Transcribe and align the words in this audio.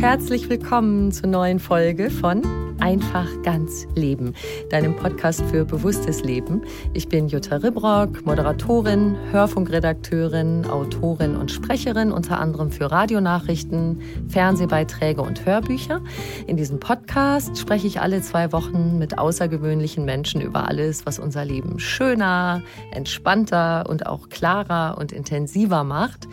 Herzlich 0.00 0.48
willkommen 0.48 1.12
zur 1.12 1.28
neuen 1.28 1.58
Folge 1.60 2.08
von 2.08 2.42
Einfach 2.80 3.28
ganz 3.42 3.86
Leben, 3.94 4.32
deinem 4.70 4.96
Podcast 4.96 5.42
für 5.50 5.66
bewusstes 5.66 6.24
Leben. 6.24 6.62
Ich 6.94 7.08
bin 7.08 7.28
Jutta 7.28 7.56
Ribrock, 7.56 8.24
Moderatorin, 8.24 9.18
Hörfunkredakteurin, 9.30 10.64
Autorin 10.64 11.36
und 11.36 11.50
Sprecherin, 11.50 12.12
unter 12.12 12.40
anderem 12.40 12.70
für 12.70 12.90
Radionachrichten, 12.90 14.00
Fernsehbeiträge 14.30 15.20
und 15.20 15.44
Hörbücher. 15.44 16.00
In 16.46 16.56
diesem 16.56 16.80
Podcast 16.80 17.58
spreche 17.58 17.86
ich 17.86 18.00
alle 18.00 18.22
zwei 18.22 18.52
Wochen 18.52 18.98
mit 18.98 19.18
außergewöhnlichen 19.18 20.06
Menschen 20.06 20.40
über 20.40 20.66
alles, 20.66 21.04
was 21.04 21.18
unser 21.18 21.44
Leben 21.44 21.78
schöner, 21.78 22.62
entspannter 22.90 23.84
und 23.86 24.06
auch 24.06 24.30
klarer 24.30 24.96
und 24.96 25.12
intensiver 25.12 25.84
macht. 25.84 26.26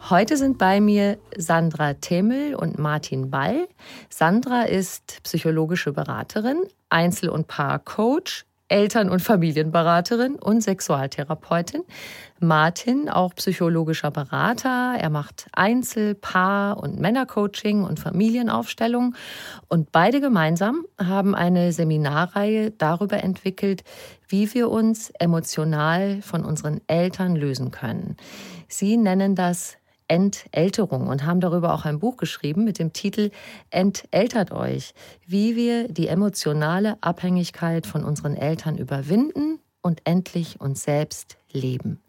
Heute 0.00 0.36
sind 0.36 0.58
bei 0.58 0.80
mir 0.80 1.18
Sandra 1.36 1.92
Temmel 1.94 2.54
und 2.54 2.78
Martin 2.78 3.30
Ball. 3.30 3.68
Sandra 4.08 4.62
ist 4.62 5.22
psychologische 5.24 5.92
Beraterin, 5.92 6.62
Einzel- 6.88 7.28
und 7.28 7.46
Paarcoach, 7.48 8.46
Eltern- 8.68 9.10
und 9.10 9.20
Familienberaterin 9.20 10.36
und 10.36 10.62
Sexualtherapeutin. 10.62 11.82
Martin, 12.38 13.08
auch 13.08 13.34
psychologischer 13.34 14.10
Berater. 14.10 14.94
Er 14.98 15.10
macht 15.10 15.48
Einzel-, 15.52 16.14
Paar- 16.14 16.78
und 16.78 17.00
Männercoaching 17.00 17.82
und 17.82 17.98
Familienaufstellung. 17.98 19.14
Und 19.68 19.90
beide 19.90 20.20
gemeinsam 20.20 20.84
haben 20.98 21.34
eine 21.34 21.72
Seminarreihe 21.72 22.70
darüber 22.70 23.22
entwickelt, 23.22 23.84
wie 24.28 24.52
wir 24.54 24.70
uns 24.70 25.10
emotional 25.18 26.22
von 26.22 26.44
unseren 26.44 26.80
Eltern 26.86 27.36
lösen 27.36 27.70
können. 27.70 28.16
Sie 28.68 28.98
nennen 28.98 29.34
das 29.34 29.77
Entälterung 30.08 31.06
und 31.06 31.24
haben 31.24 31.40
darüber 31.40 31.74
auch 31.74 31.84
ein 31.84 31.98
Buch 31.98 32.16
geschrieben 32.16 32.64
mit 32.64 32.78
dem 32.78 32.92
Titel 32.92 33.30
Enteltert 33.70 34.50
euch, 34.52 34.94
wie 35.26 35.54
wir 35.54 35.88
die 35.88 36.08
emotionale 36.08 36.96
Abhängigkeit 37.02 37.86
von 37.86 38.04
unseren 38.04 38.34
Eltern 38.34 38.78
überwinden 38.78 39.60
und 39.82 40.00
endlich 40.04 40.60
uns 40.60 40.82
selbst 40.82 41.36
leben. 41.52 42.00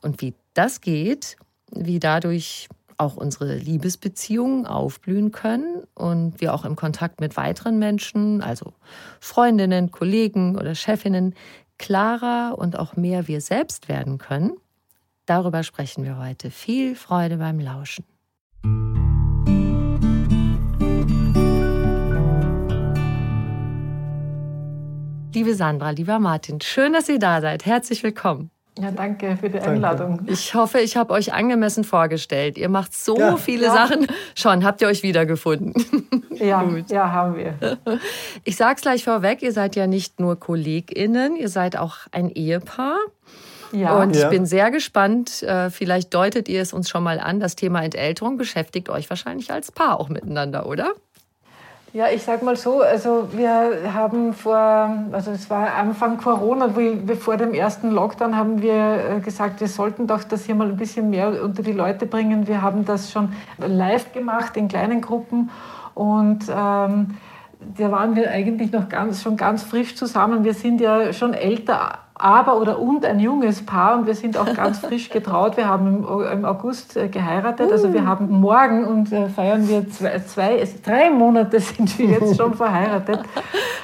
Und 0.00 0.22
wie 0.22 0.34
das 0.54 0.80
geht, 0.80 1.36
wie 1.70 1.98
dadurch 1.98 2.68
auch 2.98 3.16
unsere 3.16 3.56
Liebesbeziehungen 3.56 4.66
aufblühen 4.66 5.32
können 5.32 5.82
und 5.94 6.40
wir 6.40 6.54
auch 6.54 6.64
im 6.64 6.76
Kontakt 6.76 7.20
mit 7.20 7.36
weiteren 7.36 7.78
Menschen, 7.78 8.42
also 8.42 8.72
Freundinnen, 9.20 9.90
Kollegen 9.90 10.56
oder 10.56 10.74
Chefinnen, 10.74 11.34
klarer 11.78 12.56
und 12.58 12.78
auch 12.78 12.94
mehr 12.96 13.26
wir 13.26 13.40
selbst 13.40 13.88
werden 13.88 14.18
können, 14.18 14.52
Darüber 15.26 15.62
sprechen 15.62 16.04
wir 16.04 16.18
heute. 16.18 16.50
Viel 16.50 16.96
Freude 16.96 17.36
beim 17.36 17.60
Lauschen. 17.60 18.04
Liebe 25.34 25.54
Sandra, 25.54 25.90
lieber 25.90 26.18
Martin, 26.18 26.60
schön, 26.60 26.92
dass 26.92 27.08
ihr 27.08 27.18
da 27.18 27.40
seid. 27.40 27.64
Herzlich 27.64 28.02
willkommen. 28.02 28.50
Ja, 28.78 28.90
danke 28.90 29.36
für 29.36 29.48
die 29.48 29.60
Einladung. 29.60 30.16
Danke. 30.16 30.32
Ich 30.32 30.54
hoffe, 30.54 30.80
ich 30.80 30.96
habe 30.96 31.12
euch 31.12 31.32
angemessen 31.32 31.84
vorgestellt. 31.84 32.58
Ihr 32.58 32.68
macht 32.68 32.94
so 32.94 33.18
ja. 33.18 33.36
viele 33.36 33.66
ja. 33.66 33.72
Sachen. 33.72 34.06
Schon, 34.34 34.64
habt 34.64 34.80
ihr 34.82 34.88
euch 34.88 35.02
wiedergefunden? 35.02 35.74
Ja, 36.42 36.66
ja, 36.88 37.12
haben 37.12 37.36
wir. 37.36 37.78
Ich 38.42 38.56
sage 38.56 38.74
es 38.74 38.82
gleich 38.82 39.04
vorweg, 39.04 39.42
ihr 39.42 39.52
seid 39.52 39.76
ja 39.76 39.86
nicht 39.86 40.18
nur 40.18 40.40
KollegInnen, 40.40 41.36
ihr 41.36 41.48
seid 41.48 41.76
auch 41.76 41.98
ein 42.10 42.30
Ehepaar. 42.30 42.98
Ja. 43.72 43.96
Und 44.02 44.14
ich 44.14 44.28
bin 44.28 44.46
sehr 44.46 44.70
gespannt, 44.70 45.42
äh, 45.42 45.70
vielleicht 45.70 46.12
deutet 46.14 46.48
ihr 46.48 46.62
es 46.62 46.72
uns 46.72 46.90
schon 46.90 47.02
mal 47.02 47.18
an, 47.18 47.40
das 47.40 47.56
Thema 47.56 47.82
Entälterung 47.82 48.36
beschäftigt 48.36 48.88
euch 48.88 49.08
wahrscheinlich 49.08 49.52
als 49.52 49.72
Paar 49.72 49.98
auch 49.98 50.08
miteinander, 50.08 50.66
oder? 50.66 50.92
Ja, 51.94 52.06
ich 52.08 52.22
sag 52.22 52.42
mal 52.42 52.56
so, 52.56 52.80
also 52.80 53.28
wir 53.32 53.92
haben 53.92 54.32
vor, 54.32 54.56
also 55.12 55.30
es 55.30 55.50
war 55.50 55.74
Anfang 55.74 56.16
Corona, 56.16 56.74
wir, 56.74 57.16
vor 57.18 57.36
dem 57.36 57.52
ersten 57.52 57.90
Lockdown 57.90 58.34
haben 58.34 58.62
wir 58.62 58.72
äh, 59.18 59.20
gesagt, 59.20 59.60
wir 59.60 59.68
sollten 59.68 60.06
doch 60.06 60.24
das 60.24 60.46
hier 60.46 60.54
mal 60.54 60.68
ein 60.68 60.78
bisschen 60.78 61.10
mehr 61.10 61.42
unter 61.42 61.62
die 61.62 61.72
Leute 61.72 62.06
bringen. 62.06 62.46
Wir 62.46 62.62
haben 62.62 62.86
das 62.86 63.12
schon 63.12 63.34
live 63.58 64.10
gemacht 64.14 64.56
in 64.56 64.68
kleinen 64.68 65.02
Gruppen 65.02 65.50
und 65.94 66.46
ähm, 66.48 67.18
da 67.76 67.90
waren 67.90 68.16
wir 68.16 68.30
eigentlich 68.30 68.72
noch 68.72 68.88
ganz, 68.88 69.22
schon 69.22 69.36
ganz 69.36 69.62
frisch 69.62 69.94
zusammen. 69.94 70.44
Wir 70.44 70.54
sind 70.54 70.80
ja 70.80 71.12
schon 71.12 71.34
älter, 71.34 71.98
aber 72.14 72.60
oder 72.60 72.78
und 72.78 73.04
ein 73.04 73.20
junges 73.20 73.64
Paar 73.64 73.98
und 73.98 74.06
wir 74.06 74.14
sind 74.14 74.36
auch 74.36 74.54
ganz 74.54 74.78
frisch 74.86 75.08
getraut. 75.10 75.56
Wir 75.56 75.68
haben 75.68 76.06
im, 76.32 76.44
August 76.44 76.96
äh, 76.96 77.08
geheiratet, 77.08 77.72
also 77.72 77.92
wir 77.92 78.06
haben 78.06 78.28
morgen 78.28 78.84
und 78.84 79.12
äh, 79.12 79.28
feiern 79.28 79.68
wir 79.68 79.88
zwei, 79.90 80.18
zwei, 80.20 80.68
drei 80.84 81.10
Monate 81.10 81.60
sind 81.60 81.98
wir 81.98 82.06
jetzt 82.06 82.36
schon 82.38 82.54
verheiratet. 82.54 83.20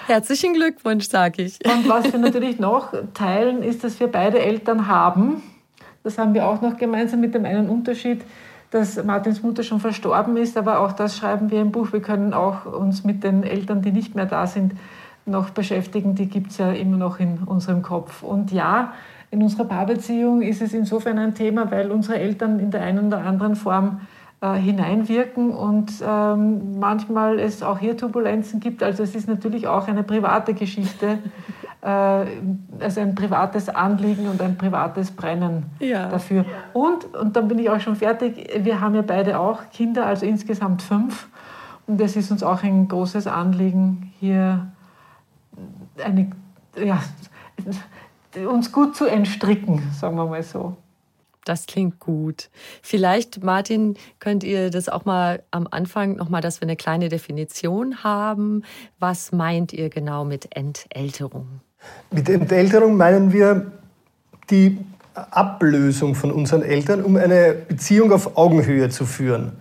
Herzlichen 0.07 0.55
Glückwunsch, 0.55 1.09
sage 1.09 1.43
ich. 1.43 1.59
Und 1.65 1.89
was 1.89 2.13
wir 2.13 2.19
natürlich 2.21 2.59
noch 2.59 2.93
teilen, 3.15 3.63
ist, 3.63 3.85
dass 3.85 3.99
wir 4.01 4.07
beide 4.07 4.39
Eltern 4.39 4.89
haben. 4.89 5.43
Das 6.05 6.17
haben 6.17 6.33
wir 6.33 6.47
auch 6.47 6.61
noch 6.63 6.77
gemeinsam 6.77 7.21
mit 7.21 7.35
dem 7.35 7.45
einen 7.45 7.69
Unterschied, 7.69 8.23
dass 8.71 9.03
Martins 9.03 9.43
Mutter 9.43 9.63
schon 9.63 9.81
verstorben 9.81 10.37
ist, 10.37 10.57
aber 10.57 10.81
auch 10.81 10.93
das 10.93 11.17
schreiben 11.17 11.51
wir 11.51 11.61
im 11.61 11.73
Buch. 11.73 11.93
Wir 11.93 12.03
können 12.03 12.35
auch 12.35 12.67
uns 12.67 13.05
mit 13.05 13.25
den 13.25 13.43
Eltern, 13.43 13.83
die 13.83 13.93
nicht 13.93 14.15
mehr 14.15 14.27
da 14.27 14.47
sind, 14.47 14.73
noch 15.25 15.51
beschäftigen, 15.51 16.15
die 16.15 16.27
gibt 16.27 16.53
es 16.53 16.59
ja 16.59 16.73
immer 16.73 16.97
noch 16.97 17.21
in 17.21 17.39
unserem 17.45 17.83
Kopf. 17.83 18.23
Und 18.23 18.51
ja, 18.51 18.93
in 19.31 19.43
unserer 19.43 19.65
Paarbeziehung 19.65 20.43
ist 20.43 20.63
es 20.63 20.73
insofern 20.73 21.19
ein 21.19 21.35
Thema, 21.35 21.71
weil 21.71 21.91
unsere 21.91 22.19
Eltern 22.19 22.59
in 22.59 22.71
der 22.71 22.83
einen 22.83 23.09
oder 23.09 23.19
anderen 23.19 23.57
Form 23.57 24.01
äh, 24.41 24.55
hineinwirken 24.55 25.51
und 25.51 25.93
ähm, 26.07 26.79
manchmal 26.79 27.39
es 27.39 27.63
auch 27.63 27.79
hier 27.79 27.97
Turbulenzen 27.97 28.61
gibt. 28.61 28.83
Also 28.83 29.03
es 29.03 29.15
ist 29.15 29.29
natürlich 29.29 29.67
auch 29.67 29.89
eine 29.89 30.03
private 30.03 30.55
Geschichte, 30.55 31.19
also 31.81 33.01
ein 33.01 33.15
privates 33.15 33.69
Anliegen 33.69 34.29
und 34.29 34.43
ein 34.43 34.59
privates 34.59 35.13
Brennen 35.13 35.67
ja. 35.79 36.09
dafür. 36.09 36.45
Und, 36.73 37.15
und 37.15 37.37
dann 37.37 37.47
bin 37.47 37.59
ich 37.59 37.71
auch 37.71 37.81
schon 37.81 37.95
fertig, 37.95 38.51
wir 38.65 38.81
haben 38.81 38.95
ja 38.97 39.03
beide 39.03 39.39
auch 39.39 39.71
Kinder, 39.73 40.07
also 40.07 40.27
insgesamt 40.27 40.83
fünf. 40.83 41.29
Und 41.87 42.01
es 42.01 42.17
ist 42.17 42.31
uns 42.31 42.43
auch 42.43 42.63
ein 42.63 42.89
großes 42.89 43.27
Anliegen, 43.27 44.13
hier 44.19 44.67
eine, 46.05 46.31
ja, 46.77 47.01
uns 48.47 48.73
gut 48.73 48.97
zu 48.97 49.07
entstricken, 49.07 49.83
sagen 49.93 50.17
wir 50.17 50.27
mal 50.27 50.43
so. 50.43 50.77
Das 51.45 51.65
klingt 51.65 51.99
gut. 51.99 52.51
Vielleicht, 52.83 53.43
Martin, 53.43 53.95
könnt 54.19 54.45
ihr 54.45 54.69
das 54.69 54.91
auch 54.91 55.07
mal 55.07 55.43
am 55.51 55.67
Anfang 55.71 56.17
nochmal, 56.17 56.43
dass 56.43 56.61
wir 56.61 56.67
eine 56.67 56.77
kleine 56.77 57.09
Definition 57.09 58.05
haben. 58.05 58.65
Was 58.99 59.33
meint 59.33 59.73
ihr 59.73 59.89
genau 59.89 60.27
mit 60.27 60.55
Entälterung? 60.55 61.63
Mit 62.11 62.29
Entälterung 62.29 62.97
meinen 62.97 63.33
wir 63.33 63.67
die 64.51 64.79
Ablösung 65.15 66.15
von 66.15 66.31
unseren 66.31 66.63
Eltern, 66.63 67.03
um 67.03 67.17
eine 67.17 67.55
Beziehung 67.69 68.13
auf 68.13 68.37
Augenhöhe 68.37 68.89
zu 68.89 69.05
führen. 69.05 69.53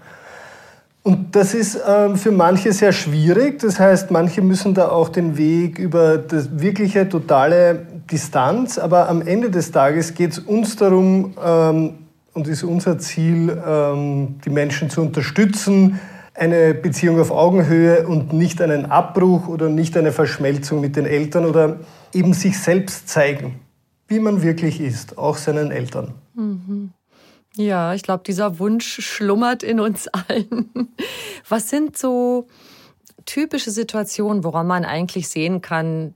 Und 1.03 1.35
das 1.35 1.53
ist 1.53 1.79
ähm, 1.87 2.17
für 2.17 2.31
manche 2.31 2.73
sehr 2.73 2.91
schwierig. 2.91 3.59
Das 3.59 3.79
heißt, 3.79 4.11
manche 4.11 4.41
müssen 4.41 4.73
da 4.73 4.89
auch 4.89 5.09
den 5.09 5.37
Weg 5.37 5.79
über 5.79 6.17
das 6.17 6.59
wirkliche, 6.59 7.07
totale 7.07 7.85
Distanz. 8.11 8.77
Aber 8.77 9.07
am 9.07 9.21
Ende 9.21 9.49
des 9.49 9.71
Tages 9.71 10.13
geht 10.13 10.33
es 10.33 10.39
uns 10.39 10.75
darum, 10.75 11.33
ähm, 11.43 11.93
und 12.37 12.47
ist 12.47 12.63
unser 12.63 12.99
Ziel, 12.99 13.57
ähm, 13.67 14.35
die 14.45 14.51
Menschen 14.51 14.91
zu 14.91 15.01
unterstützen, 15.01 15.99
eine 16.37 16.73
Beziehung 16.73 17.19
auf 17.19 17.31
Augenhöhe 17.31 18.07
und 18.07 18.31
nicht 18.31 18.61
einen 18.61 18.85
Abbruch 18.85 19.47
oder 19.47 19.69
nicht 19.69 19.97
eine 19.97 20.11
Verschmelzung 20.11 20.79
mit 20.81 20.95
den 20.95 21.05
Eltern 21.05 21.45
oder 21.45 21.79
eben 22.13 22.33
sich 22.33 22.59
selbst 22.59 23.09
zeigen, 23.09 23.59
wie 24.07 24.19
man 24.19 24.43
wirklich 24.43 24.79
ist, 24.79 25.17
auch 25.17 25.37
seinen 25.37 25.71
Eltern. 25.71 26.13
Mhm. 26.35 26.91
Ja, 27.55 27.95
ich 27.95 28.03
glaube, 28.03 28.23
dieser 28.23 28.59
Wunsch 28.59 29.01
schlummert 29.01 29.63
in 29.63 29.79
uns 29.79 30.07
allen. 30.29 30.93
Was 31.49 31.69
sind 31.69 31.97
so 31.97 32.47
typische 33.25 33.71
Situationen, 33.71 34.43
woran 34.43 34.67
man 34.67 34.85
eigentlich 34.85 35.27
sehen 35.27 35.61
kann, 35.61 36.13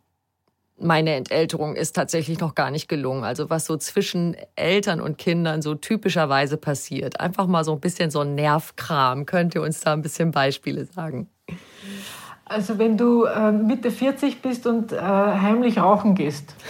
meine 0.82 1.16
Entälterung 1.16 1.76
ist 1.76 1.96
tatsächlich 1.96 2.40
noch 2.40 2.56
gar 2.56 2.72
nicht 2.72 2.88
gelungen. 2.88 3.24
Also 3.24 3.50
was 3.50 3.66
so 3.66 3.78
zwischen 3.78 4.36
Eltern 4.56 5.02
und 5.02 5.18
Kindern 5.18 5.62
so 5.62 5.76
typischerweise 5.76 6.58
passiert. 6.58 7.20
Einfach 7.20 7.48
mal 7.48 7.64
so 7.64 7.74
ein 7.74 7.80
bisschen 7.80 8.12
so 8.12 8.22
ein 8.22 8.36
Nervkram. 8.36 9.26
Könnt 9.26 9.56
ihr 9.56 9.62
uns 9.62 9.80
da 9.80 9.94
ein 9.94 10.02
bisschen 10.02 10.32
Beispiele 10.32 10.86
sagen? 10.86 11.30
Also 12.46 12.78
wenn 12.78 12.98
du 12.98 13.26
äh, 13.26 13.52
Mitte 13.52 13.92
40 13.92 14.42
bist 14.42 14.68
und 14.68 14.92
äh, 14.92 14.98
heimlich 15.00 15.78
rauchen 15.78 16.16
gehst. 16.16 16.56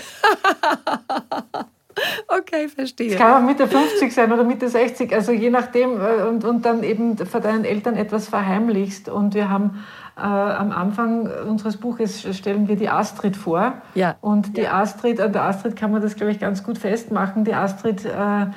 Okay, 2.27 2.67
verstehe. 2.69 3.11
Es 3.11 3.17
kann 3.17 3.33
auch 3.33 3.45
Mitte 3.45 3.67
50 3.67 4.13
sein 4.13 4.31
oder 4.31 4.43
Mitte 4.43 4.69
60, 4.69 5.13
also 5.13 5.31
je 5.31 5.49
nachdem. 5.49 5.99
Äh, 5.99 6.23
und, 6.23 6.43
und 6.45 6.65
dann 6.65 6.83
eben 6.83 7.17
vor 7.17 7.41
deinen 7.41 7.65
Eltern 7.65 7.95
etwas 7.95 8.29
verheimlichst. 8.29 9.09
Und 9.09 9.33
wir 9.33 9.49
haben 9.49 9.83
äh, 10.17 10.21
am 10.21 10.71
Anfang 10.71 11.29
unseres 11.47 11.77
Buches 11.77 12.21
stellen 12.37 12.67
wir 12.67 12.75
die 12.75 12.89
Astrid 12.89 13.37
vor. 13.37 13.73
Ja. 13.95 14.15
Und 14.21 14.57
die 14.57 14.61
ja. 14.61 14.81
Astrid, 14.81 15.21
an 15.21 15.33
der 15.33 15.43
Astrid 15.43 15.75
kann 15.75 15.91
man 15.91 16.01
das, 16.01 16.15
glaube 16.15 16.31
ich, 16.31 16.39
ganz 16.39 16.63
gut 16.63 16.77
festmachen. 16.77 17.43
Die 17.45 17.53
Astrid, 17.53 18.05
äh, 18.05 18.47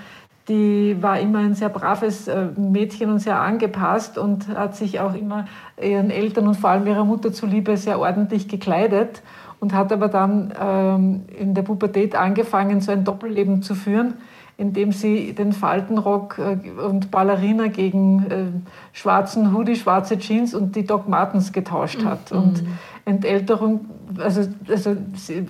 die 0.48 0.96
war 1.00 1.20
immer 1.20 1.38
ein 1.38 1.54
sehr 1.54 1.70
braves 1.70 2.28
äh, 2.28 2.48
Mädchen 2.56 3.10
und 3.10 3.18
sehr 3.20 3.40
angepasst 3.40 4.18
und 4.18 4.48
hat 4.48 4.76
sich 4.76 5.00
auch 5.00 5.14
immer 5.14 5.46
ihren 5.80 6.10
Eltern 6.10 6.48
und 6.48 6.56
vor 6.56 6.70
allem 6.70 6.86
ihrer 6.86 7.04
Mutter 7.04 7.32
zuliebe 7.32 7.76
sehr 7.76 7.98
ordentlich 7.98 8.48
gekleidet 8.48 9.22
und 9.60 9.72
hat 9.72 9.92
aber 9.92 10.08
dann 10.08 10.52
ähm, 10.60 11.24
in 11.38 11.54
der 11.54 11.62
Pubertät 11.62 12.14
angefangen, 12.14 12.82
so 12.82 12.92
ein 12.92 13.04
Doppelleben 13.04 13.62
zu 13.62 13.74
führen, 13.74 14.14
indem 14.56 14.92
sie 14.92 15.32
den 15.32 15.52
Faltenrock 15.52 16.38
äh, 16.38 16.70
und 16.80 17.10
Ballerina 17.10 17.68
gegen 17.68 18.26
äh, 18.30 18.44
schwarzen 18.92 19.54
Hoodie, 19.54 19.76
schwarze 19.76 20.18
Jeans 20.18 20.54
und 20.54 20.76
die 20.76 20.86
Doc 20.86 21.08
Martens 21.08 21.52
getauscht 21.52 22.04
hat. 22.04 22.30
Mhm. 22.30 22.38
Und 22.38 22.64
Entälterung, 23.04 23.86
also, 24.18 24.42
also 24.68 24.96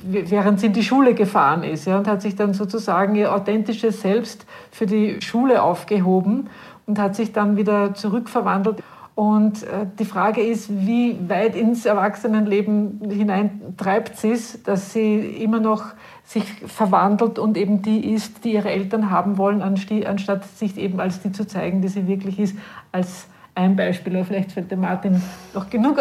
während 0.03 0.59
sie 0.59 0.67
in 0.67 0.73
die 0.73 0.83
Schule 0.83 1.15
gefahren 1.15 1.63
ist 1.63 1.87
ja, 1.87 1.99
und 1.99 2.09
hat 2.09 2.23
sich 2.23 2.35
dann 2.35 2.53
sozusagen 2.55 3.15
ihr 3.15 3.33
authentisches 3.33 4.01
Selbst 4.01 4.47
für 4.71 4.87
die 4.87 5.21
Schule 5.21 5.63
aufgehoben 5.63 6.49
und 6.87 6.99
hat 6.99 7.15
sich 7.15 7.33
dann 7.33 7.57
wieder 7.57 7.95
zurückverwandelt. 7.95 8.83
Und 9.15 9.63
äh, 9.63 9.87
die 9.99 10.05
Frage 10.05 10.41
ist, 10.43 10.69
wie 10.71 11.17
weit 11.29 11.55
ins 11.55 11.87
Erwachsenenleben 11.87 13.01
hinein 13.09 13.75
treibt 13.77 14.17
sie 14.17 14.33
es, 14.33 14.63
dass 14.65 14.93
sie 14.93 15.19
immer 15.19 15.61
noch 15.61 15.93
sich 16.35 16.45
verwandelt 16.67 17.39
und 17.39 17.57
eben 17.57 17.81
die 17.81 18.13
ist, 18.13 18.45
die 18.45 18.55
ihre 18.55 18.71
Eltern 18.71 19.11
haben 19.11 19.39
wollen, 19.39 19.63
anstatt 19.63 20.45
sich 20.45 20.77
eben 20.77 21.01
als 21.01 21.21
die 21.21 21.33
zu 21.33 21.47
zeigen, 21.47 21.81
die 21.81 21.89
sie 21.89 22.07
wirklich 22.07 22.41
ist, 22.41 22.57
als 22.93 23.27
ein 23.57 23.77
Beispiel, 23.77 24.17
aber 24.17 24.25
vielleicht 24.25 24.51
fällt 24.51 24.69
der 24.69 24.79
Martin 24.79 25.23
noch 25.55 25.71
genug 25.71 25.97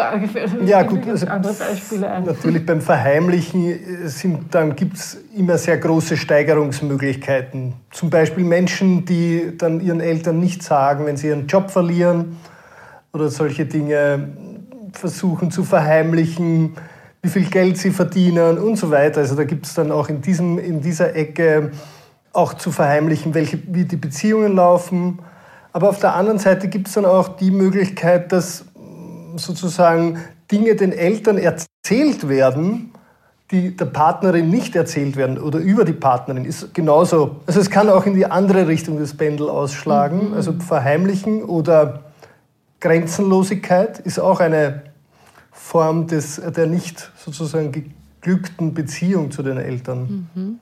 ja, 0.66 0.82
gut, 0.82 1.06
also 1.06 1.28
andere 1.28 1.52
Beispiele 1.52 2.10
ein. 2.10 2.24
Natürlich 2.24 2.66
beim 2.66 2.80
Verheimlichen 2.80 3.78
gibt 4.74 4.96
es 4.96 5.18
immer 5.36 5.56
sehr 5.56 5.78
große 5.78 6.16
Steigerungsmöglichkeiten. 6.16 7.74
Zum 7.92 8.10
Beispiel 8.10 8.42
Menschen, 8.42 9.04
die 9.04 9.52
dann 9.56 9.80
ihren 9.80 10.00
Eltern 10.00 10.40
nicht 10.40 10.64
sagen, 10.64 11.06
wenn 11.06 11.16
sie 11.16 11.28
ihren 11.28 11.46
Job 11.46 11.70
verlieren 11.70 12.38
oder 13.12 13.28
solche 13.28 13.66
Dinge 13.66 14.30
versuchen 14.92 15.52
zu 15.52 15.62
verheimlichen, 15.62 16.74
wie 17.24 17.30
viel 17.30 17.46
Geld 17.46 17.78
sie 17.78 17.90
verdienen 17.90 18.58
und 18.58 18.76
so 18.76 18.90
weiter. 18.90 19.22
Also 19.22 19.34
da 19.34 19.44
gibt 19.44 19.64
es 19.64 19.72
dann 19.72 19.90
auch 19.90 20.10
in, 20.10 20.20
diesem, 20.20 20.58
in 20.58 20.82
dieser 20.82 21.16
Ecke 21.16 21.70
auch 22.34 22.52
zu 22.52 22.70
verheimlichen, 22.70 23.32
welche, 23.32 23.58
wie 23.66 23.86
die 23.86 23.96
Beziehungen 23.96 24.54
laufen. 24.54 25.20
Aber 25.72 25.88
auf 25.88 25.98
der 25.98 26.14
anderen 26.14 26.38
Seite 26.38 26.68
gibt 26.68 26.88
es 26.88 26.92
dann 26.92 27.06
auch 27.06 27.28
die 27.28 27.50
Möglichkeit, 27.50 28.30
dass 28.30 28.66
sozusagen 29.36 30.18
Dinge 30.52 30.74
den 30.74 30.92
Eltern 30.92 31.38
erzählt 31.38 32.28
werden, 32.28 32.92
die 33.50 33.74
der 33.74 33.86
Partnerin 33.86 34.50
nicht 34.50 34.76
erzählt 34.76 35.16
werden 35.16 35.38
oder 35.38 35.60
über 35.60 35.86
die 35.86 35.94
Partnerin 35.94 36.44
ist 36.44 36.74
genauso. 36.74 37.36
Also 37.46 37.58
es 37.58 37.70
kann 37.70 37.88
auch 37.88 38.04
in 38.04 38.14
die 38.14 38.26
andere 38.26 38.68
Richtung 38.68 38.98
das 38.98 39.16
Pendel 39.16 39.48
ausschlagen, 39.48 40.28
mhm. 40.28 40.34
also 40.34 40.52
verheimlichen 40.52 41.42
oder 41.42 42.00
Grenzenlosigkeit 42.80 43.98
ist 44.00 44.18
auch 44.18 44.40
eine 44.40 44.82
Form 45.54 46.08
des, 46.08 46.36
der 46.36 46.66
nicht 46.66 47.12
sozusagen 47.16 47.72
geglückten 47.72 48.74
Beziehung 48.74 49.30
zu 49.30 49.42
den 49.42 49.56
Eltern. 49.56 50.28
Mhm. 50.34 50.60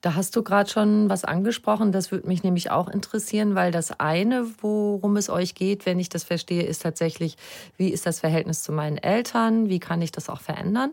Da 0.00 0.16
hast 0.16 0.36
du 0.36 0.42
gerade 0.42 0.68
schon 0.68 1.08
was 1.08 1.24
angesprochen, 1.24 1.90
das 1.90 2.12
würde 2.12 2.28
mich 2.28 2.42
nämlich 2.42 2.70
auch 2.70 2.88
interessieren, 2.88 3.54
weil 3.54 3.70
das 3.70 4.00
eine, 4.00 4.44
worum 4.60 5.16
es 5.16 5.30
euch 5.30 5.54
geht, 5.54 5.86
wenn 5.86 5.98
ich 5.98 6.10
das 6.10 6.24
verstehe, 6.24 6.62
ist 6.62 6.82
tatsächlich, 6.82 7.38
wie 7.78 7.88
ist 7.88 8.04
das 8.04 8.20
Verhältnis 8.20 8.62
zu 8.62 8.70
meinen 8.70 8.98
Eltern, 8.98 9.70
wie 9.70 9.78
kann 9.78 10.02
ich 10.02 10.12
das 10.12 10.28
auch 10.28 10.42
verändern? 10.42 10.90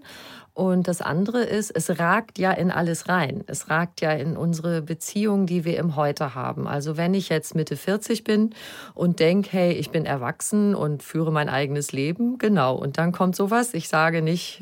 Und 0.53 0.89
das 0.89 1.01
andere 1.01 1.43
ist, 1.43 1.71
es 1.71 1.97
ragt 1.97 2.37
ja 2.37 2.51
in 2.51 2.71
alles 2.71 3.07
rein. 3.07 3.43
Es 3.47 3.69
ragt 3.69 4.01
ja 4.01 4.11
in 4.11 4.35
unsere 4.35 4.81
Beziehung, 4.81 5.45
die 5.45 5.63
wir 5.63 5.77
im 5.77 5.95
Heute 5.95 6.35
haben. 6.35 6.67
Also 6.67 6.97
wenn 6.97 7.13
ich 7.13 7.29
jetzt 7.29 7.55
Mitte 7.55 7.77
40 7.77 8.25
bin 8.25 8.53
und 8.93 9.19
denke, 9.19 9.49
hey, 9.53 9.71
ich 9.71 9.91
bin 9.91 10.05
erwachsen 10.05 10.75
und 10.75 11.03
führe 11.03 11.31
mein 11.31 11.47
eigenes 11.47 11.93
Leben, 11.93 12.37
genau. 12.37 12.75
Und 12.75 12.97
dann 12.97 13.13
kommt 13.13 13.35
sowas. 13.35 13.73
Ich 13.73 13.87
sage 13.87 14.21
nicht, 14.21 14.61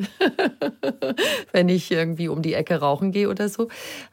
wenn 1.51 1.69
ich 1.69 1.91
irgendwie 1.91 2.27
um 2.27 2.43
die 2.43 2.53
Ecke 2.53 2.79
rauchen 2.79 3.11
gehe 3.11 3.27
oder 3.27 3.49
so. 3.49 3.67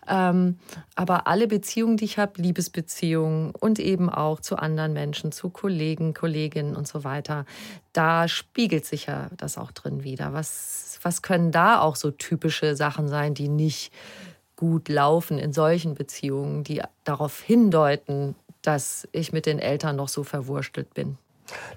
Ähm, 0.08 0.58
aber 0.94 1.26
alle 1.26 1.46
Beziehungen, 1.46 1.98
die 1.98 2.06
ich 2.06 2.18
habe, 2.18 2.40
Liebesbeziehungen 2.40 3.50
und 3.50 3.78
eben 3.78 4.08
auch 4.08 4.40
zu 4.40 4.56
anderen 4.56 4.94
Menschen, 4.94 5.30
zu 5.30 5.50
Kollegen, 5.50 6.14
Kolleginnen 6.14 6.74
und 6.74 6.88
so 6.88 7.04
weiter, 7.04 7.44
da 7.92 8.28
spiegelt 8.28 8.86
sich 8.86 9.06
ja 9.06 9.28
das 9.36 9.58
auch 9.58 9.72
drin 9.72 10.04
wieder. 10.04 10.32
Was 10.32 10.85
was 11.06 11.22
können 11.22 11.52
da 11.52 11.80
auch 11.80 11.94
so 11.94 12.10
typische 12.10 12.74
Sachen 12.74 13.06
sein, 13.06 13.32
die 13.32 13.46
nicht 13.46 13.92
gut 14.56 14.88
laufen 14.88 15.38
in 15.38 15.52
solchen 15.52 15.94
Beziehungen, 15.94 16.64
die 16.64 16.82
darauf 17.04 17.40
hindeuten, 17.40 18.34
dass 18.62 19.06
ich 19.12 19.32
mit 19.32 19.46
den 19.46 19.60
Eltern 19.60 19.94
noch 19.94 20.08
so 20.08 20.24
verwurstelt 20.24 20.92
bin? 20.94 21.16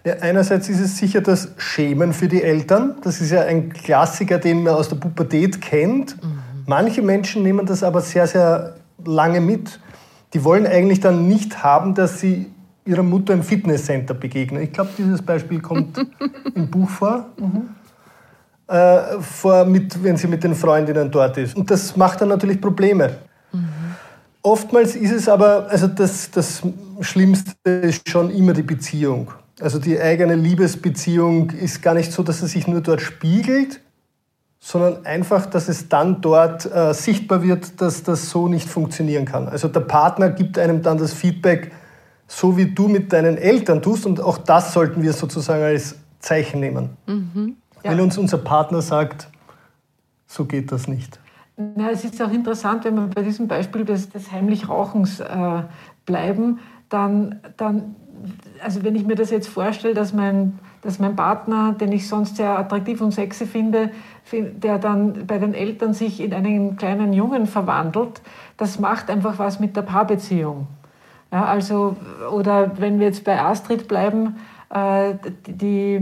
Ja, 0.03 0.15
einerseits 0.21 0.67
ist 0.67 0.79
es 0.79 0.98
sicher 0.98 1.21
das 1.21 1.50
Schämen 1.57 2.12
für 2.12 2.27
die 2.27 2.41
Eltern. 2.41 2.95
Das 3.03 3.21
ist 3.21 3.29
ja 3.29 3.41
ein 3.41 3.71
Klassiker, 3.71 4.39
den 4.39 4.63
man 4.63 4.74
aus 4.74 4.89
der 4.89 4.95
Pubertät 4.95 5.62
kennt. 5.62 6.21
Mhm. 6.24 6.39
Manche 6.65 7.03
Menschen 7.03 7.43
nehmen 7.43 7.67
das 7.67 7.83
aber 7.83 8.01
sehr, 8.01 8.25
sehr 8.25 8.77
lange 9.05 9.41
mit. 9.41 9.79
Die 10.33 10.43
wollen 10.43 10.65
eigentlich 10.65 11.01
dann 11.01 11.27
nicht 11.27 11.62
haben, 11.62 11.93
dass 11.93 12.19
sie 12.19 12.48
ihrer 12.83 13.03
Mutter 13.03 13.36
im 13.36 13.43
Fitnesscenter 13.43 14.15
begegnen. 14.15 14.63
Ich 14.63 14.74
glaube, 14.74 14.89
dieses 14.98 15.21
Beispiel 15.21 15.62
kommt 15.62 16.00
im 16.55 16.71
Buch 16.71 16.89
vor. 16.89 17.27
Mhm 17.38 17.75
äh, 18.69 19.19
vor, 19.19 19.65
mit, 19.65 20.03
wenn 20.03 20.15
sie 20.15 20.27
mit 20.27 20.43
den 20.43 20.53
Freundinnen 20.53 21.09
dort 21.09 21.38
ist. 21.38 21.55
Und 21.55 21.71
das 21.71 21.97
macht 21.97 22.21
dann 22.21 22.29
natürlich 22.29 22.61
Probleme. 22.61 23.17
Mhm. 23.51 23.67
Oftmals 24.43 24.95
ist 24.95 25.11
es 25.11 25.27
aber, 25.27 25.67
also 25.69 25.88
das, 25.88 26.29
das 26.31 26.61
Schlimmste 27.01 27.51
ist 27.65 28.07
schon 28.07 28.29
immer 28.29 28.53
die 28.53 28.61
Beziehung. 28.61 29.31
Also 29.59 29.79
die 29.79 29.99
eigene 29.99 30.35
Liebesbeziehung 30.35 31.49
ist 31.49 31.81
gar 31.81 31.93
nicht 31.93 32.11
so, 32.11 32.23
dass 32.23 32.41
es 32.41 32.51
sich 32.51 32.67
nur 32.67 32.81
dort 32.81 33.01
spiegelt, 33.01 33.81
sondern 34.59 35.05
einfach, 35.05 35.47
dass 35.47 35.67
es 35.67 35.89
dann 35.89 36.21
dort 36.21 36.71
äh, 36.71 36.93
sichtbar 36.93 37.41
wird, 37.41 37.81
dass 37.81 38.03
das 38.03 38.29
so 38.29 38.47
nicht 38.47 38.69
funktionieren 38.69 39.25
kann. 39.25 39.47
Also 39.47 39.67
der 39.67 39.81
Partner 39.81 40.29
gibt 40.29 40.57
einem 40.59 40.81
dann 40.81 40.97
das 40.97 41.13
Feedback, 41.13 41.71
so 42.27 42.55
wie 42.55 42.67
du 42.73 42.88
mit 42.88 43.11
deinen 43.11 43.38
Eltern 43.38 43.81
tust 43.81 44.05
und 44.05 44.21
auch 44.21 44.38
das 44.38 44.73
sollten 44.73 45.01
wir 45.01 45.13
sozusagen 45.13 45.63
als 45.63 45.95
Zeichen 46.19 46.59
nehmen. 46.59 46.91
Mhm. 47.07 47.55
Ja. 47.83 47.91
Wenn 47.91 48.01
uns 48.01 48.17
unser 48.17 48.38
Partner 48.38 48.81
sagt, 48.81 49.29
so 50.27 50.45
geht 50.45 50.71
das 50.71 50.88
nicht. 50.88 51.19
Na, 51.57 51.89
es 51.89 52.05
ist 52.05 52.21
auch 52.21 52.31
interessant, 52.31 52.86
wenn 52.86 52.95
man 52.95 53.09
bei 53.09 53.21
diesem 53.21 53.48
Beispiel 53.48 53.83
des, 53.83 54.09
des 54.09 54.31
heimlich 54.31 54.69
Rauchens 54.69 55.19
äh, 55.19 55.63
bleiben, 56.05 56.59
dann, 56.88 57.39
dann, 57.57 57.95
also 58.63 58.83
wenn 58.83 58.95
ich 58.95 59.05
mir 59.05 59.15
das 59.15 59.29
jetzt 59.29 59.50
vorstelle, 59.50 59.93
dass 59.93 60.13
mein, 60.13 60.57
dass 60.81 61.00
mein 61.00 61.15
Partner, 61.15 61.74
den 61.74 61.91
ich 61.91 62.07
sonst 62.07 62.38
sehr 62.38 62.57
attraktiv 62.57 63.01
und 63.01 63.12
sexy 63.12 63.45
finde, 63.45 63.91
der 64.31 64.79
dann 64.79 65.27
bei 65.27 65.38
den 65.38 65.53
Eltern 65.53 65.93
sich 65.93 66.21
in 66.21 66.33
einen 66.33 66.77
kleinen 66.77 67.12
Jungen 67.12 67.45
verwandelt, 67.45 68.21
das 68.55 68.79
macht 68.79 69.09
einfach 69.09 69.38
was 69.38 69.59
mit 69.59 69.75
der 69.75 69.81
Paarbeziehung. 69.81 70.67
Ja, 71.31 71.45
also, 71.45 71.95
oder 72.31 72.79
wenn 72.79 73.00
wir 73.00 73.07
jetzt 73.07 73.24
bei 73.24 73.39
Astrid 73.39 73.88
bleiben, 73.88 74.38
äh, 74.69 75.15
die, 75.45 76.01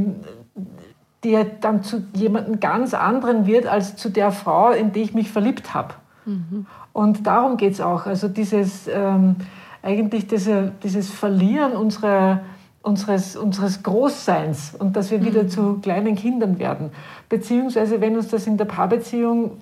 die 1.27 1.45
dann 1.61 1.83
zu 1.83 2.03
jemandem 2.13 2.59
ganz 2.59 2.93
anderen 2.93 3.45
wird 3.45 3.67
als 3.67 3.95
zu 3.95 4.09
der 4.09 4.31
Frau, 4.31 4.71
in 4.71 4.93
die 4.93 5.01
ich 5.01 5.13
mich 5.13 5.31
verliebt 5.31 5.73
habe. 5.73 5.93
Mhm. 6.25 6.65
Und 6.93 7.27
darum 7.27 7.57
geht 7.57 7.73
es 7.73 7.81
auch. 7.81 8.05
Also 8.05 8.27
dieses, 8.27 8.87
ähm, 8.87 9.35
eigentlich 9.83 10.27
diese, 10.27 10.71
dieses 10.83 11.09
Verlieren 11.09 11.73
unserer 11.73 12.41
unseres, 12.87 13.35
unseres 13.35 13.83
Großseins 13.83 14.73
und 14.79 14.95
dass 14.95 15.11
wir 15.11 15.23
wieder 15.23 15.43
mhm. 15.43 15.49
zu 15.49 15.73
kleinen 15.81 16.15
Kindern 16.15 16.57
werden. 16.57 16.91
Beziehungsweise, 17.29 17.99
wenn 17.99 18.15
uns 18.15 18.29
das 18.29 18.47
in 18.47 18.55
der 18.55 18.65
Paarbeziehung 18.65 19.57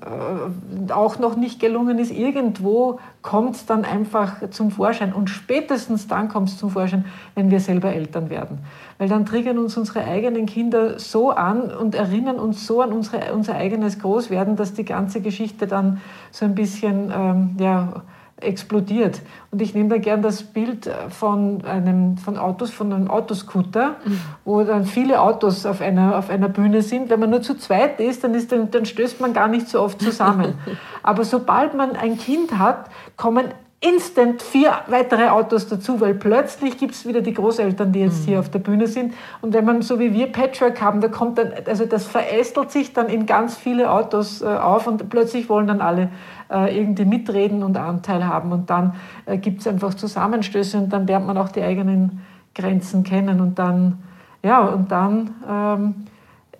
äh, 0.89 0.91
auch 0.91 1.17
noch 1.17 1.35
nicht 1.35 1.59
gelungen 1.59 1.97
ist, 1.97 2.11
irgendwo 2.11 2.99
kommt 3.23 3.55
es 3.55 3.65
dann 3.65 3.83
einfach 3.83 4.51
zum 4.51 4.69
Vorschein. 4.69 5.11
Und 5.13 5.31
spätestens 5.31 6.07
dann 6.07 6.29
kommt 6.29 6.49
es 6.49 6.57
zum 6.59 6.69
Vorschein, 6.69 7.05
wenn 7.33 7.49
wir 7.49 7.59
selber 7.59 7.91
Eltern 7.91 8.29
werden. 8.29 8.59
Weil 8.99 9.09
dann 9.09 9.25
triggern 9.25 9.57
uns 9.57 9.75
unsere 9.75 10.05
eigenen 10.05 10.45
Kinder 10.45 10.99
so 10.99 11.31
an 11.31 11.71
und 11.71 11.95
erinnern 11.95 12.37
uns 12.37 12.67
so 12.67 12.81
an 12.81 12.93
unsere, 12.93 13.33
unser 13.33 13.55
eigenes 13.55 13.97
Großwerden, 13.97 14.55
dass 14.55 14.73
die 14.73 14.85
ganze 14.85 15.21
Geschichte 15.21 15.65
dann 15.65 15.99
so 16.29 16.45
ein 16.45 16.53
bisschen 16.53 17.11
ähm, 17.11 17.55
ja, 17.59 18.03
explodiert. 18.37 19.21
Und 19.51 19.61
ich 19.61 19.73
nehme 19.73 19.89
da 19.89 19.97
gern 19.97 20.21
das 20.21 20.43
Bild 20.43 20.89
von 21.09 21.63
einem 21.63 22.17
von 22.17 22.37
Autos, 22.37 22.71
von 22.71 22.91
einem 22.91 23.09
Autoscooter, 23.09 23.95
mhm. 24.03 24.19
wo 24.43 24.63
dann 24.63 24.85
viele 24.85 25.21
Autos 25.21 25.65
auf 25.65 25.79
einer, 25.79 26.17
auf 26.17 26.29
einer 26.29 26.49
Bühne 26.49 26.81
sind. 26.81 27.09
Wenn 27.09 27.19
man 27.19 27.29
nur 27.29 27.41
zu 27.41 27.55
zweit 27.55 27.99
ist, 27.99 28.23
dann, 28.23 28.33
ist 28.33 28.51
dann, 28.51 28.71
dann 28.71 28.85
stößt 28.85 29.21
man 29.21 29.33
gar 29.33 29.47
nicht 29.47 29.69
so 29.69 29.81
oft 29.81 30.01
zusammen. 30.01 30.55
Aber 31.03 31.23
sobald 31.23 31.75
man 31.75 31.95
ein 31.95 32.17
Kind 32.17 32.57
hat, 32.57 32.89
kommen 33.15 33.47
instant 33.81 34.41
vier 34.41 34.73
weitere 34.87 35.27
Autos 35.27 35.67
dazu, 35.67 36.01
weil 36.01 36.15
plötzlich 36.15 36.77
gibt 36.77 36.95
es 36.95 37.05
wieder 37.05 37.21
die 37.21 37.33
Großeltern, 37.33 37.91
die 37.91 37.99
jetzt 37.99 38.21
mhm. 38.21 38.29
hier 38.29 38.39
auf 38.39 38.49
der 38.49 38.59
Bühne 38.59 38.87
sind. 38.87 39.13
Und 39.41 39.53
wenn 39.53 39.65
man 39.65 39.81
so 39.81 39.99
wie 39.99 40.13
wir 40.13 40.31
Patchwork 40.31 40.81
haben, 40.81 41.01
da 41.01 41.07
kommt 41.07 41.37
dann, 41.37 41.51
also 41.67 41.85
das 41.85 42.05
verästelt 42.05 42.71
sich 42.71 42.93
dann 42.93 43.09
in 43.09 43.25
ganz 43.25 43.55
viele 43.55 43.91
Autos 43.91 44.41
äh, 44.41 44.45
auf 44.45 44.87
und 44.87 45.09
plötzlich 45.09 45.49
wollen 45.49 45.67
dann 45.67 45.81
alle 45.81 46.09
äh, 46.49 46.77
irgendwie 46.77 47.05
mitreden 47.05 47.63
und 47.63 47.77
Anteil 47.77 48.25
haben. 48.25 48.51
Und 48.51 48.69
dann 48.69 48.95
äh, 49.25 49.37
gibt 49.37 49.61
es 49.61 49.67
einfach 49.67 49.93
Zusammenstöße 49.93 50.77
und 50.77 50.89
dann 50.89 51.05
lernt 51.05 51.27
man 51.27 51.37
auch 51.37 51.49
die 51.49 51.61
eigenen 51.61 52.21
Grenzen 52.55 53.03
kennen 53.03 53.41
und 53.41 53.59
dann, 53.59 53.99
ja, 54.41 54.61
und 54.61 54.89
dann 54.89 55.35
ähm, 55.47 55.95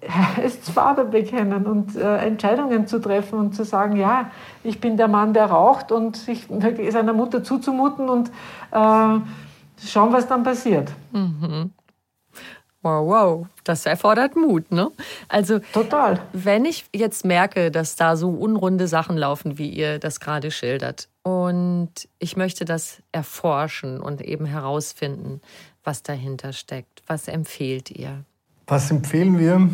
es 0.43 0.57
Farbe 0.69 1.05
bekennen 1.05 1.65
und 1.65 1.95
äh, 1.95 2.17
Entscheidungen 2.17 2.87
zu 2.87 2.99
treffen 2.99 3.39
und 3.39 3.55
zu 3.55 3.63
sagen, 3.63 3.97
ja, 3.97 4.31
ich 4.63 4.79
bin 4.79 4.97
der 4.97 5.07
Mann, 5.07 5.33
der 5.33 5.45
raucht 5.45 5.91
und 5.91 6.17
sich 6.17 6.47
seiner 6.89 7.13
Mutter 7.13 7.43
zuzumuten 7.43 8.09
und 8.09 8.29
äh, 8.71 9.19
schauen, 9.85 10.13
was 10.13 10.27
dann 10.27 10.43
passiert. 10.43 10.91
Mhm. 11.11 11.71
Wow, 12.81 13.07
wow, 13.07 13.47
das 13.63 13.87
erfordert 13.87 14.35
Mut, 14.35 14.71
ne? 14.71 14.91
Also 15.27 15.57
total. 15.73 16.21
Wenn 16.33 16.65
ich 16.65 16.85
jetzt 16.93 17.25
merke, 17.25 17.71
dass 17.71 17.95
da 17.95 18.15
so 18.15 18.29
unrunde 18.29 18.87
Sachen 18.87 19.17
laufen, 19.17 19.57
wie 19.57 19.69
ihr 19.69 19.97
das 19.97 20.19
gerade 20.19 20.51
schildert, 20.51 21.09
und 21.23 21.89
ich 22.19 22.37
möchte 22.37 22.63
das 22.63 23.01
erforschen 23.11 23.99
und 23.99 24.21
eben 24.21 24.45
herausfinden, 24.45 25.41
was 25.83 26.03
dahinter 26.03 26.53
steckt, 26.53 27.01
was 27.07 27.27
empfehlt 27.27 27.89
ihr? 27.89 28.23
Was 28.67 28.89
empfehlen 28.91 29.37
wir? 29.37 29.69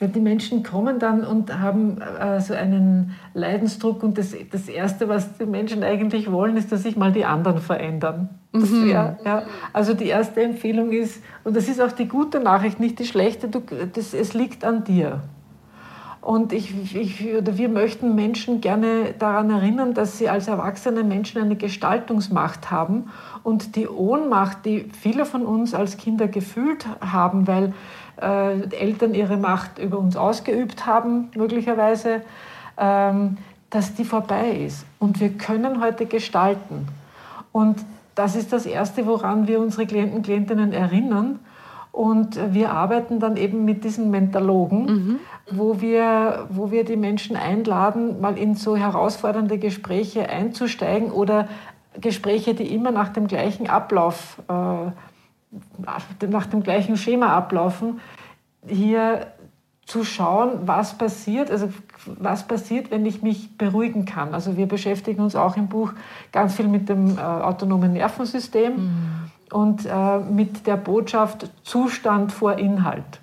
Die 0.00 0.20
Menschen 0.20 0.62
kommen 0.62 1.00
dann 1.00 1.24
und 1.24 1.58
haben 1.58 2.00
äh, 2.00 2.40
so 2.40 2.54
einen 2.54 3.16
Leidensdruck 3.34 4.04
und 4.04 4.16
das, 4.16 4.32
das 4.52 4.68
Erste, 4.68 5.08
was 5.08 5.36
die 5.38 5.46
Menschen 5.46 5.82
eigentlich 5.82 6.30
wollen, 6.30 6.56
ist, 6.56 6.70
dass 6.70 6.84
sich 6.84 6.96
mal 6.96 7.10
die 7.10 7.24
anderen 7.24 7.58
verändern. 7.58 8.28
Mhm. 8.52 8.86
Wär, 8.86 9.18
ja, 9.24 9.42
also 9.72 9.94
die 9.94 10.06
erste 10.06 10.40
Empfehlung 10.42 10.92
ist, 10.92 11.20
und 11.42 11.56
das 11.56 11.68
ist 11.68 11.80
auch 11.80 11.90
die 11.90 12.06
gute 12.06 12.38
Nachricht, 12.38 12.78
nicht 12.78 13.00
die 13.00 13.06
schlechte, 13.06 13.48
du, 13.48 13.60
das, 13.92 14.14
es 14.14 14.34
liegt 14.34 14.64
an 14.64 14.84
dir. 14.84 15.22
Und 16.20 16.52
ich, 16.52 16.94
ich, 16.94 17.34
oder 17.34 17.56
wir 17.58 17.68
möchten 17.68 18.14
Menschen 18.14 18.60
gerne 18.60 19.14
daran 19.18 19.50
erinnern, 19.50 19.94
dass 19.94 20.18
sie 20.18 20.28
als 20.28 20.46
erwachsene 20.46 21.02
Menschen 21.02 21.40
eine 21.40 21.56
Gestaltungsmacht 21.56 22.70
haben 22.70 23.06
und 23.44 23.76
die 23.76 23.88
Ohnmacht, 23.88 24.64
die 24.64 24.90
viele 25.00 25.24
von 25.24 25.46
uns 25.46 25.74
als 25.74 25.96
Kinder 25.96 26.28
gefühlt 26.28 26.86
haben, 27.00 27.46
weil 27.46 27.72
äh, 28.20 28.74
Eltern 28.74 29.14
ihre 29.14 29.36
Macht 29.36 29.78
über 29.78 29.98
uns 29.98 30.16
ausgeübt 30.16 30.86
haben, 30.86 31.30
möglicherweise, 31.34 32.22
ähm, 32.76 33.38
dass 33.70 33.94
die 33.94 34.04
vorbei 34.04 34.50
ist. 34.50 34.86
Und 34.98 35.20
wir 35.20 35.30
können 35.30 35.80
heute 35.82 36.06
gestalten. 36.06 36.88
Und 37.52 37.78
das 38.14 38.34
ist 38.34 38.52
das 38.52 38.66
Erste, 38.66 39.06
woran 39.06 39.46
wir 39.46 39.60
unsere 39.60 39.86
Klienten, 39.86 40.22
Klientinnen 40.22 40.72
erinnern. 40.72 41.38
Und 41.92 42.38
wir 42.52 42.72
arbeiten 42.72 43.18
dann 43.18 43.36
eben 43.36 43.64
mit 43.64 43.84
diesen 43.84 44.10
Mentalogen, 44.10 44.84
mhm. 44.84 45.18
wo, 45.50 45.80
wir, 45.80 46.46
wo 46.50 46.70
wir 46.70 46.84
die 46.84 46.96
Menschen 46.96 47.36
einladen, 47.36 48.20
mal 48.20 48.38
in 48.38 48.54
so 48.54 48.76
herausfordernde 48.76 49.58
Gespräche 49.58 50.28
einzusteigen 50.28 51.10
oder 51.10 51.48
Gespräche, 52.00 52.54
die 52.54 52.72
immer 52.74 52.90
nach 52.90 53.08
dem 53.08 53.26
gleichen 53.26 53.68
Ablauf 53.68 54.40
äh, 54.48 54.90
nach 56.20 56.46
dem 56.46 56.62
gleichen 56.62 56.96
Schema 56.96 57.28
ablaufen, 57.28 58.00
hier 58.66 59.28
zu 59.86 60.04
schauen, 60.04 60.66
was 60.66 60.98
passiert, 60.98 61.50
also 61.50 61.70
was 62.04 62.46
passiert, 62.46 62.90
wenn 62.90 63.06
ich 63.06 63.22
mich 63.22 63.56
beruhigen 63.56 64.04
kann. 64.04 64.34
Also 64.34 64.58
wir 64.58 64.66
beschäftigen 64.66 65.22
uns 65.22 65.34
auch 65.34 65.56
im 65.56 65.68
Buch 65.68 65.94
ganz 66.30 66.54
viel 66.54 66.68
mit 66.68 66.90
dem 66.90 67.16
äh, 67.16 67.20
autonomen 67.22 67.94
Nervensystem 67.94 68.72
mhm. 68.72 69.30
und 69.50 69.86
äh, 69.86 70.18
mit 70.18 70.66
der 70.66 70.76
Botschaft 70.76 71.50
Zustand 71.62 72.32
vor 72.32 72.58
Inhalt. 72.58 73.20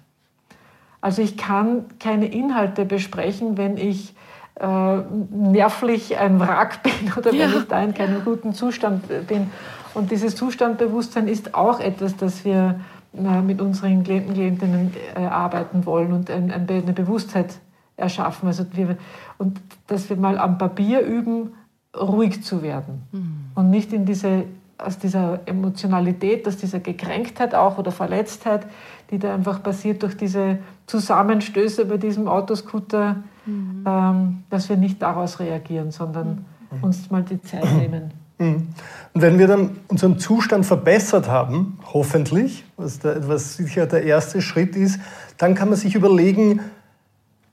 Also 1.02 1.22
ich 1.22 1.38
kann 1.38 1.86
keine 2.00 2.26
Inhalte 2.26 2.84
besprechen, 2.84 3.58
wenn 3.58 3.78
ich 3.78 4.16
äh, 4.56 4.98
nervlich 5.30 6.18
ein 6.18 6.40
Wrack 6.40 6.82
bin 6.82 7.14
oder 7.16 7.32
ja. 7.32 7.48
wenn 7.48 7.60
ich 7.60 7.68
da 7.68 7.84
in 7.84 7.94
keinem 7.94 8.26
guten 8.26 8.54
Zustand 8.54 9.04
bin. 9.28 9.52
Und 9.96 10.12
dieses 10.12 10.36
Zustandbewusstsein 10.36 11.28
ist 11.28 11.56
auch 11.56 11.80
etwas, 11.80 12.16
das 12.18 12.46
wir 12.46 12.80
mit 13.14 13.62
unseren 13.62 14.04
Klienten, 14.04 14.34
Klientinnen 14.34 14.94
äh, 15.16 15.22
arbeiten 15.22 15.86
wollen 15.86 16.12
und 16.12 16.30
eine 16.30 16.94
Bewusstheit 16.94 17.56
erschaffen. 17.98 18.48
Also 18.48 18.66
wir, 18.74 18.98
und 19.38 19.62
dass 19.88 20.10
wir 20.10 20.18
mal 20.18 20.38
am 20.38 20.58
Papier 20.58 21.00
üben, 21.02 21.54
ruhig 21.98 22.44
zu 22.44 22.62
werden 22.62 23.04
mhm. 23.12 23.46
und 23.56 23.70
nicht 23.70 23.94
in 23.94 24.06
diese, 24.06 24.44
aus 24.78 25.00
dieser 25.00 25.40
Emotionalität, 25.46 26.46
aus 26.46 26.58
dieser 26.58 26.82
Gekränktheit 26.82 27.56
auch 27.56 27.78
oder 27.78 27.92
Verletztheit, 27.92 28.68
die 29.12 29.20
da 29.20 29.34
einfach 29.34 29.64
passiert 29.64 30.04
durch 30.04 30.18
diese 30.18 30.60
Zusammenstöße 30.88 31.86
bei 31.86 31.96
diesem 31.96 32.28
Autoscooter, 32.28 33.24
mhm. 33.46 33.86
ähm, 33.88 34.44
dass 34.50 34.68
wir 34.68 34.76
nicht 34.76 35.02
daraus 35.02 35.40
reagieren, 35.40 35.92
sondern 35.92 36.46
mhm. 36.72 36.84
uns 36.84 37.10
mal 37.10 37.24
die 37.24 37.42
Zeit 37.42 37.72
nehmen. 37.78 38.25
Mhm. 38.38 38.68
Und 39.14 39.22
wenn 39.22 39.40
wir 39.40 39.48
dann 39.48 39.78
unseren 39.88 40.20
Zustand 40.20 40.66
verbessert 40.66 41.28
haben, 41.28 41.80
hoffentlich, 41.94 42.66
was, 42.76 43.00
der, 43.00 43.28
was 43.28 43.56
sicher 43.56 43.88
der 43.88 44.04
erste 44.04 44.42
Schritt 44.42 44.76
ist, 44.76 45.00
dann 45.38 45.56
kann 45.56 45.70
man 45.70 45.78
sich 45.78 45.96
überlegen, 45.96 46.60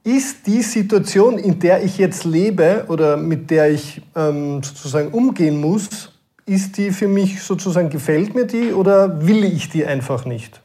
ist 0.05 0.47
die 0.47 0.63
Situation, 0.63 1.39
in 1.39 1.61
der 1.61 1.85
ich 1.85 1.99
jetzt 1.99 2.25
lebe 2.25 2.87
oder 2.89 3.17
mit 3.17 3.51
der 3.51 3.71
ich 3.71 4.03
ähm, 4.17 4.63
sozusagen 4.63 5.09
umgehen 5.13 5.61
muss, 5.61 6.13
ist 6.45 6.77
die 6.77 6.91
für 6.91 7.07
mich 7.07 7.41
sozusagen, 7.43 7.89
gefällt 7.89 8.35
mir 8.35 8.47
die 8.47 8.73
oder 8.73 9.25
will 9.25 9.45
ich 9.45 9.69
die 9.69 9.87
einfach 9.87 10.25
nicht? 10.25 10.61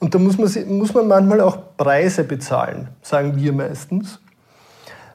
Und 0.00 0.14
da 0.14 0.18
muss 0.18 0.36
man, 0.38 0.50
muss 0.76 0.92
man 0.92 1.06
manchmal 1.06 1.40
auch 1.40 1.58
Preise 1.76 2.24
bezahlen, 2.24 2.88
sagen 3.02 3.36
wir 3.36 3.52
meistens. 3.52 4.18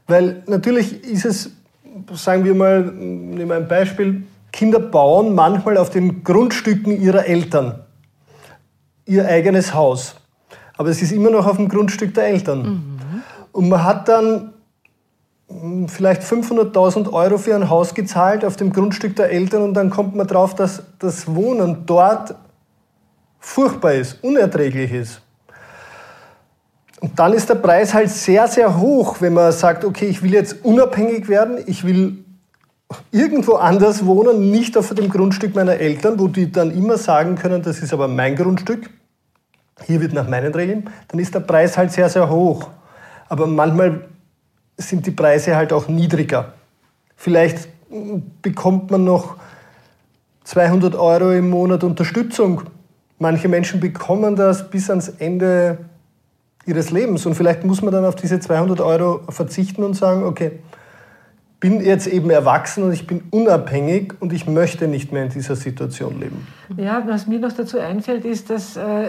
Weil 0.08 0.44
natürlich 0.48 1.04
ist 1.04 1.26
es, 1.26 1.52
sagen 2.14 2.46
wir 2.46 2.56
mal, 2.56 2.84
nehmen 2.84 3.50
wir 3.50 3.58
ein 3.58 3.68
Beispiel, 3.68 4.24
Kinder 4.56 4.80
bauen 4.80 5.36
manchmal 5.36 5.78
auf 5.78 5.90
den 5.90 6.24
Grundstücken 6.24 7.02
ihrer 7.02 7.26
Eltern 7.26 7.84
ihr 9.06 9.28
eigenes 9.28 9.74
Haus. 9.74 10.16
Aber 10.78 10.88
es 10.88 11.02
ist 11.02 11.12
immer 11.12 11.30
noch 11.30 11.46
auf 11.46 11.58
dem 11.58 11.68
Grundstück 11.68 12.14
der 12.14 12.28
Eltern. 12.28 12.64
Mhm. 12.64 13.24
Und 13.52 13.68
man 13.68 13.84
hat 13.84 14.08
dann 14.08 14.54
hm, 15.50 15.90
vielleicht 15.90 16.22
500.000 16.22 17.12
Euro 17.12 17.38
für 17.38 17.54
ein 17.54 17.70
Haus 17.70 17.94
gezahlt 17.94 18.46
auf 18.46 18.56
dem 18.56 18.72
Grundstück 18.72 19.18
der 19.18 19.30
Eltern 19.30 19.62
und 19.62 19.74
dann 19.74 19.90
kommt 19.90 20.16
man 20.16 20.26
drauf, 20.26 20.56
dass 20.56 20.84
das 21.00 21.36
Wohnen 21.36 21.86
dort 21.86 22.36
furchtbar 23.40 23.96
ist, 23.96 24.24
unerträglich 24.24 24.94
ist. 24.94 25.22
Und 27.02 27.20
dann 27.20 27.34
ist 27.34 27.50
der 27.50 27.56
Preis 27.56 27.94
halt 27.94 28.10
sehr, 28.10 28.48
sehr 28.48 28.80
hoch, 28.80 29.18
wenn 29.20 29.34
man 29.34 29.52
sagt, 29.52 29.84
okay, 29.84 30.06
ich 30.06 30.24
will 30.24 30.34
jetzt 30.34 30.64
unabhängig 30.64 31.28
werden, 31.28 31.58
ich 31.68 31.84
will 31.86 32.25
irgendwo 33.12 33.54
anders 33.54 34.06
wohnen, 34.06 34.52
nicht 34.52 34.78
auf 34.78 34.94
dem 34.94 35.10
Grundstück 35.10 35.56
meiner 35.56 35.74
Eltern, 35.74 36.20
wo 36.20 36.28
die 36.28 36.52
dann 36.52 36.72
immer 36.72 36.98
sagen 36.98 37.36
können, 37.36 37.62
das 37.62 37.80
ist 37.80 37.94
aber 37.94 38.08
mein 38.08 38.36
Grundstück, 38.36 38.90
hier 39.86 40.02
wird 40.02 40.14
nach 40.14 40.28
meinen 40.28 40.54
Regeln, 40.54 40.90
dann 41.08 41.20
ist 41.20 41.34
der 41.34 41.42
Preis 41.42 41.78
halt 41.78 41.92
sehr, 41.92 42.10
sehr 42.10 42.30
hoch. 42.30 42.70
Aber 43.28 43.48
manchmal 43.48 44.06
sind 44.78 45.06
die 45.06 45.12
Preise 45.12 45.56
halt 45.56 45.74
auch 45.74 45.88
niedriger. 45.88 46.54
Vielleicht 47.16 47.68
bekommt 48.42 48.92
man 48.92 49.04
noch 49.04 49.38
200 50.44 50.96
Euro 50.96 51.32
im 51.32 51.50
Monat 51.50 51.84
Unterstützung. 51.84 52.64
Manche 53.20 53.48
Menschen 53.48 53.80
bekommen 53.80 54.36
das 54.36 54.70
bis 54.70 54.90
ans 54.90 55.10
Ende 55.10 55.78
ihres 56.66 56.92
Lebens. 56.92 57.26
Und 57.26 57.36
vielleicht 57.36 57.64
muss 57.64 57.82
man 57.82 57.94
dann 57.94 58.06
auf 58.06 58.16
diese 58.16 58.40
200 58.40 58.82
Euro 58.82 59.22
verzichten 59.30 59.84
und 59.84 59.96
sagen, 59.96 60.24
okay, 60.24 60.60
bin 61.66 61.82
jetzt 61.82 62.06
eben 62.06 62.30
erwachsen 62.30 62.84
und 62.84 62.94
ich 62.94 63.08
bin 63.08 63.24
unabhängig 63.32 64.14
und 64.20 64.32
ich 64.34 64.46
möchte 64.46 64.88
nicht 64.88 65.12
mehr 65.12 65.24
in 65.24 65.30
dieser 65.30 65.56
Situation 65.56 66.20
leben. 66.20 66.46
Ja, 66.78 67.02
was 67.08 67.26
mir 67.26 67.40
noch 67.40 67.54
dazu 67.54 67.80
einfällt, 67.80 68.24
ist, 68.24 68.52
dass 68.52 68.78
äh, 68.78 69.08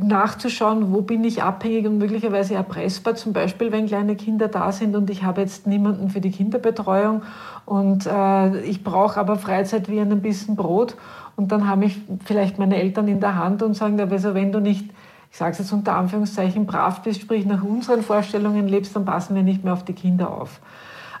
nachzuschauen, 0.00 0.92
wo 0.92 1.00
bin 1.00 1.24
ich 1.24 1.42
abhängig 1.42 1.86
und 1.86 1.98
möglicherweise 1.98 2.54
erpressbar, 2.54 3.16
zum 3.16 3.32
Beispiel 3.32 3.72
wenn 3.72 3.86
kleine 3.86 4.14
Kinder 4.14 4.46
da 4.46 4.70
sind 4.70 4.94
und 4.94 5.10
ich 5.10 5.24
habe 5.24 5.40
jetzt 5.40 5.66
niemanden 5.66 6.08
für 6.08 6.20
die 6.20 6.30
Kinderbetreuung 6.30 7.22
und 7.66 8.06
äh, 8.06 8.60
ich 8.60 8.84
brauche 8.84 9.18
aber 9.18 9.36
Freizeit 9.36 9.90
wie 9.90 9.98
ein 9.98 10.22
bisschen 10.22 10.54
Brot 10.54 10.94
und 11.34 11.50
dann 11.50 11.66
habe 11.66 11.86
ich 11.86 12.00
vielleicht 12.24 12.60
meine 12.60 12.76
Eltern 12.76 13.08
in 13.08 13.18
der 13.18 13.34
Hand 13.34 13.60
und 13.64 13.74
sagen, 13.74 14.00
also 14.00 14.34
wenn 14.34 14.52
du 14.52 14.60
nicht 14.60 14.90
ich 15.32 15.38
sage 15.38 15.50
es 15.50 15.58
jetzt 15.58 15.72
unter 15.72 15.96
Anführungszeichen, 15.96 16.64
brav 16.64 17.02
bist, 17.02 17.20
sprich 17.20 17.44
nach 17.44 17.64
unseren 17.64 18.02
Vorstellungen 18.02 18.68
lebst, 18.68 18.94
dann 18.94 19.04
passen 19.04 19.34
wir 19.34 19.42
nicht 19.42 19.64
mehr 19.64 19.72
auf 19.72 19.84
die 19.84 19.92
Kinder 19.92 20.30
auf. 20.30 20.60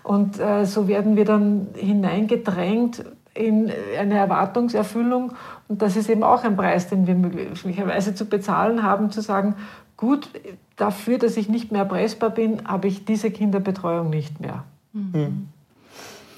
Und 0.04 0.38
äh, 0.38 0.64
so 0.64 0.86
werden 0.86 1.16
wir 1.16 1.24
dann 1.24 1.68
hineingedrängt 1.74 3.04
in 3.34 3.72
eine 3.98 4.16
Erwartungserfüllung. 4.16 5.32
Und 5.66 5.82
das 5.82 5.96
ist 5.96 6.08
eben 6.08 6.22
auch 6.22 6.44
ein 6.44 6.56
Preis, 6.56 6.88
den 6.88 7.06
wir 7.06 7.16
möglicherweise 7.16 8.14
zu 8.14 8.26
bezahlen 8.26 8.84
haben, 8.84 9.10
zu 9.10 9.20
sagen, 9.22 9.56
gut, 9.96 10.28
dafür, 10.76 11.18
dass 11.18 11.36
ich 11.36 11.48
nicht 11.48 11.72
mehr 11.72 11.82
erpressbar 11.82 12.30
bin, 12.30 12.68
habe 12.68 12.86
ich 12.86 13.04
diese 13.04 13.30
Kinderbetreuung 13.30 14.10
nicht 14.10 14.40
mehr. 14.40 14.64
Mhm. 14.92 15.48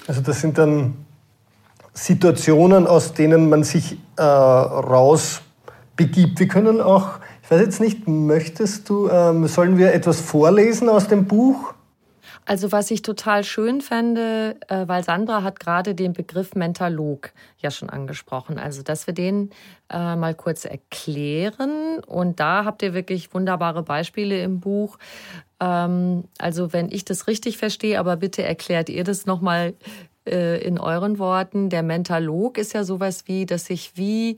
Also 0.07 0.21
das 0.21 0.41
sind 0.41 0.57
dann 0.57 0.95
Situationen, 1.93 2.87
aus 2.87 3.13
denen 3.13 3.49
man 3.49 3.63
sich 3.63 3.99
äh, 4.15 4.23
raus 4.23 5.41
begibt. 5.95 6.39
Wir 6.39 6.47
können 6.47 6.81
auch 6.81 7.19
ich 7.47 7.51
weiß 7.51 7.61
jetzt 7.61 7.79
nicht, 7.79 8.09
möchtest 8.09 8.89
du, 8.89 9.07
ähm, 9.07 9.47
sollen 9.47 9.77
wir 9.77 9.93
etwas 9.93 10.19
vorlesen 10.19 10.89
aus 10.89 11.07
dem 11.07 11.27
Buch? 11.27 11.73
Also 12.47 12.71
was 12.71 12.89
ich 12.91 13.01
total 13.01 13.43
schön 13.43 13.81
fände, 13.81 14.55
äh, 14.69 14.87
weil 14.87 15.03
Sandra 15.03 15.43
hat 15.43 15.59
gerade 15.59 15.93
den 15.93 16.13
Begriff 16.13 16.55
Mentalog 16.55 17.31
ja 17.57 17.71
schon 17.71 17.89
angesprochen, 17.89 18.57
also 18.57 18.83
dass 18.83 19.05
wir 19.05 19.13
den 19.13 19.49
äh, 19.89 20.15
mal 20.15 20.33
kurz 20.33 20.63
erklären. 20.63 21.99
Und 22.05 22.39
da 22.39 22.63
habt 22.63 22.81
ihr 22.83 22.93
wirklich 22.93 23.33
wunderbare 23.33 23.83
Beispiele 23.83 24.41
im 24.41 24.61
Buch. 24.61 24.97
Ähm, 25.59 26.23
also 26.37 26.71
wenn 26.71 26.89
ich 26.89 27.03
das 27.03 27.27
richtig 27.27 27.57
verstehe, 27.57 27.99
aber 27.99 28.15
bitte 28.15 28.43
erklärt 28.43 28.87
ihr 28.87 29.03
das 29.03 29.25
nochmal 29.25 29.73
äh, 30.27 30.57
in 30.57 30.79
euren 30.79 31.19
Worten. 31.19 31.69
Der 31.69 31.83
Mentalog 31.83 32.57
ist 32.57 32.73
ja 32.73 32.83
sowas 32.83 33.23
wie, 33.27 33.45
dass 33.45 33.69
ich 33.69 33.93
wie 33.95 34.37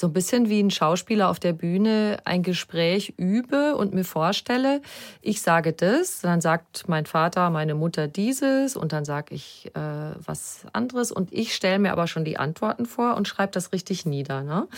so 0.00 0.06
ein 0.06 0.12
bisschen 0.12 0.48
wie 0.48 0.62
ein 0.62 0.70
Schauspieler 0.70 1.28
auf 1.28 1.38
der 1.38 1.52
Bühne 1.52 2.18
ein 2.24 2.42
Gespräch 2.42 3.14
übe 3.18 3.76
und 3.76 3.92
mir 3.92 4.04
vorstelle, 4.04 4.80
ich 5.20 5.42
sage 5.42 5.72
das, 5.72 6.20
dann 6.20 6.40
sagt 6.40 6.88
mein 6.88 7.04
Vater, 7.04 7.50
meine 7.50 7.74
Mutter 7.74 8.08
dieses 8.08 8.76
und 8.76 8.92
dann 8.92 9.04
sage 9.04 9.34
ich 9.34 9.70
äh, 9.74 9.80
was 10.24 10.64
anderes 10.72 11.12
und 11.12 11.32
ich 11.32 11.54
stelle 11.54 11.78
mir 11.78 11.92
aber 11.92 12.06
schon 12.06 12.24
die 12.24 12.38
Antworten 12.38 12.86
vor 12.86 13.16
und 13.16 13.28
schreibe 13.28 13.52
das 13.52 13.72
richtig 13.72 14.06
nieder. 14.06 14.42
Ne? 14.42 14.68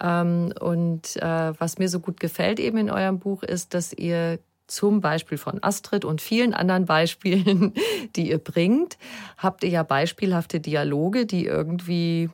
Ähm, 0.00 0.52
und 0.60 1.16
äh, 1.16 1.52
was 1.58 1.78
mir 1.78 1.88
so 1.88 1.98
gut 1.98 2.20
gefällt 2.20 2.60
eben 2.60 2.78
in 2.78 2.90
eurem 2.90 3.18
Buch 3.18 3.42
ist, 3.42 3.74
dass 3.74 3.92
ihr 3.92 4.38
zum 4.70 5.00
Beispiel 5.00 5.38
von 5.38 5.62
Astrid 5.62 6.04
und 6.04 6.20
vielen 6.20 6.54
anderen 6.54 6.86
Beispielen, 6.86 7.74
die 8.16 8.30
ihr 8.30 8.38
bringt, 8.38 8.98
habt 9.36 9.64
ihr 9.64 9.70
ja 9.70 9.82
beispielhafte 9.82 10.60
Dialoge, 10.60 11.26
die 11.26 11.46
irgendwie 11.46 12.30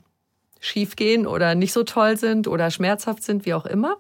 schiefgehen 0.61 1.27
oder 1.27 1.55
nicht 1.55 1.72
so 1.72 1.83
toll 1.83 2.16
sind 2.16 2.49
oder 2.49 2.70
schmerzhaft 2.70 3.22
sind, 3.22 3.46
wie 3.46 3.55
auch 3.55 3.66
immer. 3.66 3.96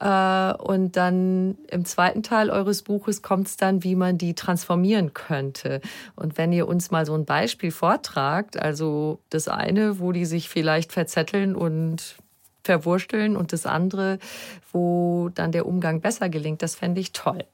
Äh, 0.00 0.54
und 0.54 0.96
dann 0.96 1.56
im 1.68 1.84
zweiten 1.84 2.22
Teil 2.22 2.50
eures 2.50 2.82
Buches 2.82 3.22
kommt 3.22 3.48
es 3.48 3.56
dann, 3.56 3.84
wie 3.84 3.94
man 3.94 4.18
die 4.18 4.34
transformieren 4.34 5.14
könnte. 5.14 5.80
Und 6.16 6.38
wenn 6.38 6.52
ihr 6.52 6.66
uns 6.66 6.90
mal 6.90 7.06
so 7.06 7.14
ein 7.14 7.24
Beispiel 7.24 7.70
vortragt, 7.70 8.60
also 8.60 9.20
das 9.30 9.48
eine, 9.48 9.98
wo 9.98 10.12
die 10.12 10.24
sich 10.24 10.48
vielleicht 10.48 10.92
verzetteln 10.92 11.54
und 11.54 12.16
verwursteln 12.64 13.36
und 13.36 13.52
das 13.52 13.66
andere, 13.66 14.18
wo 14.72 15.30
dann 15.34 15.52
der 15.52 15.66
Umgang 15.66 16.00
besser 16.00 16.28
gelingt, 16.28 16.62
das 16.62 16.74
fände 16.74 17.00
ich 17.00 17.12
toll. 17.12 17.44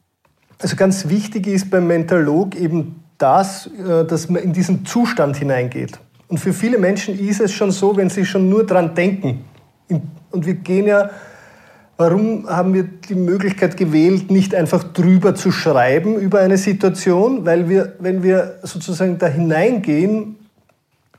Also 0.61 0.77
ganz 0.77 1.09
wichtig 1.09 1.47
ist 1.47 1.71
beim 1.71 1.87
Mentalog 1.87 2.57
eben 2.57 3.05
das, 3.19 3.67
äh, 3.67 4.05
dass 4.05 4.29
man 4.29 4.43
in 4.43 4.53
diesen 4.53 4.85
Zustand 4.85 5.37
hineingeht. 5.37 5.99
Und 6.29 6.39
für 6.39 6.53
viele 6.53 6.79
Menschen 6.79 7.19
ist 7.19 7.41
es 7.41 7.53
schon 7.53 7.71
so, 7.71 7.97
wenn 7.97 8.11
sie 8.11 8.25
schon 8.25 8.49
nur 8.49 8.67
dran 8.67 8.95
denken. 8.95 9.45
Und 10.31 10.45
wir 10.45 10.55
gehen 10.55 10.87
ja, 10.87 11.11
warum 11.97 12.49
haben 12.49 12.75
wir 12.75 12.85
die 12.85 13.15
Möglichkeit 13.15 13.77
gewählt, 13.77 14.31
nicht 14.31 14.55
einfach 14.55 14.85
drüber 14.85 15.35
zu 15.35 15.51
schreiben 15.51 16.17
über 16.17 16.41
eine 16.41 16.59
Situation? 16.59 17.47
Weil 17.47 17.69
wir, 17.69 17.95
wenn 17.99 18.23
wir 18.23 18.59
sozusagen 18.63 19.19
da 19.19 19.27
hineingehen 19.27 20.38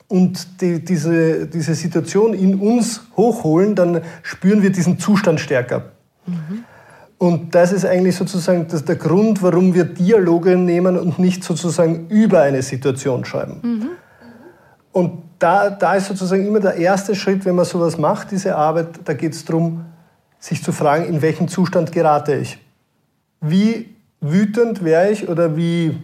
und 0.09 0.61
die, 0.61 0.83
diese, 0.83 1.47
diese 1.47 1.75
Situation 1.75 2.33
in 2.33 2.59
uns 2.59 3.03
hochholen, 3.15 3.75
dann 3.75 4.01
spüren 4.23 4.61
wir 4.61 4.71
diesen 4.71 4.99
Zustand 4.99 5.39
stärker. 5.39 5.91
Mhm. 6.25 6.65
Und 7.19 7.53
das 7.53 7.71
ist 7.71 7.85
eigentlich 7.85 8.15
sozusagen 8.15 8.67
das, 8.67 8.83
der 8.83 8.95
Grund, 8.95 9.43
warum 9.43 9.73
wir 9.73 9.83
Dialoge 9.83 10.57
nehmen 10.57 10.97
und 10.97 11.19
nicht 11.19 11.43
sozusagen 11.43 12.07
über 12.07 12.41
eine 12.41 12.61
Situation 12.61 13.23
schreiben. 13.23 13.59
Mhm. 13.61 13.89
Und 14.91 15.23
da, 15.37 15.69
da 15.69 15.95
ist 15.95 16.07
sozusagen 16.07 16.45
immer 16.45 16.59
der 16.59 16.75
erste 16.75 17.13
Schritt, 17.15 17.45
wenn 17.45 17.55
man 17.55 17.65
sowas 17.65 17.97
macht, 17.97 18.31
diese 18.31 18.55
Arbeit, 18.55 18.87
da 19.05 19.13
geht 19.13 19.33
es 19.33 19.45
darum, 19.45 19.85
sich 20.39 20.63
zu 20.63 20.71
fragen, 20.71 21.05
in 21.05 21.21
welchen 21.21 21.47
Zustand 21.47 21.91
gerate 21.91 22.35
ich? 22.35 22.57
Wie 23.41 23.95
wütend 24.21 24.83
wäre 24.83 25.11
ich 25.11 25.29
oder 25.29 25.55
wie, 25.55 25.97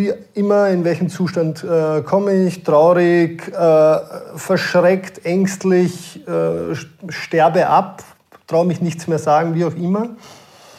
wie 0.00 0.12
immer, 0.34 0.70
in 0.70 0.82
welchem 0.84 1.10
Zustand 1.10 1.62
äh, 1.62 2.00
komme 2.00 2.46
ich? 2.46 2.62
Traurig, 2.62 3.46
äh, 3.48 3.98
verschreckt, 4.34 5.26
ängstlich, 5.26 6.26
äh, 6.26 6.74
sterbe 7.08 7.66
ab, 7.66 8.02
traue 8.46 8.66
mich 8.66 8.80
nichts 8.80 9.06
mehr 9.06 9.18
sagen, 9.18 9.54
wie 9.54 9.64
auch 9.66 9.74
immer. 9.74 10.16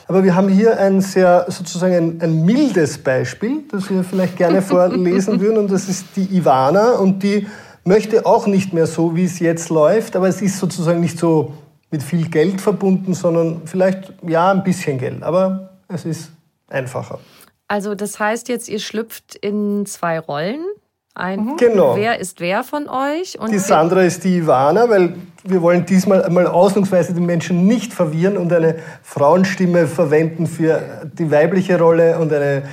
Aber 0.07 0.23
wir 0.23 0.35
haben 0.35 0.49
hier 0.49 0.79
ein 0.79 1.01
sehr, 1.01 1.45
sozusagen 1.49 1.93
ein, 1.93 2.21
ein 2.21 2.45
mildes 2.45 2.97
Beispiel, 2.97 3.63
das 3.71 3.89
wir 3.91 4.03
vielleicht 4.03 4.37
gerne 4.37 4.61
vorlesen 4.63 5.39
würden. 5.39 5.59
Und 5.59 5.71
das 5.71 5.87
ist 5.87 6.07
die 6.15 6.35
Ivana. 6.35 6.93
Und 6.93 7.21
die 7.21 7.47
möchte 7.85 8.25
auch 8.25 8.47
nicht 8.47 8.73
mehr 8.73 8.87
so, 8.87 9.15
wie 9.15 9.25
es 9.25 9.39
jetzt 9.39 9.69
läuft. 9.69 10.15
Aber 10.15 10.27
es 10.27 10.41
ist 10.41 10.57
sozusagen 10.57 10.99
nicht 10.99 11.19
so 11.19 11.53
mit 11.91 12.01
viel 12.01 12.27
Geld 12.27 12.59
verbunden, 12.59 13.13
sondern 13.13 13.61
vielleicht, 13.65 14.13
ja, 14.27 14.51
ein 14.51 14.63
bisschen 14.63 14.97
Geld. 14.97 15.21
Aber 15.21 15.69
es 15.87 16.05
ist 16.05 16.31
einfacher. 16.67 17.19
Also 17.71 17.95
das 17.95 18.19
heißt 18.19 18.49
jetzt, 18.49 18.67
ihr 18.67 18.79
schlüpft 18.79 19.33
in 19.35 19.85
zwei 19.85 20.19
Rollen. 20.19 20.59
Ein, 21.15 21.45
mhm. 21.45 21.55
genau. 21.55 21.95
Wer 21.95 22.19
ist 22.19 22.41
wer 22.41 22.65
von 22.65 22.89
euch? 22.89 23.39
Und 23.39 23.49
die 23.49 23.59
Sandra 23.59 24.01
ist 24.01 24.25
die 24.25 24.39
Ivana, 24.39 24.89
weil 24.89 25.15
wir 25.45 25.61
wollen 25.61 25.85
diesmal 25.85 26.21
einmal 26.21 26.47
ausnahmsweise 26.47 27.13
die 27.13 27.21
Menschen 27.21 27.67
nicht 27.67 27.93
verwirren 27.93 28.35
und 28.35 28.51
eine 28.51 28.75
Frauenstimme 29.03 29.87
verwenden 29.87 30.47
für 30.47 31.09
die 31.17 31.31
weibliche 31.31 31.79
Rolle 31.79 32.19
und 32.19 32.33
eine 32.33 32.63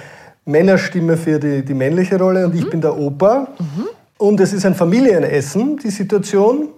Männerstimme 0.44 1.16
für 1.16 1.38
die, 1.38 1.64
die 1.64 1.74
männliche 1.74 2.18
Rolle. 2.18 2.46
Und 2.46 2.54
mhm. 2.54 2.58
ich 2.58 2.68
bin 2.68 2.80
der 2.80 2.98
Opa. 2.98 3.46
Mhm. 3.56 3.86
Und 4.16 4.40
es 4.40 4.52
ist 4.52 4.66
ein 4.66 4.74
Familienessen, 4.74 5.76
die 5.76 5.90
Situation. 5.90 6.70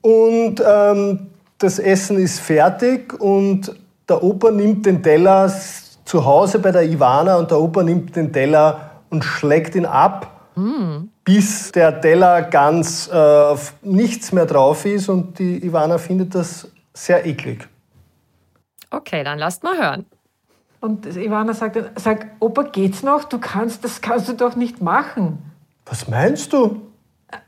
Und 0.00 0.62
ähm, 0.66 1.26
das 1.58 1.78
Essen 1.78 2.16
ist 2.16 2.40
fertig 2.40 3.20
und 3.20 3.70
der 4.08 4.22
Opa 4.22 4.50
nimmt 4.50 4.86
den 4.86 5.02
Teller 5.02 5.50
zu 6.06 6.24
Hause 6.24 6.60
bei 6.60 6.70
der 6.70 6.84
Ivana 6.84 7.36
und 7.36 7.50
der 7.50 7.60
Opa 7.60 7.82
nimmt 7.82 8.16
den 8.16 8.32
Teller 8.32 9.02
und 9.10 9.24
schlägt 9.24 9.74
ihn 9.74 9.84
ab, 9.84 10.48
mm. 10.54 11.08
bis 11.24 11.72
der 11.72 12.00
Teller 12.00 12.42
ganz 12.42 13.10
äh, 13.12 13.56
nichts 13.82 14.32
mehr 14.32 14.46
drauf 14.46 14.86
ist 14.86 15.08
und 15.08 15.38
die 15.38 15.62
Ivana 15.64 15.98
findet 15.98 16.34
das 16.34 16.68
sehr 16.94 17.26
eklig. 17.26 17.68
Okay, 18.90 19.24
dann 19.24 19.38
lasst 19.38 19.62
mal 19.64 19.76
hören. 19.76 20.06
Und 20.80 21.06
Ivana 21.16 21.52
sagt 21.52 21.76
dann, 21.76 21.90
sag, 21.96 22.26
Opa, 22.38 22.62
geht's 22.62 23.02
noch? 23.02 23.24
Du 23.24 23.38
kannst, 23.38 23.82
das 23.82 24.00
kannst 24.00 24.28
du 24.28 24.34
doch 24.34 24.54
nicht 24.54 24.80
machen. 24.80 25.38
Was 25.84 26.08
meinst 26.08 26.52
du? 26.52 26.82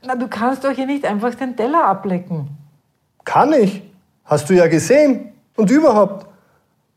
Na, 0.05 0.15
du 0.15 0.27
kannst 0.27 0.65
doch 0.65 0.71
hier 0.71 0.85
nicht 0.85 1.05
einfach 1.05 1.33
den 1.35 1.55
Teller 1.55 1.85
ablecken. 1.85 2.49
Kann 3.23 3.53
ich. 3.53 3.81
Hast 4.25 4.49
du 4.49 4.53
ja 4.53 4.67
gesehen. 4.67 5.31
Und 5.55 5.71
überhaupt, 5.71 6.27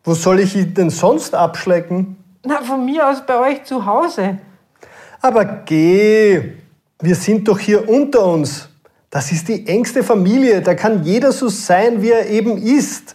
wo 0.04 0.14
soll 0.14 0.40
ich 0.40 0.56
ihn 0.56 0.74
denn 0.74 0.90
sonst 0.90 1.34
abschlecken? 1.34 2.16
Na, 2.44 2.62
von 2.62 2.84
mir 2.84 3.08
aus 3.08 3.24
bei 3.24 3.38
euch 3.38 3.64
zu 3.64 3.86
Hause. 3.86 4.38
Aber 5.20 5.44
geh, 5.44 6.54
wir 7.00 7.14
sind 7.14 7.46
doch 7.46 7.58
hier 7.58 7.88
unter 7.88 8.24
uns. 8.26 8.68
Das 9.10 9.30
ist 9.30 9.48
die 9.48 9.66
engste 9.66 10.02
Familie, 10.02 10.62
da 10.62 10.74
kann 10.74 11.04
jeder 11.04 11.32
so 11.32 11.48
sein, 11.48 12.02
wie 12.02 12.10
er 12.10 12.28
eben 12.28 12.56
ist. 12.56 13.14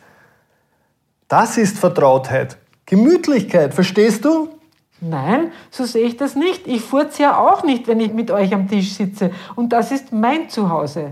Das 1.28 1.58
ist 1.58 1.78
Vertrautheit, 1.78 2.58
Gemütlichkeit, 2.86 3.74
verstehst 3.74 4.24
du? 4.24 4.50
Nein, 5.02 5.52
so 5.70 5.86
sehe 5.86 6.06
ich 6.06 6.18
das 6.18 6.36
nicht. 6.36 6.68
Ich 6.68 6.82
furze 6.82 7.24
ja 7.24 7.38
auch 7.38 7.64
nicht, 7.64 7.88
wenn 7.88 8.00
ich 8.00 8.14
mit 8.14 8.32
euch 8.32 8.54
am 8.54 8.68
Tisch 8.68 8.94
sitze. 8.94 9.32
Und 9.56 9.74
das 9.74 9.92
ist 9.92 10.12
mein 10.12 10.50
Zuhause. 10.50 11.12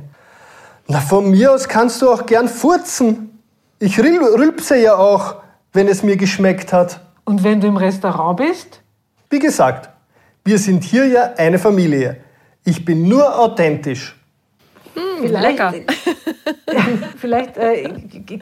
Na, 0.87 0.99
von 0.99 1.29
mir 1.29 1.51
aus 1.51 1.67
kannst 1.67 2.01
du 2.01 2.09
auch 2.09 2.25
gern 2.25 2.47
furzen. 2.47 3.41
Ich 3.79 3.99
rülpse 3.99 4.77
ja 4.77 4.95
auch, 4.95 5.35
wenn 5.75 5.87
es 5.87 6.03
mir 6.03 6.17
geschmeckt 6.17 6.73
hat. 6.73 7.01
Und 7.25 7.43
wenn 7.43 7.59
du 7.59 7.67
im 7.67 7.77
Restaurant 7.77 8.37
bist? 8.37 8.81
Wie 9.29 9.39
gesagt, 9.39 9.89
wir 10.43 10.57
sind 10.57 10.83
hier 10.83 11.07
ja 11.07 11.33
eine 11.37 11.59
Familie. 11.59 12.17
Ich 12.63 12.85
bin 12.85 13.07
nur 13.07 13.37
authentisch. 13.39 14.15
Hm, 14.93 15.25
lecker. 15.27 15.73
vielleicht 17.17 17.57
äh, 17.57 17.89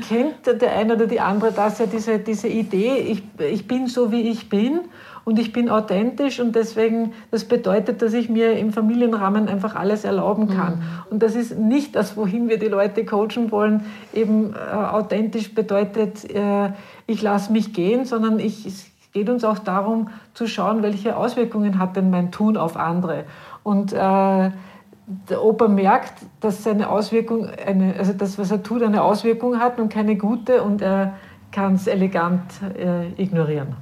kennt 0.08 0.46
der 0.46 0.76
eine 0.76 0.96
oder 0.96 1.08
die 1.08 1.20
andere 1.20 1.52
das 1.52 1.80
ja, 1.80 1.86
diese, 1.86 2.20
diese 2.20 2.48
Idee, 2.48 2.98
ich, 2.98 3.24
ich 3.40 3.68
bin 3.68 3.88
so, 3.88 4.12
wie 4.12 4.30
ich 4.30 4.50
bin 4.50 4.82
und 5.26 5.40
ich 5.40 5.54
bin 5.54 5.70
authentisch 5.70 6.40
und 6.40 6.56
deswegen, 6.56 7.14
das 7.32 7.46
bedeutet, 7.46 8.02
dass 8.02 8.14
ich 8.14 8.30
mir 8.30 8.58
im 8.58 8.74
Familienrahmen 8.74 9.48
einfach 9.48 9.76
alles 9.76 10.04
erlauben 10.04 10.50
kann. 10.50 10.76
Mhm. 10.76 10.82
Und 11.12 11.24
das 11.24 11.36
ist 11.36 11.58
nicht 11.58 11.96
das, 11.96 12.18
wohin 12.18 12.50
wir 12.50 12.60
die 12.60 12.68
Leute 12.68 13.06
coachen 13.06 13.52
wollen. 13.52 13.86
Eben 14.14 14.54
äh, 14.54 14.76
authentisch 14.76 15.54
bedeutet, 15.54 16.30
äh, 16.30 16.72
ich 17.08 17.22
lasse 17.22 17.54
mich 17.54 17.74
gehen, 17.74 18.04
sondern 18.06 18.40
ich, 18.40 18.66
es 18.66 18.86
geht 19.14 19.30
uns 19.30 19.46
auch 19.46 19.60
darum 19.60 20.10
zu 20.34 20.48
schauen, 20.48 20.84
welche 20.84 21.16
Auswirkungen 21.16 21.80
hat 21.80 21.96
denn 21.96 22.10
mein 22.10 22.32
Tun 22.32 22.58
auf 22.58 22.76
andere. 22.76 23.24
Und 23.64 23.94
äh, 23.94 23.98
der 23.98 25.44
Opa 25.44 25.68
merkt, 25.68 26.14
dass 26.42 26.64
seine 26.64 26.90
Auswirkung, 26.90 27.48
eine, 27.66 27.96
also 27.98 28.14
das, 28.14 28.38
was 28.38 28.52
er 28.52 28.64
tut, 28.64 28.84
eine 28.84 29.04
Auswirkung 29.04 29.60
hat 29.60 29.80
und 29.80 29.92
keine 29.92 30.18
gute 30.18 30.64
und 30.64 30.82
er 30.82 31.14
kann 31.52 31.76
es 31.76 31.88
elegant 31.88 32.42
äh, 32.78 33.10
ignorieren. 33.22 33.76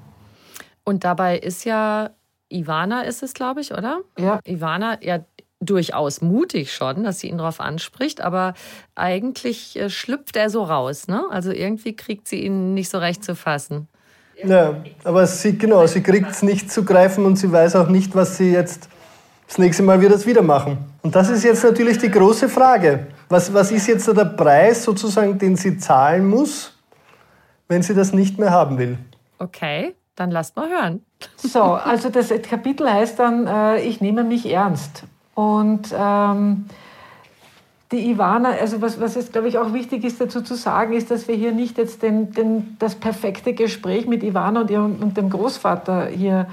Und 0.83 1.03
dabei 1.03 1.37
ist 1.37 1.63
ja, 1.65 2.11
Ivana 2.49 3.01
ist 3.03 3.23
es, 3.23 3.33
glaube 3.33 3.61
ich, 3.61 3.73
oder? 3.73 4.01
Ja. 4.17 4.39
Ivana, 4.45 5.01
ja, 5.01 5.19
durchaus 5.61 6.21
mutig 6.21 6.73
schon, 6.73 7.03
dass 7.03 7.19
sie 7.19 7.29
ihn 7.29 7.37
darauf 7.37 7.59
anspricht, 7.59 8.19
aber 8.21 8.55
eigentlich 8.95 9.77
äh, 9.77 9.89
schlüpft 9.89 10.35
er 10.35 10.49
so 10.49 10.63
raus. 10.63 11.07
Ne? 11.07 11.23
Also 11.29 11.51
irgendwie 11.51 11.95
kriegt 11.95 12.27
sie 12.27 12.43
ihn 12.43 12.73
nicht 12.73 12.89
so 12.89 12.97
recht 12.97 13.23
zu 13.23 13.35
fassen. 13.35 13.87
Ja, 14.43 14.83
aber 15.03 15.27
sie, 15.27 15.55
genau, 15.55 15.85
sie 15.85 16.01
kriegt 16.01 16.31
es 16.31 16.41
nicht 16.41 16.71
zu 16.71 16.83
greifen 16.83 17.25
und 17.25 17.35
sie 17.35 17.51
weiß 17.51 17.75
auch 17.75 17.89
nicht, 17.89 18.15
was 18.15 18.37
sie 18.37 18.51
jetzt 18.51 18.89
das 19.47 19.59
nächste 19.59 19.83
Mal 19.83 20.01
wird 20.01 20.13
es 20.13 20.25
wieder 20.25 20.41
machen. 20.41 20.79
Und 21.03 21.15
das 21.15 21.29
ist 21.29 21.43
jetzt 21.43 21.63
natürlich 21.63 21.99
die 21.99 22.09
große 22.09 22.49
Frage. 22.49 23.07
Was, 23.29 23.53
was 23.53 23.71
ist 23.71 23.87
jetzt 23.87 24.07
der 24.07 24.25
Preis 24.25 24.83
sozusagen, 24.83 25.37
den 25.37 25.55
sie 25.55 25.77
zahlen 25.77 26.27
muss, 26.27 26.73
wenn 27.67 27.83
sie 27.83 27.93
das 27.93 28.13
nicht 28.13 28.39
mehr 28.39 28.49
haben 28.49 28.79
will? 28.79 28.97
Okay, 29.37 29.93
dann 30.21 30.31
lasst 30.31 30.55
mal 30.55 30.69
hören. 30.69 31.03
So, 31.35 31.61
also 31.63 32.09
das 32.09 32.29
Kapitel 32.43 32.89
heißt 32.91 33.19
dann, 33.19 33.47
äh, 33.47 33.81
ich 33.81 34.01
nehme 34.01 34.23
mich 34.23 34.45
ernst. 34.45 35.03
Und 35.33 35.93
ähm, 35.97 36.65
die 37.91 38.11
Ivana, 38.11 38.49
also 38.51 38.81
was, 38.81 39.01
was 39.01 39.15
jetzt, 39.15 39.33
glaube 39.33 39.47
ich, 39.47 39.57
auch 39.57 39.73
wichtig 39.73 40.03
ist 40.03 40.21
dazu 40.21 40.41
zu 40.41 40.55
sagen, 40.55 40.93
ist, 40.93 41.11
dass 41.11 41.27
wir 41.27 41.35
hier 41.35 41.51
nicht 41.51 41.77
jetzt 41.77 42.03
den, 42.03 42.31
den, 42.31 42.77
das 42.79 42.95
perfekte 42.95 43.53
Gespräch 43.53 44.07
mit 44.07 44.23
Ivana 44.23 44.61
und, 44.61 44.69
ihrem, 44.69 44.97
und 45.01 45.17
dem 45.17 45.29
Großvater 45.29 46.05
hier 46.07 46.41
äh, 46.41 46.45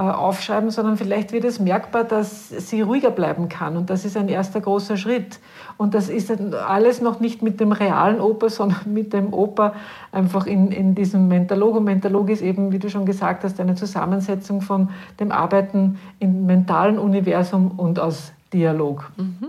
aufschreiben, 0.00 0.70
sondern 0.70 0.96
vielleicht 0.96 1.32
wird 1.32 1.44
es 1.44 1.58
merkbar, 1.58 2.04
dass 2.04 2.50
sie 2.50 2.82
ruhiger 2.82 3.10
bleiben 3.10 3.48
kann. 3.48 3.76
Und 3.76 3.90
das 3.90 4.04
ist 4.04 4.16
ein 4.16 4.28
erster 4.28 4.60
großer 4.60 4.96
Schritt. 4.96 5.40
Und 5.76 5.94
das 5.94 6.08
ist 6.08 6.30
alles 6.30 7.00
noch 7.00 7.18
nicht 7.18 7.42
mit 7.42 7.58
dem 7.58 7.72
realen 7.72 8.20
Oper, 8.20 8.48
sondern 8.50 8.92
mit 8.92 9.12
dem 9.12 9.32
Oper 9.32 9.74
einfach 10.12 10.46
in, 10.46 10.70
in 10.70 10.94
diesem 10.94 11.26
Mentalog. 11.26 11.76
Und 11.76 11.84
Mentalog 11.84 12.30
ist 12.30 12.42
eben, 12.42 12.70
wie 12.70 12.78
du 12.78 12.88
schon 12.88 13.06
gesagt 13.06 13.42
hast, 13.42 13.58
eine 13.58 13.74
Zusammensetzung 13.74 14.60
von 14.60 14.90
dem 15.18 15.32
Arbeiten 15.32 15.98
im 16.20 16.46
mentalen 16.46 16.98
Universum 16.98 17.72
und 17.76 17.98
aus 17.98 18.32
Dialog. 18.52 19.10
Mhm. 19.16 19.48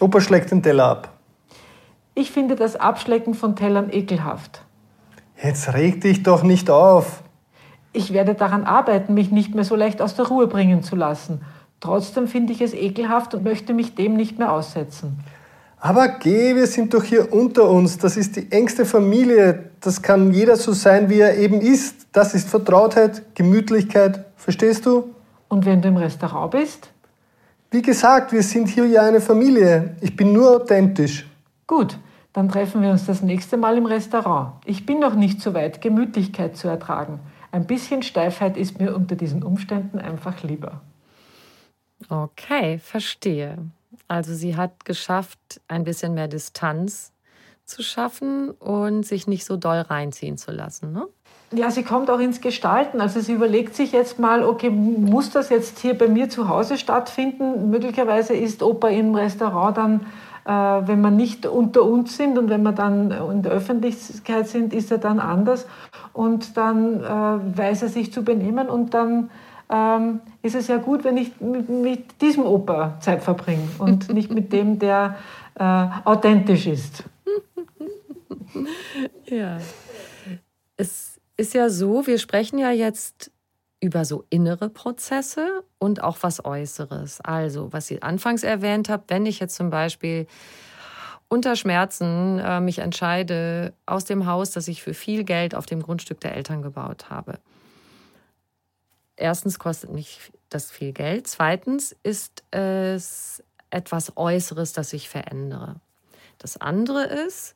Opa 0.00 0.20
schlägt 0.20 0.50
den 0.50 0.62
Teller 0.62 0.84
ab. 0.86 1.12
Ich 2.14 2.30
finde 2.30 2.56
das 2.56 2.76
Abschlecken 2.76 3.34
von 3.34 3.54
Tellern 3.54 3.90
ekelhaft. 3.92 4.62
Jetzt 5.42 5.72
reg 5.74 6.00
dich 6.00 6.22
doch 6.22 6.42
nicht 6.42 6.70
auf 6.70 7.22
ich 7.92 8.12
werde 8.12 8.34
daran 8.34 8.64
arbeiten, 8.64 9.14
mich 9.14 9.30
nicht 9.30 9.54
mehr 9.54 9.64
so 9.64 9.76
leicht 9.76 10.02
aus 10.02 10.14
der 10.14 10.26
Ruhe 10.26 10.46
bringen 10.46 10.82
zu 10.82 10.96
lassen. 10.96 11.40
Trotzdem 11.80 12.28
finde 12.28 12.52
ich 12.52 12.60
es 12.60 12.74
ekelhaft 12.74 13.34
und 13.34 13.44
möchte 13.44 13.72
mich 13.72 13.94
dem 13.94 14.14
nicht 14.14 14.38
mehr 14.38 14.52
aussetzen. 14.52 15.18
Aber 15.80 16.08
geh, 16.08 16.56
wir 16.56 16.66
sind 16.66 16.92
doch 16.92 17.04
hier 17.04 17.32
unter 17.32 17.70
uns. 17.70 17.98
Das 17.98 18.16
ist 18.16 18.34
die 18.36 18.50
engste 18.50 18.84
Familie. 18.84 19.70
Das 19.80 20.02
kann 20.02 20.32
jeder 20.32 20.56
so 20.56 20.72
sein, 20.72 21.08
wie 21.08 21.20
er 21.20 21.38
eben 21.38 21.60
ist. 21.60 22.08
Das 22.12 22.34
ist 22.34 22.48
Vertrautheit, 22.48 23.22
Gemütlichkeit. 23.36 24.24
Verstehst 24.36 24.86
du? 24.86 25.14
Und 25.46 25.64
wenn 25.66 25.80
du 25.80 25.88
im 25.88 25.96
Restaurant 25.96 26.50
bist? 26.50 26.90
Wie 27.70 27.82
gesagt, 27.82 28.32
wir 28.32 28.42
sind 28.42 28.68
hier 28.68 28.86
ja 28.86 29.02
eine 29.02 29.20
Familie. 29.20 29.96
Ich 30.00 30.16
bin 30.16 30.32
nur 30.32 30.56
authentisch. 30.56 31.26
Gut, 31.66 31.98
dann 32.32 32.48
treffen 32.48 32.82
wir 32.82 32.90
uns 32.90 33.06
das 33.06 33.22
nächste 33.22 33.56
Mal 33.56 33.76
im 33.76 33.86
Restaurant. 33.86 34.54
Ich 34.64 34.84
bin 34.84 34.98
noch 34.98 35.14
nicht 35.14 35.40
so 35.40 35.54
weit, 35.54 35.80
Gemütlichkeit 35.80 36.56
zu 36.56 36.66
ertragen. 36.66 37.20
Ein 37.50 37.66
bisschen 37.66 38.02
Steifheit 38.02 38.56
ist 38.56 38.78
mir 38.78 38.94
unter 38.94 39.16
diesen 39.16 39.42
Umständen 39.42 39.98
einfach 39.98 40.42
lieber. 40.42 40.82
Okay, 42.08 42.78
verstehe. 42.78 43.58
Also 44.06 44.34
sie 44.34 44.56
hat 44.56 44.84
geschafft, 44.84 45.60
ein 45.68 45.84
bisschen 45.84 46.14
mehr 46.14 46.28
Distanz 46.28 47.12
zu 47.64 47.82
schaffen 47.82 48.50
und 48.50 49.04
sich 49.04 49.26
nicht 49.26 49.44
so 49.44 49.56
doll 49.56 49.80
reinziehen 49.80 50.38
zu 50.38 50.52
lassen. 50.52 50.92
Ne? 50.92 51.06
Ja, 51.52 51.70
sie 51.70 51.82
kommt 51.82 52.10
auch 52.10 52.18
ins 52.18 52.40
Gestalten. 52.40 53.00
Also 53.00 53.20
sie 53.20 53.32
überlegt 53.32 53.74
sich 53.74 53.92
jetzt 53.92 54.18
mal, 54.18 54.44
okay, 54.44 54.70
muss 54.70 55.30
das 55.30 55.48
jetzt 55.48 55.78
hier 55.78 55.96
bei 55.96 56.08
mir 56.08 56.28
zu 56.28 56.48
Hause 56.48 56.76
stattfinden? 56.76 57.70
Möglicherweise 57.70 58.34
ist 58.34 58.62
Oper 58.62 58.90
im 58.90 59.14
Restaurant 59.14 59.76
dann, 59.76 60.06
wenn 60.48 61.00
man 61.00 61.16
nicht 61.16 61.44
unter 61.46 61.82
uns 61.82 62.16
sind 62.16 62.38
und 62.38 62.48
wenn 62.48 62.62
wir 62.62 62.72
dann 62.72 63.10
in 63.10 63.42
der 63.42 63.52
Öffentlichkeit 63.52 64.48
sind, 64.48 64.72
ist 64.72 64.90
er 64.90 64.98
dann 64.98 65.20
anders 65.20 65.66
und 66.12 66.56
dann 66.56 67.02
äh, 67.02 67.58
weiß 67.58 67.82
er 67.82 67.88
sich 67.88 68.12
zu 68.12 68.24
benehmen 68.24 68.68
und 68.68 68.94
dann 68.94 69.30
ähm, 69.70 70.20
ist 70.42 70.54
es 70.54 70.68
ja 70.68 70.78
gut, 70.78 71.04
wenn 71.04 71.16
ich 71.16 71.40
mit, 71.40 71.68
mit 71.68 72.20
diesem 72.22 72.44
Opa 72.44 72.98
Zeit 73.00 73.22
verbringe 73.22 73.68
und 73.78 74.08
nicht 74.14 74.32
mit 74.32 74.52
dem, 74.52 74.78
der 74.78 75.16
äh, 75.54 75.86
authentisch 76.04 76.66
ist. 76.66 77.04
Ja. 79.26 79.58
Es 80.78 81.20
ist 81.36 81.52
ja 81.52 81.68
so, 81.68 82.06
wir 82.06 82.18
sprechen 82.18 82.58
ja 82.58 82.70
jetzt 82.70 83.30
über 83.80 84.04
so 84.04 84.24
innere 84.30 84.68
Prozesse 84.68 85.62
und 85.78 86.02
auch 86.02 86.18
was 86.22 86.44
Äußeres. 86.44 87.20
Also, 87.20 87.72
was 87.72 87.90
ihr 87.90 88.02
anfangs 88.02 88.42
erwähnt 88.42 88.88
habt, 88.88 89.10
wenn 89.10 89.26
ich 89.26 89.38
jetzt 89.38 89.54
zum 89.54 89.70
Beispiel 89.70 90.26
unter 91.28 91.56
Schmerzen 91.56 92.38
äh, 92.38 92.60
mich 92.60 92.78
entscheide 92.78 93.74
aus 93.86 94.04
dem 94.04 94.26
Haus, 94.26 94.50
das 94.50 94.66
ich 94.66 94.82
für 94.82 94.94
viel 94.94 95.24
Geld 95.24 95.54
auf 95.54 95.66
dem 95.66 95.82
Grundstück 95.82 96.20
der 96.20 96.34
Eltern 96.34 96.62
gebaut 96.62 97.10
habe. 97.10 97.38
Erstens 99.16 99.58
kostet 99.58 99.90
mich 99.92 100.32
das 100.48 100.70
viel 100.70 100.92
Geld. 100.92 101.26
Zweitens 101.26 101.94
ist 102.02 102.44
es 102.50 103.42
etwas 103.70 104.16
Äußeres, 104.16 104.72
das 104.72 104.92
ich 104.92 105.08
verändere. 105.08 105.76
Das 106.38 106.56
andere 106.56 107.04
ist, 107.04 107.54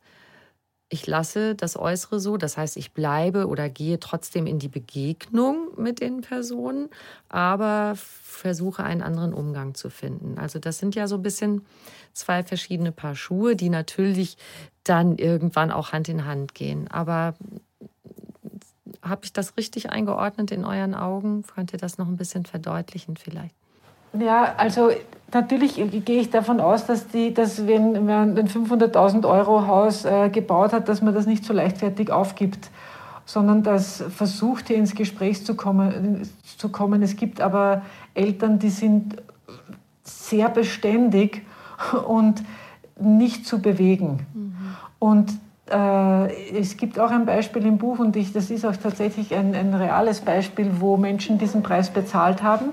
ich 0.92 1.07
lasse 1.07 1.55
das 1.55 1.78
Äußere 1.78 2.20
so, 2.20 2.37
das 2.37 2.59
heißt, 2.59 2.76
ich 2.76 2.92
bleibe 2.92 3.46
oder 3.46 3.70
gehe 3.70 3.98
trotzdem 3.98 4.46
in 4.46 4.59
die 4.59 4.68
Begegnung 4.68 5.68
mit 5.78 6.00
den 6.00 6.20
Personen, 6.20 6.90
aber 7.31 7.94
versuche 7.96 8.85
einen 8.85 9.00
anderen 9.00 9.33
Umgang 9.33 9.74
zu 9.74 9.88
finden. 9.88 10.37
Also 10.38 10.59
das 10.59 10.78
sind 10.78 10.94
ja 10.94 11.09
so 11.09 11.14
ein 11.14 11.22
bisschen 11.22 11.64
zwei 12.12 12.42
verschiedene 12.42 12.92
Paar 12.92 13.14
Schuhe, 13.14 13.57
die 13.57 13.70
natürlich 13.70 14.37
dann 14.85 15.16
irgendwann 15.16 15.70
auch 15.70 15.92
Hand 15.92 16.11
in 16.11 16.26
Hand 16.26 16.55
gehen. 16.55 16.88
Aber 16.88 17.37
habe 19.00 19.24
ich 19.24 19.33
das 19.33 19.57
richtig 19.57 19.88
eingeordnet 19.88 20.50
in 20.50 20.66
euren 20.66 20.94
Augen? 20.94 21.42
Könnt 21.42 21.72
ihr 21.72 21.78
das 21.78 21.96
noch 21.96 22.07
ein 22.07 22.18
bisschen 22.18 22.44
verdeutlichen 22.44 23.16
vielleicht? 23.16 23.55
Ja, 24.18 24.55
also 24.57 24.90
natürlich 25.33 25.75
gehe 26.05 26.20
ich 26.20 26.31
davon 26.31 26.61
aus, 26.61 26.87
dass, 26.87 27.09
die, 27.09 27.33
dass 27.33 27.66
wenn 27.66 28.05
man 28.05 28.37
ein 28.37 28.48
500.000 28.48 29.27
Euro 29.27 29.66
Haus 29.66 30.05
äh, 30.05 30.29
gebaut 30.29 30.72
hat, 30.72 30.88
dass 30.88 31.03
man 31.03 31.14
das 31.14 31.27
nicht 31.27 31.44
so 31.44 31.53
leichtfertig 31.53 32.11
aufgibt, 32.11 32.70
sondern 33.25 33.62
dass 33.62 34.05
versucht, 34.14 34.68
hier 34.68 34.77
ins 34.77 34.94
Gespräch 34.94 35.44
zu 35.44 35.55
kommen, 35.55 36.29
zu 36.59 36.68
kommen. 36.68 37.03
Es 37.03 37.16
gibt 37.16 37.40
aber 37.40 37.83
Eltern, 38.14 38.59
die 38.59 38.70
sind 38.70 39.16
sehr 40.03 40.48
beständig 40.48 41.42
und 42.07 42.42
nicht 43.01 43.46
zu 43.46 43.61
bewegen. 43.61 44.27
Mhm. 44.35 44.55
Und 44.98 45.33
äh, 45.70 46.59
es 46.59 46.77
gibt 46.77 46.98
auch 46.98 47.11
ein 47.11 47.25
Beispiel 47.25 47.64
im 47.64 47.79
Buch 47.79 47.98
und 47.98 48.16
ich, 48.16 48.33
das 48.33 48.51
ist 48.51 48.66
auch 48.66 48.77
tatsächlich 48.77 49.35
ein, 49.35 49.55
ein 49.55 49.72
reales 49.72 50.20
Beispiel, 50.20 50.70
wo 50.81 50.96
Menschen 50.96 51.38
diesen 51.38 51.62
Preis 51.62 51.90
bezahlt 51.90 52.42
haben 52.42 52.70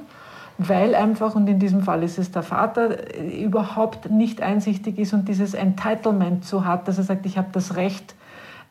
weil 0.59 0.93
einfach, 0.93 1.35
und 1.35 1.47
in 1.47 1.57
diesem 1.57 1.81
Fall 1.81 2.03
ist 2.03 2.19
es 2.19 2.31
der 2.31 2.43
Vater, 2.43 3.13
überhaupt 3.17 4.11
nicht 4.11 4.41
einsichtig 4.41 4.99
ist 4.99 5.13
und 5.13 5.27
dieses 5.29 5.53
Entitlement 5.53 6.43
so 6.43 6.65
hat, 6.65 6.87
dass 6.87 6.97
er 6.97 7.05
sagt, 7.05 7.25
ich 7.25 7.37
habe 7.37 7.47
das 7.53 7.77
Recht, 7.77 8.13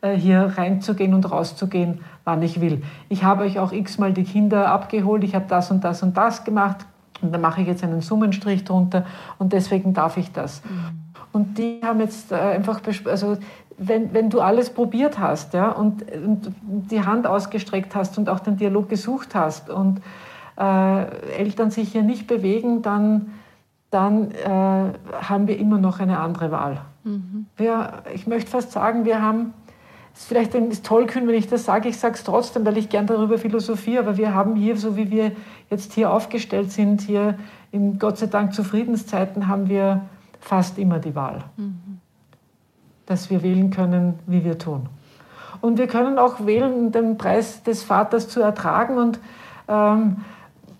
äh, 0.01 0.15
hier 0.15 0.53
reinzugehen 0.55 1.15
und 1.15 1.29
rauszugehen, 1.29 2.01
wann 2.23 2.43
ich 2.43 2.61
will. 2.61 2.83
Ich 3.09 3.23
habe 3.23 3.43
euch 3.43 3.57
auch 3.57 3.73
x-mal 3.73 4.13
die 4.13 4.23
Kinder 4.23 4.69
abgeholt, 4.69 5.23
ich 5.23 5.33
habe 5.33 5.45
das 5.49 5.71
und 5.71 5.83
das 5.83 6.03
und 6.03 6.15
das 6.15 6.43
gemacht 6.43 6.85
und 7.21 7.33
da 7.33 7.39
mache 7.39 7.61
ich 7.61 7.67
jetzt 7.67 7.83
einen 7.83 8.01
Summenstrich 8.01 8.63
drunter 8.63 9.05
und 9.39 9.51
deswegen 9.51 9.93
darf 9.93 10.17
ich 10.17 10.31
das. 10.31 10.61
Mhm. 10.63 11.09
Und 11.31 11.57
die 11.57 11.81
haben 11.83 11.99
jetzt 11.99 12.31
äh, 12.31 12.35
einfach, 12.35 12.81
also 13.05 13.37
wenn, 13.79 14.13
wenn 14.13 14.29
du 14.29 14.41
alles 14.41 14.69
probiert 14.69 15.17
hast 15.17 15.53
ja, 15.53 15.69
und, 15.69 16.03
und 16.11 16.53
die 16.61 17.03
Hand 17.03 17.25
ausgestreckt 17.25 17.95
hast 17.95 18.17
und 18.19 18.29
auch 18.29 18.39
den 18.39 18.57
Dialog 18.57 18.89
gesucht 18.89 19.33
hast 19.33 19.69
und 19.69 20.01
äh, 20.59 21.03
Eltern 21.37 21.71
sich 21.71 21.91
hier 21.91 22.03
nicht 22.03 22.27
bewegen, 22.27 22.81
dann, 22.81 23.33
dann 23.89 24.31
äh, 24.31 24.45
haben 24.45 25.47
wir 25.47 25.57
immer 25.57 25.77
noch 25.77 25.99
eine 25.99 26.19
andere 26.19 26.51
Wahl. 26.51 26.81
Mhm. 27.03 27.45
Wir, 27.55 28.03
ich 28.13 28.27
möchte 28.27 28.51
fast 28.51 28.71
sagen, 28.71 29.05
wir 29.05 29.21
haben, 29.21 29.53
es 30.13 30.21
ist 30.21 30.27
vielleicht 30.27 30.55
ein, 30.55 30.69
ist 30.69 30.85
tollkühn, 30.85 31.27
wenn 31.27 31.35
ich 31.35 31.47
das 31.47 31.65
sage, 31.65 31.87
ich 31.87 31.97
sage 31.97 32.15
es 32.15 32.23
trotzdem, 32.23 32.65
weil 32.65 32.77
ich 32.77 32.89
gern 32.89 33.07
darüber 33.07 33.37
philosophiere, 33.37 34.03
aber 34.03 34.17
wir 34.17 34.33
haben 34.33 34.55
hier, 34.55 34.75
so 34.75 34.97
wie 34.97 35.09
wir 35.09 35.31
jetzt 35.69 35.93
hier 35.93 36.11
aufgestellt 36.11 36.71
sind, 36.71 37.01
hier 37.01 37.39
in 37.71 37.97
Gott 37.99 38.17
sei 38.17 38.27
Dank 38.27 38.53
Zufriedenszeiten, 38.53 39.47
haben 39.47 39.69
wir 39.69 40.01
fast 40.41 40.77
immer 40.77 40.99
die 40.99 41.15
Wahl, 41.15 41.45
mhm. 41.55 41.99
dass 43.05 43.29
wir 43.29 43.43
wählen 43.43 43.71
können, 43.71 44.19
wie 44.27 44.43
wir 44.43 44.57
tun. 44.57 44.89
Und 45.61 45.77
wir 45.77 45.87
können 45.87 46.19
auch 46.19 46.45
wählen, 46.45 46.91
den 46.91 47.17
Preis 47.17 47.63
des 47.63 47.83
Vaters 47.83 48.29
zu 48.29 48.41
ertragen 48.41 48.97
und 48.97 49.19
ähm, 49.67 50.17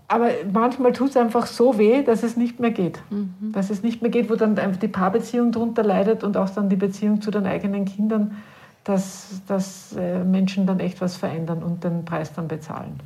aber 0.10 0.32
manchmal 0.52 0.91
tut 0.91 1.12
es 1.12 1.17
einfach 1.17 1.45
so 1.45 1.78
weh, 1.78 2.02
dass 2.02 2.24
es 2.24 2.36
nicht 2.36 2.60
mehr 2.60 2.72
geht. 2.72 3.00
Mhm. 3.12 3.52
Dass 3.54 3.69
es 3.69 3.84
nicht 3.84 4.02
mehr 4.02 4.10
geht, 4.10 4.30
wo 4.30 4.36
dann 4.36 4.58
einfach 4.58 4.80
die 4.80 4.88
Paarbeziehung 4.88 5.52
darunter 5.52 5.84
leidet 5.84 6.24
und 6.24 6.36
auch 6.36 6.50
dann 6.50 6.67
die 6.67 6.76
Beziehung 6.76 7.22
zu 7.22 7.30
den 7.30 7.45
eigenen 7.45 7.86
Kindern, 7.86 8.36
dass, 8.84 9.41
dass 9.48 9.95
äh, 9.95 10.24
Menschen 10.24 10.65
dann 10.65 10.80
echt 10.80 11.00
was 11.00 11.15
verändern 11.15 11.62
und 11.62 11.84
den 11.84 12.06
Preis 12.06 12.34
dann 12.34 12.48
bezahlen. 12.48 13.00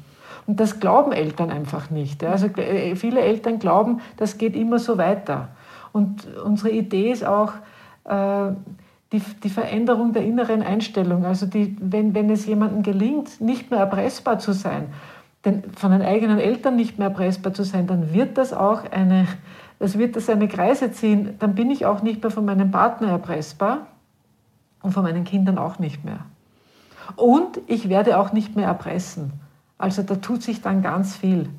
Und 0.48 0.62
das 0.62 0.80
glauben 0.80 1.12
Eltern 1.12 1.52
einfach 1.52 1.90
nicht. 1.90 2.24
Also 2.24 2.48
äh, 2.48 2.96
viele 2.96 3.20
Eltern 3.20 3.60
glauben, 3.60 4.00
das 4.16 4.38
geht 4.38 4.56
immer 4.56 4.80
so 4.80 4.98
weiter. 4.98 5.50
Und 5.92 6.26
unsere 6.38 6.72
Idee 6.72 7.12
ist 7.12 7.26
auch 7.26 7.52
äh, 8.06 8.54
die, 9.12 9.22
die 9.44 9.50
Veränderung 9.50 10.14
der 10.14 10.24
inneren 10.24 10.64
Einstellung. 10.64 11.26
Also 11.26 11.48
die, 11.48 11.76
wenn, 11.82 12.16
wenn 12.16 12.30
es 12.30 12.46
jemandem 12.46 12.82
gelingt, 12.82 13.42
nicht 13.42 13.72
mehr 13.72 13.82
erpressbar 13.82 14.40
zu 14.40 14.54
sein, 14.54 14.86
denn 15.46 15.64
von 15.76 15.92
den 15.92 16.02
eigenen 16.02 16.40
Eltern 16.40 16.76
nicht 16.76 16.98
mehr 16.98 17.10
erpressbar 17.10 17.54
zu 17.54 17.64
sein, 17.64 17.88
dann 17.88 18.14
wird 18.14 18.38
das 18.38 18.54
auch 18.54 18.90
eine, 18.92 19.28
das 19.80 19.98
wird 19.98 20.16
das 20.16 20.30
eine 20.30 20.48
Kreise 20.48 20.92
ziehen. 20.92 21.36
Dann 21.40 21.56
bin 21.56 21.70
ich 21.70 21.86
auch 21.86 22.02
nicht 22.02 22.22
mehr 22.22 22.32
von 22.32 22.46
meinem 22.46 22.72
Partner 22.72 23.10
erpressbar 23.10 23.88
und 24.82 24.94
von 24.94 25.04
meinen 25.04 25.26
Kindern 25.26 25.58
auch 25.58 25.80
nicht 25.80 26.06
mehr. 26.06 26.20
Und 27.16 27.60
ich 27.68 27.90
werde 27.90 28.18
auch 28.18 28.32
nicht 28.32 28.56
mehr 28.56 28.68
erpressen. 28.68 29.34
Also 29.78 30.04
da 30.04 30.16
tut 30.16 30.44
sich 30.44 30.62
dann 30.62 30.82
ganz 30.82 31.16
viel. 31.18 31.50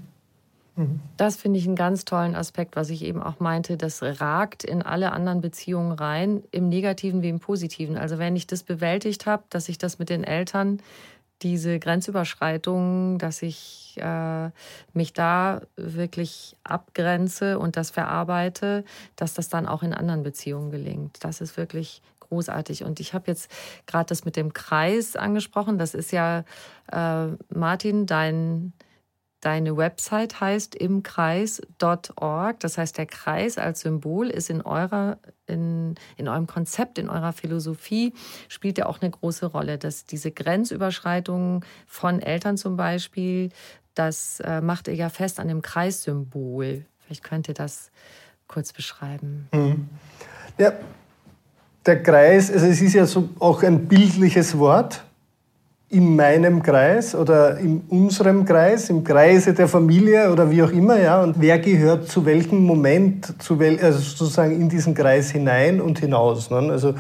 Mhm. 0.76 1.00
Das 1.16 1.36
finde 1.36 1.58
ich 1.58 1.66
einen 1.66 1.76
ganz 1.76 2.04
tollen 2.04 2.34
Aspekt, 2.34 2.76
was 2.76 2.90
ich 2.90 3.04
eben 3.04 3.22
auch 3.22 3.40
meinte. 3.40 3.76
Das 3.76 4.02
ragt 4.02 4.64
in 4.64 4.82
alle 4.82 5.12
anderen 5.12 5.40
Beziehungen 5.40 5.92
rein, 5.92 6.42
im 6.50 6.68
Negativen 6.68 7.22
wie 7.22 7.28
im 7.28 7.40
Positiven. 7.40 7.96
Also 7.96 8.18
wenn 8.18 8.34
ich 8.34 8.46
das 8.46 8.62
bewältigt 8.62 9.26
habe, 9.26 9.44
dass 9.50 9.68
ich 9.68 9.78
das 9.78 9.98
mit 9.98 10.08
den 10.08 10.24
Eltern 10.24 10.80
diese 11.42 11.78
Grenzüberschreitung, 11.78 13.18
dass 13.18 13.42
ich 13.42 13.96
äh, 14.00 14.50
mich 14.92 15.12
da 15.12 15.60
wirklich 15.76 16.56
abgrenze 16.64 17.58
und 17.58 17.76
das 17.76 17.90
verarbeite, 17.90 18.84
dass 19.16 19.34
das 19.34 19.48
dann 19.48 19.66
auch 19.66 19.82
in 19.82 19.92
anderen 19.92 20.22
Beziehungen 20.22 20.70
gelingt. 20.70 21.18
Das 21.22 21.40
ist 21.40 21.56
wirklich 21.56 22.02
großartig. 22.20 22.84
Und 22.84 23.00
ich 23.00 23.14
habe 23.14 23.24
jetzt 23.28 23.50
gerade 23.86 24.06
das 24.06 24.24
mit 24.24 24.36
dem 24.36 24.52
Kreis 24.52 25.16
angesprochen. 25.16 25.78
Das 25.78 25.94
ist 25.94 26.12
ja, 26.12 26.44
äh, 26.90 27.26
Martin, 27.54 28.06
dein 28.06 28.72
Deine 29.44 29.76
Website 29.76 30.40
heißt 30.40 30.74
imkreis.org. 30.74 32.60
Das 32.60 32.78
heißt, 32.78 32.96
der 32.96 33.04
Kreis 33.04 33.58
als 33.58 33.80
Symbol 33.80 34.30
ist 34.30 34.48
in 34.48 34.62
eurer, 34.62 35.18
in, 35.46 35.96
in 36.16 36.28
eurem 36.28 36.46
Konzept, 36.46 36.98
in 36.98 37.10
eurer 37.10 37.34
Philosophie, 37.34 38.14
spielt 38.48 38.78
ja 38.78 38.86
auch 38.86 39.02
eine 39.02 39.10
große 39.10 39.44
Rolle. 39.44 39.76
Dass 39.76 40.06
diese 40.06 40.30
Grenzüberschreitungen 40.30 41.62
von 41.86 42.22
Eltern 42.22 42.56
zum 42.56 42.78
Beispiel, 42.78 43.50
das 43.94 44.40
äh, 44.40 44.62
macht 44.62 44.88
ihr 44.88 44.94
ja 44.94 45.10
fest 45.10 45.38
an 45.38 45.48
dem 45.48 45.60
Kreissymbol. 45.60 46.86
Vielleicht 47.00 47.22
könnt 47.22 47.46
ihr 47.46 47.54
das 47.54 47.90
kurz 48.48 48.72
beschreiben. 48.72 49.50
Mhm. 49.52 49.90
Ja, 50.56 50.72
der 51.84 52.02
Kreis, 52.02 52.50
also 52.50 52.64
es 52.64 52.80
ist 52.80 52.94
ja 52.94 53.04
so 53.04 53.28
auch 53.40 53.62
ein 53.62 53.88
bildliches 53.88 54.56
Wort 54.56 55.04
in 55.94 56.16
meinem 56.16 56.60
Kreis 56.60 57.14
oder 57.14 57.56
in 57.58 57.82
unserem 57.88 58.44
Kreis, 58.44 58.90
im 58.90 59.04
Kreise 59.04 59.54
der 59.54 59.68
Familie 59.68 60.32
oder 60.32 60.50
wie 60.50 60.60
auch 60.60 60.72
immer, 60.72 61.00
ja, 61.00 61.22
und 61.22 61.36
wer 61.38 61.60
gehört 61.60 62.08
zu 62.08 62.26
welchem 62.26 62.64
Moment, 62.64 63.40
zu 63.40 63.60
wel, 63.60 63.78
also 63.80 64.00
sozusagen 64.00 64.60
in 64.60 64.68
diesen 64.68 64.92
Kreis 64.92 65.30
hinein 65.30 65.80
und 65.80 66.00
hinaus. 66.00 66.50
Ne? 66.50 66.56
Also, 66.56 66.94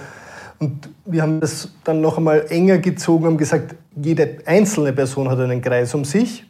und 0.60 0.88
wir 1.06 1.22
haben 1.22 1.40
das 1.40 1.70
dann 1.82 2.00
noch 2.00 2.18
einmal 2.18 2.46
enger 2.50 2.78
gezogen, 2.78 3.26
haben 3.26 3.36
gesagt, 3.36 3.74
jede 3.96 4.38
einzelne 4.46 4.92
Person 4.92 5.28
hat 5.28 5.40
einen 5.40 5.60
Kreis 5.60 5.92
um 5.94 6.04
sich. 6.04 6.44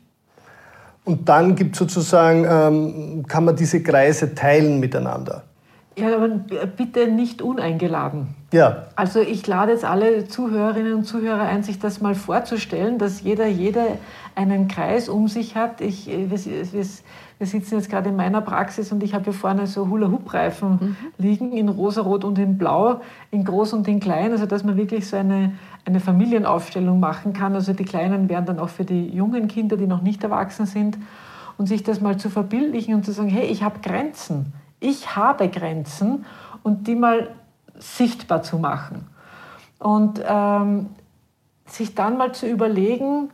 Und 1.07 1.26
dann 1.28 1.54
gibt 1.54 1.76
sozusagen, 1.76 2.46
ähm, 2.46 3.24
kann 3.26 3.46
man 3.46 3.57
diese 3.57 3.83
Kreise 3.83 4.35
teilen 4.35 4.80
miteinander. 4.80 5.44
Ja, 5.96 6.16
aber 6.16 6.28
bitte 6.28 7.09
nicht 7.09 7.40
uneingeladen. 7.40 8.35
Ja. 8.52 8.87
Also 8.96 9.20
ich 9.20 9.46
lade 9.46 9.72
jetzt 9.72 9.85
alle 9.85 10.26
Zuhörerinnen 10.26 10.94
und 10.94 11.04
Zuhörer 11.04 11.42
ein, 11.42 11.62
sich 11.62 11.78
das 11.78 12.00
mal 12.00 12.14
vorzustellen, 12.14 12.98
dass 12.98 13.22
jeder, 13.22 13.46
jeder 13.46 13.87
einen 14.35 14.66
Kreis 14.66 15.09
um 15.09 15.28
sich 15.28 15.54
hat. 15.54 15.80
Ich, 15.80 16.07
wir, 16.07 16.30
wir, 16.30 16.87
wir 17.38 17.46
sitzen 17.46 17.74
jetzt 17.76 17.90
gerade 17.90 18.09
in 18.09 18.16
meiner 18.16 18.40
Praxis 18.40 18.90
und 18.90 19.04
ich 19.04 19.14
habe 19.14 19.24
hier 19.24 19.33
vorne 19.33 19.68
so 19.68 19.88
Hula-Hoop-Reifen 19.88 20.70
mhm. 20.70 20.96
liegen 21.18 21.52
in 21.52 21.68
rosa-rot 21.68 22.24
und 22.24 22.38
in 22.38 22.59
blau, 22.59 23.00
in 23.30 23.44
groß 23.44 23.72
und 23.74 23.87
in 23.87 24.00
klein, 24.00 24.33
also 24.33 24.46
dass 24.46 24.64
man 24.64 24.76
wirklich 24.76 25.07
so 25.07 25.16
eine, 25.16 25.52
eine 25.85 26.00
Familienaufstellung 26.00 26.98
machen 26.98 27.33
kann. 27.35 27.54
Also 27.54 27.72
die 27.72 27.85
Kleinen 27.85 28.28
wären 28.28 28.46
dann 28.46 28.59
auch 28.59 28.68
für 28.68 28.85
die 28.85 29.09
jungen 29.11 29.46
Kinder, 29.46 29.76
die 29.76 29.87
noch 29.87 30.02
nicht 30.02 30.24
erwachsen 30.24 30.66
sind. 30.66 30.98
Und 31.57 31.68
sich 31.68 31.85
das 31.85 32.00
mal 32.00 32.16
zu 32.16 32.30
verbildlichen 32.30 32.94
und 32.94 33.04
zu 33.04 33.12
sagen, 33.12 33.28
hey, 33.28 33.46
ich 33.46 33.62
habe 33.62 33.78
Grenzen 33.80 34.52
ich 34.85 35.16
habe 35.16 35.49
Grenzen 35.49 36.27
und 36.62 36.87
die 36.87 36.94
mal 36.94 37.31
sichtbar 37.79 38.42
zu 38.42 38.59
machen. 38.59 39.09
Und 39.79 40.23
ähm, 40.27 40.90
sich 41.66 41.94
dann 41.94 42.16
mal 42.16 42.33
zu 42.33 42.47
überlegen, 42.47 43.31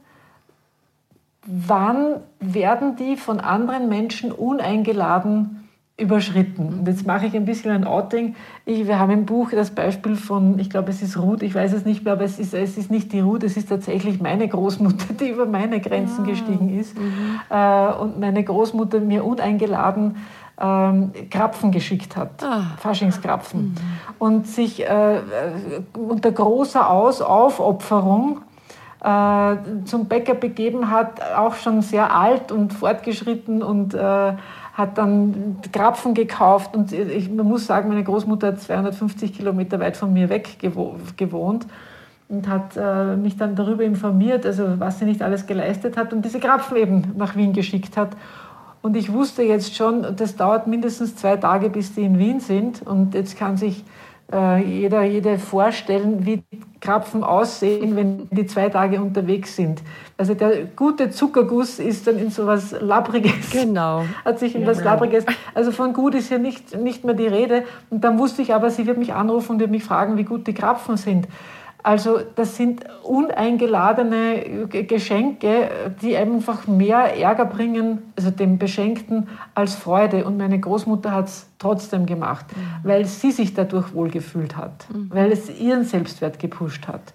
wann 1.46 2.20
werden 2.38 2.96
die 2.96 3.16
von 3.16 3.40
anderen 3.40 3.88
Menschen 3.88 4.32
uneingeladen 4.32 5.68
überschritten. 6.00 6.80
Und 6.80 6.88
jetzt 6.88 7.06
mache 7.06 7.26
ich 7.26 7.36
ein 7.36 7.44
bisschen 7.44 7.70
ein 7.72 7.84
Outing. 7.84 8.34
Ich, 8.64 8.86
wir 8.86 8.98
haben 8.98 9.10
im 9.10 9.26
Buch 9.26 9.50
das 9.50 9.70
Beispiel 9.70 10.16
von, 10.16 10.58
ich 10.58 10.70
glaube, 10.70 10.90
es 10.90 11.02
ist 11.02 11.18
Ruth, 11.18 11.42
ich 11.42 11.54
weiß 11.54 11.74
es 11.74 11.84
nicht 11.84 12.04
mehr, 12.04 12.14
aber 12.14 12.24
es 12.24 12.38
ist, 12.38 12.54
es 12.54 12.78
ist 12.78 12.90
nicht 12.90 13.12
die 13.12 13.20
Ruth, 13.20 13.44
es 13.44 13.56
ist 13.56 13.68
tatsächlich 13.68 14.20
meine 14.20 14.48
Großmutter, 14.48 15.12
die 15.20 15.28
über 15.28 15.44
meine 15.44 15.80
Grenzen 15.80 16.24
ah. 16.24 16.26
gestiegen 16.26 16.78
ist. 16.78 16.98
Mhm. 16.98 17.40
Äh, 17.50 17.92
und 17.92 18.18
meine 18.18 18.42
Großmutter 18.42 19.00
mir 19.00 19.24
uneingeladen 19.24 20.16
ähm, 20.60 21.12
Krapfen 21.30 21.72
geschickt 21.72 22.16
hat, 22.16 22.42
ah. 22.42 22.76
Faschingskrapfen. 22.78 23.60
Mhm. 23.60 23.76
Und 24.18 24.46
sich 24.46 24.86
äh, 24.86 25.20
unter 25.96 26.32
großer 26.32 26.90
Aus 26.90 27.22
Aufopferung 27.22 28.42
äh, 29.02 29.56
zum 29.84 30.06
Bäcker 30.06 30.34
begeben 30.34 30.90
hat, 30.90 31.20
auch 31.36 31.54
schon 31.54 31.80
sehr 31.82 32.14
alt 32.14 32.52
und 32.52 32.72
fortgeschritten 32.72 33.62
und 33.62 33.94
äh, 33.94 34.32
hat 34.74 34.98
dann 34.98 35.56
Krapfen 35.72 36.14
gekauft. 36.14 36.76
Und 36.76 36.92
ich, 36.92 37.30
man 37.30 37.46
muss 37.46 37.66
sagen, 37.66 37.88
meine 37.88 38.04
Großmutter 38.04 38.48
hat 38.48 38.60
250 38.60 39.32
Kilometer 39.32 39.80
weit 39.80 39.96
von 39.96 40.12
mir 40.12 40.28
weg 40.28 40.58
gewohnt 41.16 41.66
und 42.28 42.48
hat 42.48 42.76
äh, 42.76 43.16
mich 43.16 43.36
dann 43.36 43.56
darüber 43.56 43.82
informiert, 43.82 44.46
also 44.46 44.78
was 44.78 44.98
sie 44.98 45.04
nicht 45.04 45.22
alles 45.22 45.46
geleistet 45.46 45.96
hat 45.96 46.12
und 46.12 46.24
diese 46.24 46.38
Krapfen 46.38 46.76
eben 46.76 47.12
nach 47.16 47.34
Wien 47.36 47.52
geschickt 47.52 47.96
hat. 47.96 48.10
Und 48.82 48.96
ich 48.96 49.12
wusste 49.12 49.42
jetzt 49.42 49.76
schon, 49.76 50.16
das 50.16 50.36
dauert 50.36 50.66
mindestens 50.66 51.16
zwei 51.16 51.36
Tage, 51.36 51.68
bis 51.68 51.94
die 51.94 52.02
in 52.02 52.18
Wien 52.18 52.40
sind. 52.40 52.82
Und 52.86 53.14
jetzt 53.14 53.38
kann 53.38 53.56
sich 53.56 53.84
äh, 54.32 54.62
jeder, 54.62 55.02
jede 55.02 55.38
vorstellen, 55.38 56.24
wie 56.24 56.42
Krapfen 56.80 57.22
aussehen, 57.22 57.94
wenn 57.96 58.28
die 58.30 58.46
zwei 58.46 58.70
Tage 58.70 59.00
unterwegs 59.00 59.56
sind. 59.56 59.82
Also 60.16 60.34
der 60.34 60.64
gute 60.76 61.10
Zuckerguss 61.10 61.78
ist 61.78 62.06
dann 62.06 62.18
in 62.18 62.30
so 62.30 62.46
was 62.46 62.72
Labbriges. 62.80 63.50
Genau. 63.50 64.04
Hat 64.24 64.38
sich 64.38 64.54
in 64.54 64.62
genau. 64.62 64.72
was 64.72 64.82
Labbriges. 64.82 65.26
Also 65.54 65.72
von 65.72 65.92
gut 65.92 66.14
ist 66.14 66.28
hier 66.28 66.38
nicht, 66.38 66.76
nicht 66.78 67.04
mehr 67.04 67.14
die 67.14 67.26
Rede. 67.26 67.64
Und 67.90 68.02
dann 68.04 68.18
wusste 68.18 68.40
ich 68.40 68.54
aber, 68.54 68.70
sie 68.70 68.86
wird 68.86 68.98
mich 68.98 69.12
anrufen 69.12 69.52
und 69.52 69.60
wird 69.60 69.70
mich 69.70 69.84
fragen, 69.84 70.16
wie 70.16 70.24
gut 70.24 70.46
die 70.46 70.54
Krapfen 70.54 70.96
sind. 70.96 71.28
Also 71.82 72.18
das 72.34 72.56
sind 72.56 72.84
uneingeladene 73.02 74.66
Geschenke, 74.68 75.70
die 76.02 76.16
einfach 76.16 76.66
mehr 76.66 77.18
Ärger 77.18 77.46
bringen, 77.46 78.12
also 78.16 78.30
dem 78.30 78.58
Beschenkten, 78.58 79.28
als 79.54 79.74
Freude. 79.74 80.24
Und 80.24 80.36
meine 80.36 80.58
Großmutter 80.58 81.12
hat 81.12 81.28
es 81.28 81.48
trotzdem 81.58 82.06
gemacht, 82.06 82.46
mhm. 82.54 82.88
weil 82.88 83.04
sie 83.06 83.30
sich 83.30 83.54
dadurch 83.54 83.94
wohlgefühlt 83.94 84.56
hat, 84.56 84.86
mhm. 84.92 85.10
weil 85.12 85.32
es 85.32 85.48
ihren 85.58 85.84
Selbstwert 85.84 86.38
gepusht 86.38 86.86
hat. 86.86 87.14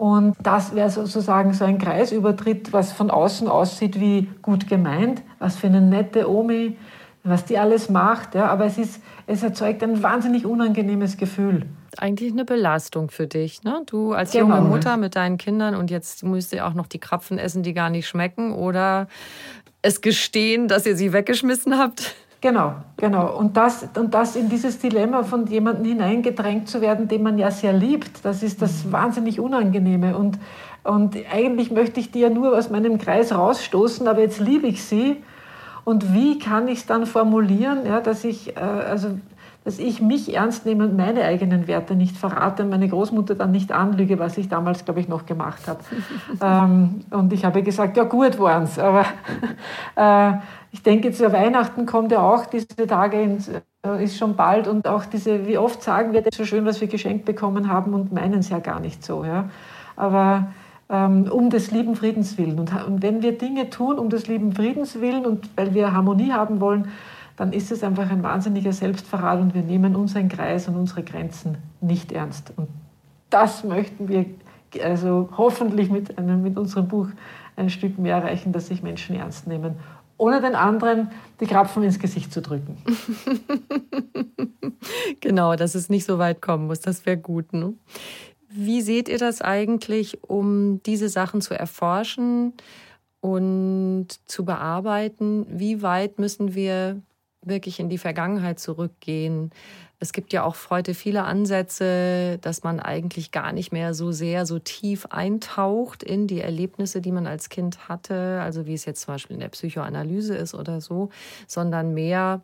Und 0.00 0.34
das 0.42 0.74
wäre 0.74 0.88
sozusagen 0.88 1.52
so 1.52 1.66
ein 1.66 1.76
Kreisübertritt, 1.76 2.72
was 2.72 2.90
von 2.90 3.10
außen 3.10 3.48
aussieht 3.48 4.00
wie 4.00 4.30
gut 4.40 4.66
gemeint, 4.66 5.22
was 5.38 5.56
für 5.56 5.66
eine 5.66 5.82
nette 5.82 6.30
Omi, 6.30 6.78
was 7.22 7.44
die 7.44 7.58
alles 7.58 7.88
macht. 7.88 8.34
Ja, 8.34 8.46
aber 8.46 8.66
es, 8.66 8.78
ist, 8.78 9.00
es 9.26 9.42
erzeugt 9.42 9.82
ein 9.82 10.02
wahnsinnig 10.02 10.46
unangenehmes 10.46 11.16
Gefühl 11.16 11.66
eigentlich 11.98 12.32
eine 12.32 12.44
Belastung 12.44 13.10
für 13.10 13.26
dich. 13.26 13.62
Ne? 13.62 13.82
Du 13.86 14.12
als 14.12 14.32
genau. 14.32 14.56
junge 14.56 14.60
Mutter 14.68 14.96
mit 14.96 15.16
deinen 15.16 15.38
Kindern 15.38 15.74
und 15.74 15.90
jetzt 15.90 16.22
müsst 16.22 16.52
ihr 16.52 16.66
auch 16.66 16.74
noch 16.74 16.86
die 16.86 16.98
Krapfen 16.98 17.38
essen, 17.38 17.62
die 17.62 17.74
gar 17.74 17.90
nicht 17.90 18.06
schmecken 18.06 18.52
oder 18.52 19.08
es 19.82 20.00
gestehen, 20.00 20.68
dass 20.68 20.86
ihr 20.86 20.96
sie 20.96 21.12
weggeschmissen 21.12 21.78
habt. 21.78 22.14
Genau, 22.42 22.74
genau. 22.96 23.36
Und 23.36 23.56
das, 23.56 23.86
und 23.96 24.14
das 24.14 24.34
in 24.34 24.48
dieses 24.48 24.78
Dilemma 24.78 25.24
von 25.24 25.46
jemandem 25.46 25.84
hineingedrängt 25.84 26.68
zu 26.68 26.80
werden, 26.80 27.06
den 27.06 27.22
man 27.22 27.38
ja 27.38 27.50
sehr 27.50 27.72
liebt, 27.72 28.24
das 28.24 28.42
ist 28.42 28.62
das 28.62 28.84
mhm. 28.84 28.92
wahnsinnig 28.92 29.40
Unangenehme. 29.40 30.16
Und, 30.16 30.38
und 30.82 31.16
eigentlich 31.30 31.70
möchte 31.70 32.00
ich 32.00 32.10
die 32.10 32.20
ja 32.20 32.30
nur 32.30 32.56
aus 32.56 32.70
meinem 32.70 32.98
Kreis 32.98 33.32
rausstoßen, 33.32 34.08
aber 34.08 34.20
jetzt 34.20 34.40
liebe 34.40 34.66
ich 34.66 34.82
sie. 34.82 35.22
Und 35.84 36.14
wie 36.14 36.38
kann 36.38 36.68
ich 36.68 36.80
es 36.80 36.86
dann 36.86 37.06
formulieren, 37.06 37.86
ja, 37.86 38.00
dass 38.00 38.24
ich, 38.24 38.56
äh, 38.56 38.60
also 38.60 39.18
dass 39.64 39.78
ich 39.78 40.00
mich 40.00 40.34
ernst 40.34 40.64
nehme 40.64 40.84
und 40.84 40.96
meine 40.96 41.22
eigenen 41.22 41.66
Werte 41.66 41.94
nicht 41.94 42.16
verrate 42.16 42.62
und 42.62 42.70
meine 42.70 42.88
Großmutter 42.88 43.34
dann 43.34 43.52
nicht 43.52 43.72
anlüge, 43.72 44.18
was 44.18 44.38
ich 44.38 44.48
damals, 44.48 44.84
glaube 44.84 45.00
ich, 45.00 45.08
noch 45.08 45.26
gemacht 45.26 45.68
habe. 45.68 45.80
ähm, 46.42 47.02
und 47.10 47.32
ich 47.32 47.44
habe 47.44 47.62
gesagt, 47.62 47.96
ja 47.96 48.04
gut 48.04 48.38
waren 48.38 48.64
es, 48.64 48.78
aber 48.78 49.04
äh, 49.96 50.38
ich 50.72 50.82
denke, 50.82 51.12
zu 51.12 51.30
Weihnachten 51.32 51.84
kommt 51.84 52.12
ja 52.12 52.20
auch 52.20 52.46
diese 52.46 52.68
Tage, 52.86 53.20
ins, 53.20 53.48
äh, 53.48 54.04
ist 54.04 54.16
schon 54.16 54.34
bald 54.34 54.66
und 54.66 54.88
auch 54.88 55.04
diese, 55.04 55.46
wie 55.46 55.58
oft 55.58 55.82
sagen 55.82 56.12
wir 56.12 56.22
das 56.22 56.36
so 56.36 56.44
schön, 56.44 56.64
was 56.64 56.80
wir 56.80 56.88
geschenkt 56.88 57.24
bekommen 57.24 57.70
haben 57.70 57.92
und 57.92 58.12
meinen 58.12 58.40
es 58.40 58.48
ja 58.48 58.60
gar 58.60 58.80
nicht 58.80 59.04
so. 59.04 59.24
Ja? 59.24 59.50
Aber 59.96 60.48
um 60.96 61.50
des 61.50 61.70
lieben 61.70 61.94
Friedens 61.94 62.36
willen. 62.36 62.58
Und, 62.58 62.72
und 62.84 63.02
wenn 63.02 63.22
wir 63.22 63.38
Dinge 63.38 63.70
tun, 63.70 63.98
um 63.98 64.10
des 64.10 64.26
lieben 64.26 64.52
Friedens 64.52 65.00
willen 65.00 65.24
und 65.24 65.48
weil 65.56 65.72
wir 65.72 65.92
Harmonie 65.92 66.32
haben 66.32 66.60
wollen, 66.60 66.88
dann 67.36 67.52
ist 67.52 67.70
es 67.70 67.82
einfach 67.82 68.10
ein 68.10 68.22
wahnsinniger 68.22 68.72
Selbstverrat 68.72 69.40
und 69.40 69.54
wir 69.54 69.62
nehmen 69.62 69.96
unseren 69.96 70.28
Kreis 70.28 70.68
und 70.68 70.76
unsere 70.76 71.02
Grenzen 71.02 71.58
nicht 71.80 72.12
ernst. 72.12 72.52
Und 72.56 72.68
das 73.30 73.64
möchten 73.64 74.08
wir 74.08 74.26
also 74.82 75.28
hoffentlich 75.36 75.90
mit, 75.90 76.18
einem, 76.18 76.42
mit 76.42 76.58
unserem 76.58 76.88
Buch 76.88 77.08
ein 77.56 77.70
Stück 77.70 77.98
mehr 77.98 78.16
erreichen, 78.16 78.52
dass 78.52 78.66
sich 78.66 78.82
Menschen 78.82 79.16
ernst 79.16 79.46
nehmen, 79.46 79.76
ohne 80.16 80.40
den 80.40 80.54
anderen 80.54 81.10
die 81.40 81.46
Krapfen 81.46 81.82
ins 81.82 81.98
Gesicht 81.98 82.32
zu 82.32 82.42
drücken. 82.42 82.76
genau, 85.20 85.56
dass 85.56 85.74
es 85.74 85.88
nicht 85.88 86.04
so 86.04 86.18
weit 86.18 86.42
kommen 86.42 86.66
muss, 86.66 86.80
das 86.80 87.06
wäre 87.06 87.16
gut. 87.16 87.52
Ne? 87.52 87.72
Wie 88.52 88.82
seht 88.82 89.08
ihr 89.08 89.18
das 89.18 89.42
eigentlich, 89.42 90.22
um 90.24 90.82
diese 90.82 91.08
Sachen 91.08 91.40
zu 91.40 91.54
erforschen 91.54 92.54
und 93.20 94.08
zu 94.26 94.44
bearbeiten? 94.44 95.46
Wie 95.48 95.82
weit 95.82 96.18
müssen 96.18 96.54
wir 96.54 97.00
wirklich 97.42 97.80
in 97.80 97.88
die 97.88 97.98
Vergangenheit 97.98 98.58
zurückgehen. 98.58 99.50
Es 99.98 100.12
gibt 100.12 100.32
ja 100.32 100.44
auch 100.44 100.56
heute 100.70 100.94
viele 100.94 101.24
Ansätze, 101.24 102.38
dass 102.40 102.62
man 102.62 102.80
eigentlich 102.80 103.32
gar 103.32 103.52
nicht 103.52 103.72
mehr 103.72 103.94
so 103.94 104.12
sehr 104.12 104.46
so 104.46 104.58
tief 104.58 105.06
eintaucht 105.06 106.02
in 106.02 106.26
die 106.26 106.40
Erlebnisse, 106.40 107.00
die 107.00 107.12
man 107.12 107.26
als 107.26 107.48
Kind 107.48 107.88
hatte, 107.88 108.40
also 108.42 108.66
wie 108.66 108.74
es 108.74 108.84
jetzt 108.84 109.02
zum 109.02 109.14
Beispiel 109.14 109.34
in 109.34 109.40
der 109.40 109.48
Psychoanalyse 109.48 110.34
ist 110.36 110.54
oder 110.54 110.80
so, 110.80 111.10
sondern 111.46 111.94
mehr 111.94 112.42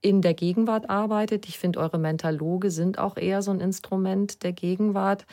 in 0.00 0.22
der 0.22 0.34
Gegenwart 0.34 0.88
arbeitet. 0.88 1.48
Ich 1.48 1.58
finde, 1.58 1.80
eure 1.80 1.98
Mentaloge 1.98 2.70
sind 2.70 2.98
auch 2.98 3.16
eher 3.16 3.42
so 3.42 3.50
ein 3.50 3.60
Instrument 3.60 4.42
der 4.42 4.52
Gegenwart. 4.52 5.26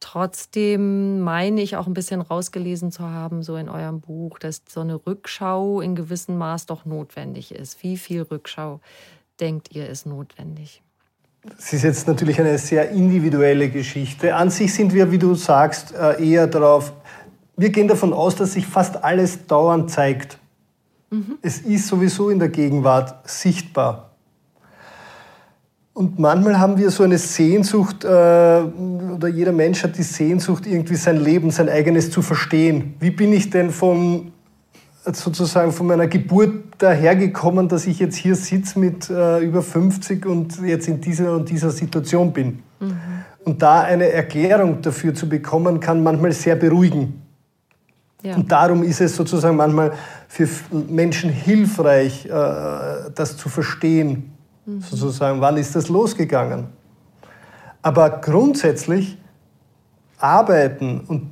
Trotzdem 0.00 1.20
meine 1.20 1.60
ich 1.60 1.76
auch 1.76 1.86
ein 1.86 1.94
bisschen 1.94 2.20
rausgelesen 2.20 2.90
zu 2.90 3.04
haben, 3.04 3.42
so 3.42 3.56
in 3.56 3.68
eurem 3.68 4.00
Buch, 4.00 4.38
dass 4.38 4.62
so 4.68 4.80
eine 4.80 4.94
Rückschau 5.06 5.80
in 5.80 5.94
gewissem 5.94 6.38
Maß 6.38 6.66
doch 6.66 6.84
notwendig 6.84 7.54
ist. 7.54 7.82
Wie 7.82 7.96
viel 7.96 8.22
Rückschau 8.22 8.80
denkt 9.40 9.74
ihr 9.74 9.88
ist 9.88 10.06
notwendig? 10.06 10.82
Es 11.58 11.72
ist 11.72 11.82
jetzt 11.82 12.06
natürlich 12.06 12.38
eine 12.38 12.58
sehr 12.58 12.90
individuelle 12.90 13.70
Geschichte. 13.70 14.34
An 14.34 14.50
sich 14.50 14.74
sind 14.74 14.92
wir, 14.92 15.10
wie 15.10 15.18
du 15.18 15.34
sagst, 15.34 15.94
äh, 15.94 16.22
eher 16.22 16.46
darauf, 16.46 16.92
wir 17.56 17.70
gehen 17.70 17.88
davon 17.88 18.12
aus, 18.12 18.36
dass 18.36 18.52
sich 18.52 18.66
fast 18.66 19.02
alles 19.02 19.46
dauernd 19.46 19.90
zeigt. 19.90 20.38
Mhm. 21.10 21.38
Es 21.42 21.58
ist 21.58 21.88
sowieso 21.88 22.30
in 22.30 22.38
der 22.38 22.48
Gegenwart 22.48 23.28
sichtbar. 23.28 24.09
Und 26.00 26.18
manchmal 26.18 26.58
haben 26.58 26.78
wir 26.78 26.90
so 26.90 27.02
eine 27.02 27.18
Sehnsucht, 27.18 28.04
äh, 28.04 28.08
oder 28.08 29.28
jeder 29.28 29.52
Mensch 29.52 29.84
hat 29.84 29.98
die 29.98 30.02
Sehnsucht, 30.02 30.66
irgendwie 30.66 30.94
sein 30.94 31.18
Leben, 31.18 31.50
sein 31.50 31.68
eigenes 31.68 32.10
zu 32.10 32.22
verstehen. 32.22 32.94
Wie 33.00 33.10
bin 33.10 33.34
ich 33.34 33.50
denn 33.50 33.68
von, 33.68 34.32
sozusagen 35.04 35.72
von 35.72 35.86
meiner 35.86 36.06
Geburt 36.06 36.52
dahergekommen, 36.78 37.68
dass 37.68 37.86
ich 37.86 37.98
jetzt 37.98 38.16
hier 38.16 38.34
sitze 38.34 38.78
mit 38.78 39.10
äh, 39.10 39.40
über 39.40 39.60
50 39.60 40.24
und 40.24 40.62
jetzt 40.62 40.88
in 40.88 41.02
dieser 41.02 41.34
und 41.34 41.50
dieser 41.50 41.68
Situation 41.68 42.32
bin? 42.32 42.60
Mhm. 42.80 42.96
Und 43.44 43.60
da 43.60 43.82
eine 43.82 44.08
Erklärung 44.10 44.80
dafür 44.80 45.14
zu 45.14 45.28
bekommen, 45.28 45.80
kann 45.80 46.02
manchmal 46.02 46.32
sehr 46.32 46.56
beruhigen. 46.56 47.20
Ja. 48.22 48.36
Und 48.36 48.50
darum 48.50 48.84
ist 48.84 49.02
es 49.02 49.14
sozusagen 49.14 49.56
manchmal 49.58 49.92
für 50.28 50.48
Menschen 50.88 51.28
hilfreich, 51.28 52.24
äh, 52.24 52.30
das 53.14 53.36
zu 53.36 53.50
verstehen 53.50 54.32
Mhm. 54.70 54.80
Sozusagen, 54.82 55.40
wann 55.40 55.56
ist 55.56 55.74
das 55.74 55.88
losgegangen? 55.88 56.66
Aber 57.82 58.10
grundsätzlich 58.10 59.18
arbeiten 60.18 61.00
und 61.06 61.30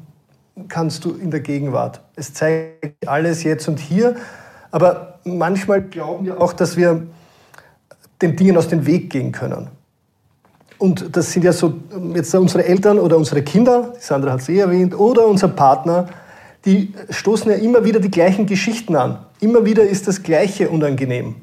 kannst 0.68 1.05
du 1.05 1.14
in 1.14 1.31
der 1.31 1.40
Gegenwart. 1.40 2.01
Es 2.16 2.33
zeigt 2.35 3.07
alles 3.07 3.44
jetzt 3.44 3.68
und 3.68 3.79
hier, 3.79 4.16
aber 4.70 5.18
manchmal 5.24 5.83
glauben 5.83 6.27
wir 6.27 6.40
auch, 6.40 6.53
dass 6.53 6.77
wir 6.77 7.07
den 8.20 8.35
Dingen 8.35 8.57
aus 8.57 8.68
dem 8.68 8.87
Weg 8.87 9.11
gehen 9.11 9.31
können. 9.31 9.68
Und 10.79 11.16
das 11.16 11.33
sind 11.33 11.44
ja 11.44 11.53
so 11.53 11.74
jetzt 12.14 12.35
unsere 12.35 12.64
Eltern 12.64 12.98
oder 12.98 13.16
unsere 13.16 13.42
Kinder, 13.42 13.94
Sandra 13.98 14.33
hat 14.33 14.40
es 14.40 14.48
eh 14.48 14.59
erwähnt, 14.59 14.98
oder 14.98 15.27
unser 15.27 15.48
Partner, 15.48 16.09
die 16.64 16.94
stoßen 17.11 17.51
ja 17.51 17.59
immer 17.59 17.85
wieder 17.85 18.01
die 18.01 18.11
gleichen 18.11 18.46
Geschichten 18.46 18.96
an. 18.96 19.18
Immer 19.40 19.64
wieder 19.64 19.83
ist 19.83 20.09
das 20.09 20.22
Gleiche 20.22 20.68
unangenehm. 20.70 21.37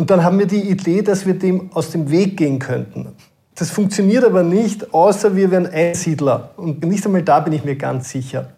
Und 0.00 0.08
dann 0.08 0.24
haben 0.24 0.38
wir 0.38 0.46
die 0.46 0.70
Idee, 0.70 1.02
dass 1.02 1.26
wir 1.26 1.34
dem 1.34 1.68
aus 1.74 1.90
dem 1.90 2.10
Weg 2.10 2.38
gehen 2.38 2.58
könnten. 2.58 3.08
Das 3.54 3.70
funktioniert 3.70 4.24
aber 4.24 4.42
nicht, 4.42 4.94
außer 4.94 5.36
wir 5.36 5.50
wären 5.50 5.66
Einsiedler. 5.66 6.52
Und 6.56 6.82
nicht 6.84 7.04
einmal 7.04 7.22
da 7.22 7.40
bin 7.40 7.52
ich 7.52 7.64
mir 7.64 7.76
ganz 7.76 8.08
sicher. 8.08 8.48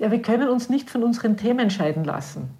Ja, 0.00 0.10
wir 0.10 0.20
können 0.20 0.48
uns 0.48 0.68
nicht 0.68 0.90
von 0.90 1.04
unseren 1.04 1.36
Themen 1.36 1.70
scheiden 1.70 2.02
lassen. 2.02 2.50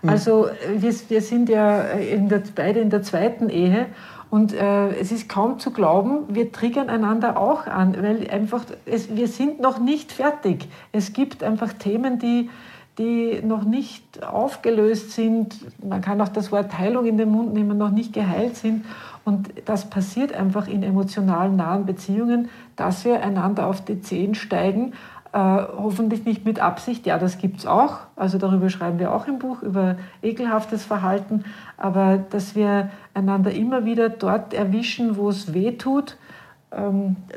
Hm. 0.00 0.08
Also 0.08 0.46
wir, 0.78 0.94
wir 1.10 1.20
sind 1.20 1.50
ja 1.50 1.82
in 1.82 2.30
der, 2.30 2.42
beide 2.54 2.80
in 2.80 2.88
der 2.88 3.02
zweiten 3.02 3.50
Ehe 3.50 3.88
und 4.30 4.54
äh, 4.54 4.88
es 4.98 5.12
ist 5.12 5.28
kaum 5.28 5.58
zu 5.58 5.72
glauben, 5.72 6.34
wir 6.34 6.52
triggern 6.52 6.88
einander 6.88 7.36
auch 7.36 7.66
an, 7.66 7.94
weil 8.00 8.30
einfach 8.30 8.64
es, 8.86 9.14
wir 9.14 9.28
sind 9.28 9.60
noch 9.60 9.78
nicht 9.78 10.10
fertig. 10.10 10.68
Es 10.90 11.12
gibt 11.12 11.42
einfach 11.42 11.74
Themen, 11.74 12.18
die 12.18 12.48
die 12.98 13.40
noch 13.42 13.64
nicht 13.64 14.22
aufgelöst 14.22 15.12
sind. 15.12 15.56
Man 15.82 16.02
kann 16.02 16.20
auch 16.20 16.28
das 16.28 16.52
Wort 16.52 16.78
Heilung 16.78 17.06
in 17.06 17.16
den 17.16 17.30
Mund 17.30 17.54
nehmen, 17.54 17.78
noch 17.78 17.90
nicht 17.90 18.12
geheilt 18.12 18.56
sind. 18.56 18.84
Und 19.24 19.50
das 19.64 19.88
passiert 19.88 20.32
einfach 20.34 20.68
in 20.68 20.82
emotional 20.82 21.50
nahen 21.50 21.86
Beziehungen, 21.86 22.48
dass 22.76 23.04
wir 23.04 23.22
einander 23.22 23.66
auf 23.66 23.84
die 23.84 24.00
Zehen 24.00 24.34
steigen. 24.34 24.92
Äh, 25.32 25.38
hoffentlich 25.38 26.26
nicht 26.26 26.44
mit 26.44 26.60
Absicht, 26.60 27.06
ja, 27.06 27.18
das 27.18 27.38
gibt 27.38 27.60
es 27.60 27.66
auch. 27.66 28.00
Also 28.16 28.36
darüber 28.36 28.68
schreiben 28.68 28.98
wir 28.98 29.14
auch 29.14 29.26
im 29.26 29.38
Buch, 29.38 29.62
über 29.62 29.96
ekelhaftes 30.22 30.84
Verhalten. 30.84 31.44
Aber 31.78 32.18
dass 32.18 32.54
wir 32.54 32.90
einander 33.14 33.52
immer 33.52 33.86
wieder 33.86 34.10
dort 34.10 34.52
erwischen, 34.52 35.16
wo 35.16 35.30
es 35.30 35.54
weh 35.54 35.72
tut 35.72 36.16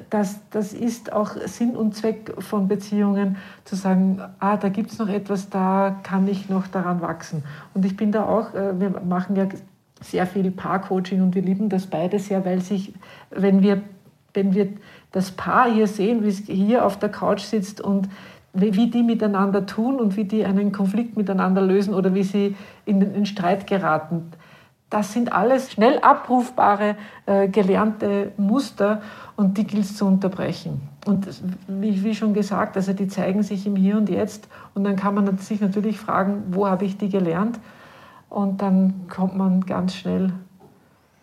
das, 0.10 0.40
das 0.50 0.74
ist 0.74 1.12
auch 1.12 1.32
Sinn 1.46 1.76
und 1.76 1.96
Zweck 1.96 2.34
von 2.40 2.68
Beziehungen, 2.68 3.38
zu 3.66 3.76
sagen, 3.76 4.22
ah, 4.40 4.58
da 4.58 4.70
gibt 4.70 4.92
es 4.92 5.00
noch 5.00 5.10
etwas, 5.10 5.50
da 5.50 6.00
kann 6.04 6.28
ich 6.28 6.50
noch 6.50 6.68
daran 6.68 7.02
wachsen. 7.02 7.44
Und 7.74 7.86
ich 7.86 7.98
bin 7.98 8.12
da 8.12 8.26
auch, 8.26 8.54
äh, 8.54 8.80
wir 8.80 9.02
machen 9.02 9.36
ja 9.36 9.48
sehr 10.02 10.26
viel 10.26 10.52
Paarcoaching 10.52 11.22
und 11.22 11.36
wir 11.36 11.42
lieben 11.42 11.70
das 11.70 11.88
beide 11.88 12.20
sehr, 12.20 12.46
weil 12.46 12.62
sich, 12.62 12.94
wenn 13.30 13.62
wir, 13.62 13.82
wenn 14.34 14.54
wir 14.54 14.70
das 15.12 15.32
Paar 15.32 15.72
hier 15.72 15.88
sehen, 15.88 16.24
wie 16.24 16.30
es 16.30 16.40
hier 16.40 16.86
auf 16.86 17.00
der 17.00 17.10
Couch 17.10 17.42
sitzt 17.42 17.82
und 17.82 18.10
wie 18.54 18.90
die 18.90 19.04
miteinander 19.04 19.66
tun 19.66 20.00
und 20.00 20.16
wie 20.16 20.24
die 20.24 20.46
einen 20.46 20.72
Konflikt 20.72 21.18
miteinander 21.18 21.62
lösen 21.62 21.94
oder 21.94 22.14
wie 22.14 22.24
sie 22.24 22.56
in 22.86 23.00
den 23.00 23.26
Streit 23.26 23.68
geraten, 23.68 24.32
Das 24.90 25.12
sind 25.14 25.34
alles 25.34 25.72
schnell 25.72 26.00
abrufbare, 26.00 26.96
äh, 27.26 27.48
gelernte 27.48 28.32
Muster 28.38 29.02
und 29.36 29.58
die 29.58 29.66
gilt 29.66 29.84
es 29.84 29.98
zu 29.98 30.06
unterbrechen. 30.06 30.82
Und 31.06 31.28
wie, 31.68 32.04
wie, 32.04 32.16
schon 32.16 32.34
gesagt, 32.34 32.76
also 32.78 32.94
die 32.94 33.08
zeigen 33.08 33.44
sich 33.44 33.66
im 33.68 33.76
Hier 33.76 33.98
und 33.98 34.10
Jetzt 34.10 34.48
und 34.74 34.84
dann 34.84 34.96
kann 34.96 35.14
man 35.14 35.38
sich 35.38 35.62
natürlich 35.62 36.00
fragen, 36.00 36.44
wo 36.52 36.68
habe 36.68 36.86
ich 36.86 36.98
die 36.98 37.10
gelernt? 37.10 37.60
Und 38.30 38.62
dann 38.62 39.08
kommt 39.08 39.38
man 39.38 39.66
ganz 39.66 39.96
schnell 39.96 40.34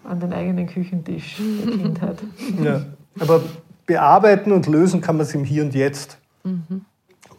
an 0.05 0.21
den 0.21 0.33
eigenen 0.33 0.67
Küchentisch 0.67 1.37
der 1.39 1.73
Kindheit. 1.79 2.19
Ja, 2.63 2.83
aber 3.19 3.43
bearbeiten 3.87 4.53
und 4.53 4.67
lösen 4.67 5.01
kann 5.01 5.17
man 5.17 5.27
es 5.27 5.35
im 5.35 5.45
Hier 5.45 5.65
und 5.65 5.75
Jetzt. 5.75 6.19
Mhm. 6.45 6.85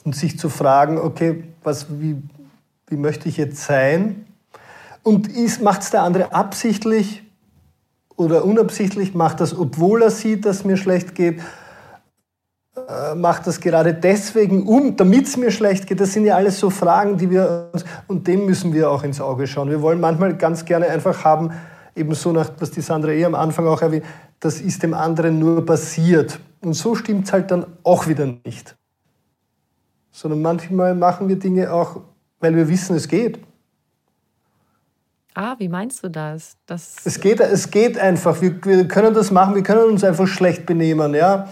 Und 0.04 0.16
sich 0.16 0.38
zu 0.38 0.50
fragen, 0.50 0.98
okay, 0.98 1.46
was, 1.64 1.88
wie, 2.00 2.22
wie 2.88 2.98
möchte 2.98 3.30
ich 3.30 3.38
jetzt 3.38 3.64
sein? 3.64 4.26
Und 5.02 5.30
macht 5.62 5.82
es 5.82 5.92
der 5.92 6.04
andere 6.04 6.34
absichtlich 6.34 7.23
oder 8.16 8.46
unabsichtlich? 8.46 9.14
Macht 9.14 9.40
das, 9.40 9.58
obwohl 9.58 10.02
er 10.02 10.12
sieht, 10.12 10.46
dass 10.46 10.58
es 10.58 10.66
mir 10.66 10.78
schlecht 10.78 11.16
geht? 11.16 11.42
Äh, 12.76 13.16
macht 13.16 13.46
das 13.46 13.60
gerade 13.60 13.94
deswegen 13.94 14.66
um, 14.68 14.96
damit 14.96 15.28
es 15.28 15.38
mir 15.38 15.52
schlecht 15.52 15.88
geht? 15.88 16.00
Das 16.00 16.14
sind 16.14 16.26
ja 16.26 16.36
alles 16.36 16.60
so 16.60 16.70
Fragen, 16.70 17.18
die 17.18 17.30
wir 17.30 17.70
uns, 17.72 17.86
und 18.08 18.28
dem 18.28 18.46
müssen 18.46 18.74
wir 18.74 18.90
auch 18.90 19.04
ins 19.04 19.22
Auge 19.22 19.46
schauen. 19.46 19.70
Wir 19.70 19.82
wollen 19.82 20.00
manchmal 20.00 20.36
ganz 20.36 20.66
gerne 20.66 20.88
einfach 20.88 21.24
haben, 21.24 21.52
ebenso 21.96 22.32
nach, 22.32 22.52
was 22.60 22.72
die 22.72 22.82
Sandra 22.82 23.12
eh 23.12 23.26
am 23.26 23.36
Anfang 23.36 23.68
auch 23.68 23.82
erwähnt, 23.82 24.06
das 24.40 24.60
ist 24.60 24.84
dem 24.84 24.94
anderen 24.94 25.40
nur 25.40 25.66
passiert. 25.66 26.40
Und 26.62 26.74
so 26.74 26.96
stimmt 26.96 27.26
es 27.26 27.34
halt 27.34 27.52
dann 27.52 27.66
auch 27.84 28.08
wieder 28.08 28.26
nicht. 28.26 28.76
Sondern 30.12 30.42
manchmal 30.42 30.96
machen 30.96 31.28
wir 31.28 31.38
Dinge 31.38 31.72
auch, 31.72 32.02
weil 32.40 32.56
wir 32.56 32.68
wissen, 32.68 32.96
es 32.96 33.08
geht. 33.08 33.40
Ah, 35.36 35.56
wie 35.58 35.70
meinst 35.70 36.04
du 36.04 36.10
das? 36.10 36.58
das 36.66 36.98
es, 37.06 37.20
geht, 37.20 37.40
es 37.40 37.72
geht 37.72 37.98
einfach. 37.98 38.42
Wir, 38.42 38.64
wir 38.64 38.88
können 38.88 39.14
das 39.14 39.32
machen, 39.32 39.56
wir 39.56 39.64
können 39.64 39.86
uns 39.86 40.04
einfach 40.04 40.28
schlecht 40.28 40.66
benehmen, 40.66 41.14
ja. 41.14 41.48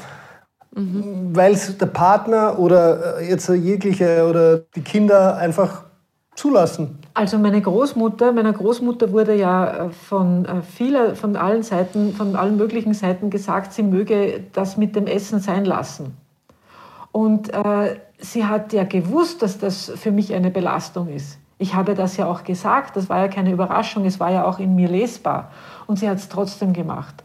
Mhm. 0.75 1.35
Weil 1.35 1.53
es 1.53 1.77
der 1.77 1.87
Partner 1.87 2.57
oder 2.59 3.19
äh, 3.19 3.29
jetzt 3.29 3.49
jegliche 3.49 4.27
oder 4.29 4.59
die 4.59 4.81
Kinder 4.81 5.35
einfach 5.37 5.83
zulassen. 6.35 6.99
Also 7.13 7.37
meine 7.37 7.61
Großmutter, 7.61 8.31
meiner 8.31 8.53
Großmutter 8.53 9.11
wurde 9.11 9.35
ja 9.35 9.87
äh, 9.87 9.89
von 9.89 10.45
äh, 10.45 10.61
vieler, 10.61 11.15
von 11.15 11.35
allen 11.35 11.63
Seiten, 11.63 12.13
von 12.13 12.35
allen 12.35 12.57
möglichen 12.57 12.93
Seiten 12.93 13.29
gesagt, 13.29 13.73
sie 13.73 13.83
möge 13.83 14.43
das 14.53 14.77
mit 14.77 14.95
dem 14.95 15.07
Essen 15.07 15.39
sein 15.39 15.65
lassen. 15.65 16.15
Und 17.11 17.53
äh, 17.53 17.99
sie 18.17 18.45
hat 18.45 18.71
ja 18.71 18.85
gewusst, 18.85 19.41
dass 19.41 19.57
das 19.57 19.91
für 19.95 20.11
mich 20.11 20.33
eine 20.33 20.51
Belastung 20.51 21.09
ist. 21.09 21.37
Ich 21.61 21.75
habe 21.75 21.93
das 21.93 22.17
ja 22.17 22.25
auch 22.25 22.43
gesagt, 22.43 22.95
das 22.95 23.07
war 23.07 23.19
ja 23.19 23.27
keine 23.27 23.51
Überraschung, 23.51 24.03
es 24.05 24.19
war 24.19 24.31
ja 24.31 24.45
auch 24.45 24.57
in 24.57 24.73
mir 24.73 24.89
lesbar. 24.89 25.51
Und 25.85 25.99
sie 25.99 26.09
hat 26.09 26.17
es 26.17 26.27
trotzdem 26.27 26.73
gemacht. 26.73 27.23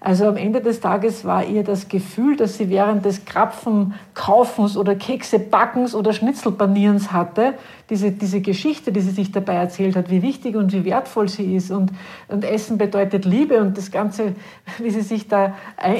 Also 0.00 0.26
am 0.26 0.36
Ende 0.36 0.60
des 0.60 0.80
Tages 0.80 1.24
war 1.24 1.46
ihr 1.46 1.64
das 1.64 1.88
Gefühl, 1.88 2.36
dass 2.36 2.58
sie 2.58 2.68
während 2.68 3.06
des 3.06 3.24
Krapfen 3.24 3.94
Kaufens 4.12 4.76
oder 4.76 4.94
Kekse 4.94 5.38
Backens 5.38 5.94
oder 5.94 6.12
Schnitzelpanierens 6.12 7.10
hatte, 7.10 7.54
diese, 7.88 8.10
diese 8.10 8.42
Geschichte, 8.42 8.92
die 8.92 9.00
sie 9.00 9.12
sich 9.12 9.32
dabei 9.32 9.54
erzählt 9.54 9.96
hat, 9.96 10.10
wie 10.10 10.20
wichtig 10.20 10.56
und 10.56 10.74
wie 10.74 10.84
wertvoll 10.84 11.30
sie 11.30 11.56
ist 11.56 11.70
und, 11.70 11.90
und 12.28 12.44
Essen 12.44 12.76
bedeutet 12.76 13.24
Liebe 13.24 13.62
und 13.62 13.78
das 13.78 13.90
Ganze, 13.90 14.34
wie 14.78 14.90
sie 14.90 15.02
sich 15.02 15.26
da 15.26 15.54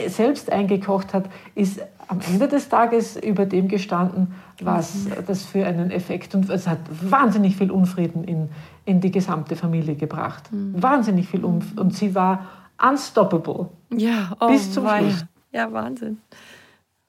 selbst 0.07 0.53
eingekocht 0.53 1.15
hat, 1.15 1.25
ist 1.55 1.81
am 2.11 2.21
Ende 2.21 2.49
des 2.49 2.69
Tages 2.69 3.17
über 3.17 3.47
dem 3.47 3.69
gestanden, 3.69 4.35
was 4.61 5.07
das 5.29 5.45
für 5.45 5.65
einen 5.65 5.93
Effekt 5.93 6.35
und 6.35 6.51
es 6.51 6.67
hat 6.67 6.81
wahnsinnig 7.03 7.57
viel 7.57 7.71
Unfrieden 7.71 8.25
in, 8.25 8.49
in 8.85 9.01
die 9.01 9.13
gesamte 9.13 9.55
Familie 9.55 9.95
gebracht. 9.95 10.53
Mhm. 10.53 10.83
Wahnsinnig 10.83 11.29
viel 11.29 11.45
Unfrieden. 11.45 11.79
Und 11.79 11.95
sie 11.95 12.13
war 12.17 12.47
unstoppable. 12.83 13.69
Ja, 13.95 14.33
oh, 14.41 14.49
bis 14.49 14.73
zum 14.73 14.89
Schluss. 14.89 15.25
Ja, 15.53 15.73
Wahnsinn. 15.73 16.19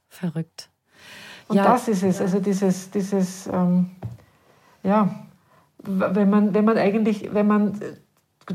Verrückt. 0.08 0.70
Und 1.48 1.58
ja. 1.58 1.64
das 1.64 1.88
ist 1.88 2.04
es, 2.04 2.22
also 2.22 2.40
dieses, 2.40 2.92
dieses 2.92 3.48
ähm, 3.48 3.90
ja, 4.84 5.10
wenn 5.84 6.30
man, 6.30 6.54
wenn 6.54 6.64
man 6.64 6.78
eigentlich, 6.78 7.34
wenn 7.34 7.48
man 7.48 7.74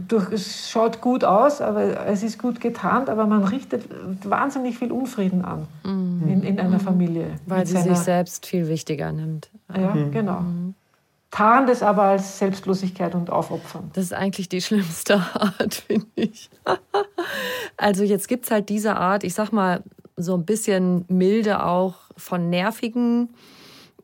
durch, 0.09 0.33
es 0.33 0.71
schaut 0.71 1.01
gut 1.01 1.25
aus, 1.25 1.61
aber 1.61 2.07
es 2.07 2.23
ist 2.23 2.39
gut 2.39 2.61
getarnt, 2.61 3.09
aber 3.09 3.27
man 3.27 3.45
richtet 3.45 3.85
wahnsinnig 4.25 4.79
viel 4.79 4.93
Unfrieden 4.93 5.45
an 5.45 5.67
mhm. 5.85 6.29
in, 6.29 6.43
in 6.43 6.61
einer 6.61 6.81
Familie. 6.81 7.37
Weil 7.47 7.67
sie 7.67 7.79
sich 7.79 7.97
selbst 7.97 8.47
viel 8.47 8.69
wichtiger 8.69 9.13
nimmt. 9.13 9.51
Ja, 9.75 9.95
mhm. 9.95 10.11
genau. 10.11 10.41
Mhm 10.41 10.75
tarnt 11.37 11.69
es 11.69 11.83
aber 11.83 12.05
als 12.05 12.39
Selbstlosigkeit 12.39 13.15
und 13.15 13.29
Aufopfern. 13.29 13.91
Das 13.93 14.05
ist 14.05 14.15
eigentlich 14.15 14.49
die 14.49 14.63
schlimmste 14.63 15.17
Art, 15.35 15.75
finde 15.75 16.07
ich. 16.15 16.49
also 17.77 18.05
jetzt 18.05 18.29
gibt 18.29 18.47
es 18.47 18.51
halt 18.51 18.71
diese 18.71 18.97
Art, 18.97 19.23
ich 19.23 19.35
sag 19.35 19.53
mal, 19.53 19.83
so 20.17 20.35
ein 20.35 20.47
bisschen 20.47 21.05
milde 21.09 21.63
auch 21.63 21.97
von 22.17 22.49
nervigen 22.49 23.29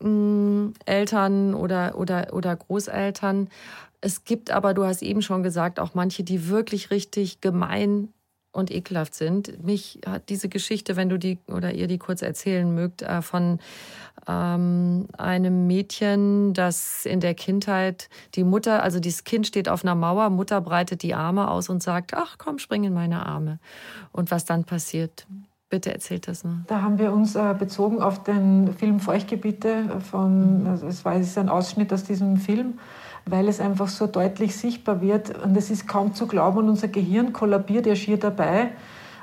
mh, 0.01 0.09
mm, 0.09 0.75
Eltern 0.85 1.55
oder, 1.55 1.97
oder, 1.97 2.35
oder 2.35 2.55
Großeltern. 2.55 3.49
Es 4.03 4.25
gibt 4.25 4.51
aber, 4.51 4.75
du 4.75 4.85
hast 4.85 5.01
eben 5.01 5.23
schon 5.23 5.43
gesagt, 5.43 5.79
auch 5.79 5.95
manche, 5.95 6.25
die 6.25 6.49
wirklich 6.49 6.91
richtig 6.91 7.41
gemein 7.41 8.09
und 8.51 8.71
ekelhaft 8.71 9.15
sind. 9.15 9.65
Mich 9.65 10.01
hat 10.05 10.29
diese 10.29 10.49
Geschichte, 10.49 10.97
wenn 10.97 11.09
du 11.09 11.19
die 11.19 11.39
oder 11.47 11.73
ihr 11.73 11.87
die 11.87 11.99
kurz 11.99 12.21
erzählen 12.21 12.73
mögt, 12.75 13.03
äh, 13.03 13.23
von 13.23 13.61
ähm, 14.29 15.07
einem 15.17 15.69
Mädchen, 15.69 16.53
das 16.53 17.07
in 17.07 17.21
der 17.21 17.35
Kindheit 17.35 18.11
die 18.35 18.45
Mutter, 18.45 18.83
also 18.83 19.01
dieses 19.01 19.25
Kind 19.25 19.47
steht 19.47 19.69
auf 19.69 19.85
einer 19.85 19.95
Mauer, 19.95 20.31
Mutter 20.31 20.61
breitet 20.61 21.03
die 21.03 21.15
Arme 21.15 21.49
aus 21.49 21.69
und 21.69 21.83
sagt, 21.83 22.13
ach 22.15 22.37
komm, 22.39 22.59
spring 22.59 22.85
in 22.85 22.93
meine 22.93 23.25
Arme. 23.25 23.59
Und 24.11 24.31
was 24.31 24.45
dann 24.45 24.65
passiert. 24.65 25.27
Bitte 25.71 25.91
erzählt 25.91 26.29
das 26.29 26.45
mal. 26.45 26.65
Da 26.67 26.83
haben 26.83 26.99
wir 26.99 27.13
uns 27.13 27.35
äh, 27.35 27.55
bezogen 27.59 28.03
auf 28.03 28.23
den 28.25 28.75
Film 28.75 29.01
Feuchtgebiete 29.01 30.01
von, 30.11 30.67
also 30.67 30.87
es 30.89 31.05
war 31.07 31.15
es 31.15 31.29
ist 31.29 31.39
ein 31.39 31.49
Ausschnitt 31.49 31.91
aus 31.93 32.05
diesem 32.05 32.37
Film 32.37 32.75
weil 33.27 33.49
es 33.49 33.61
einfach 33.61 33.89
so 33.89 34.07
deutlich 34.07 34.57
sichtbar 34.57 35.01
wird. 35.01 35.43
Und 35.43 35.57
es 35.57 35.71
ist 35.71 35.87
kaum 35.87 36.15
zu 36.15 36.27
glauben 36.27 36.59
und 36.59 36.69
unser 36.71 36.89
Gehirn 36.89 37.33
kollabiert 37.33 37.87
ja 37.87 37.95
schier 37.95 38.19
dabei, 38.19 38.71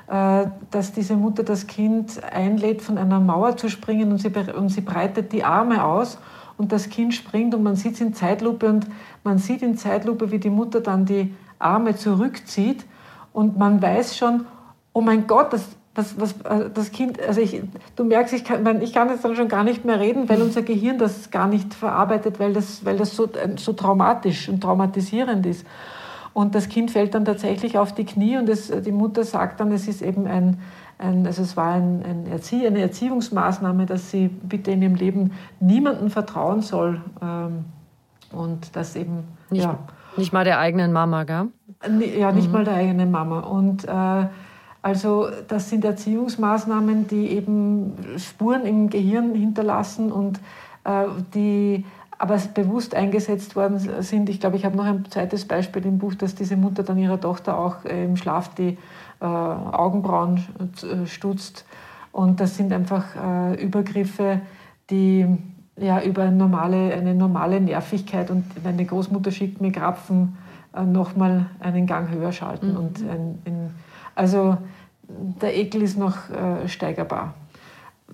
äh, 0.08 0.46
dass 0.70 0.92
diese 0.92 1.16
Mutter 1.16 1.42
das 1.42 1.66
Kind 1.66 2.22
einlädt, 2.24 2.82
von 2.82 2.98
einer 2.98 3.20
Mauer 3.20 3.56
zu 3.56 3.68
springen 3.68 4.10
und 4.10 4.18
sie, 4.18 4.32
und 4.56 4.70
sie 4.70 4.80
breitet 4.80 5.32
die 5.32 5.44
Arme 5.44 5.84
aus 5.84 6.18
und 6.56 6.72
das 6.72 6.88
Kind 6.88 7.14
springt 7.14 7.54
und 7.54 7.62
man 7.62 7.76
sieht 7.76 7.94
es 7.94 8.00
in 8.00 8.12
Zeitlupe 8.12 8.68
und 8.68 8.86
man 9.24 9.38
sieht 9.38 9.62
in 9.62 9.76
Zeitlupe, 9.76 10.30
wie 10.30 10.38
die 10.38 10.50
Mutter 10.50 10.80
dann 10.80 11.06
die 11.06 11.34
Arme 11.58 11.96
zurückzieht 11.96 12.84
und 13.32 13.56
man 13.56 13.80
weiß 13.80 14.16
schon, 14.16 14.46
oh 14.92 15.00
mein 15.00 15.26
Gott, 15.26 15.52
das, 15.52 15.68
was, 15.94 16.20
was, 16.20 16.32
äh, 16.42 16.70
das 16.72 16.92
Kind, 16.92 17.20
also 17.20 17.40
ich, 17.40 17.62
du 17.96 18.04
merkst, 18.04 18.32
ich 18.34 18.44
kann, 18.44 18.80
ich 18.80 18.92
kann 18.92 19.08
jetzt 19.08 19.24
dann 19.24 19.34
schon 19.34 19.48
gar 19.48 19.64
nicht 19.64 19.84
mehr 19.84 19.98
reden, 19.98 20.28
weil 20.28 20.40
unser 20.40 20.62
Gehirn 20.62 20.98
das 20.98 21.30
gar 21.30 21.48
nicht 21.48 21.74
verarbeitet, 21.74 22.38
weil 22.38 22.52
das, 22.52 22.84
weil 22.84 22.96
das 22.96 23.16
so, 23.16 23.24
äh, 23.24 23.56
so 23.56 23.72
traumatisch 23.72 24.48
und 24.48 24.60
traumatisierend 24.60 25.46
ist. 25.46 25.66
Und 26.32 26.54
das 26.54 26.68
Kind 26.68 26.92
fällt 26.92 27.14
dann 27.14 27.24
tatsächlich 27.24 27.76
auf 27.76 27.92
die 27.92 28.04
Knie 28.04 28.36
und 28.36 28.48
es, 28.48 28.70
die 28.70 28.92
Mutter 28.92 29.24
sagt 29.24 29.58
dann, 29.58 29.72
es 29.72 29.88
ist 29.88 30.00
eben 30.00 30.26
ein, 30.26 30.60
ein 30.98 31.26
also 31.26 31.42
es 31.42 31.56
war 31.56 31.74
ein, 31.74 32.04
ein 32.04 32.26
Erzie 32.30 32.66
eine 32.66 32.80
Erziehungsmaßnahme, 32.80 33.86
dass 33.86 34.12
sie 34.12 34.28
bitte 34.28 34.70
in 34.70 34.82
ihrem 34.82 34.94
Leben 34.94 35.32
niemandem 35.58 36.08
vertrauen 36.08 36.62
soll. 36.62 37.00
Ähm, 37.20 37.64
und 38.30 38.76
das 38.76 38.94
eben, 38.94 39.24
nicht, 39.50 39.64
ja. 39.64 39.76
Nicht 40.16 40.32
mal 40.32 40.44
der 40.44 40.60
eigenen 40.60 40.92
Mama, 40.92 41.24
gell? 41.24 41.48
Ja, 42.16 42.30
nicht 42.30 42.46
mhm. 42.46 42.52
mal 42.52 42.64
der 42.64 42.74
eigenen 42.74 43.10
Mama. 43.10 43.40
Und 43.40 43.84
äh, 43.88 44.26
also 44.82 45.28
das 45.48 45.68
sind 45.68 45.84
Erziehungsmaßnahmen, 45.84 47.06
die 47.06 47.28
eben 47.28 47.92
Spuren 48.16 48.64
im 48.64 48.88
Gehirn 48.88 49.34
hinterlassen 49.34 50.10
und 50.10 50.40
äh, 50.84 51.04
die 51.34 51.84
aber 52.18 52.36
bewusst 52.52 52.94
eingesetzt 52.94 53.56
worden 53.56 53.78
sind. 54.02 54.28
Ich 54.28 54.40
glaube, 54.40 54.56
ich 54.56 54.66
habe 54.66 54.76
noch 54.76 54.84
ein 54.84 55.06
zweites 55.06 55.46
Beispiel 55.46 55.86
im 55.86 55.98
Buch, 55.98 56.14
dass 56.14 56.34
diese 56.34 56.56
Mutter 56.56 56.82
dann 56.82 56.98
ihrer 56.98 57.18
Tochter 57.18 57.56
auch 57.58 57.84
äh, 57.84 58.04
im 58.04 58.16
Schlaf 58.16 58.54
die 58.54 58.76
äh, 59.20 59.24
Augenbrauen 59.24 60.44
äh, 60.82 61.06
stutzt. 61.06 61.64
Und 62.12 62.40
das 62.40 62.56
sind 62.56 62.72
einfach 62.72 63.04
äh, 63.16 63.62
Übergriffe, 63.62 64.40
die 64.90 65.26
ja 65.78 66.02
über 66.02 66.24
eine 66.24 66.36
normale, 66.36 66.92
eine 66.92 67.14
normale 67.14 67.60
Nervigkeit 67.60 68.30
und 68.30 68.44
meine 68.64 68.84
Großmutter 68.84 69.30
schickt 69.30 69.60
mir 69.60 69.72
Krapfen 69.72 70.36
äh, 70.74 70.82
nochmal 70.82 71.46
einen 71.60 71.86
Gang 71.86 72.10
höher 72.10 72.32
schalten. 72.32 72.72
Mhm. 72.72 72.76
Und 72.76 73.00
ein, 73.00 73.38
ein 73.46 73.70
also 74.14 74.58
der 75.10 75.56
Ekel 75.56 75.82
ist 75.82 75.98
noch 75.98 76.30
äh, 76.30 76.68
steigerbar. 76.68 77.34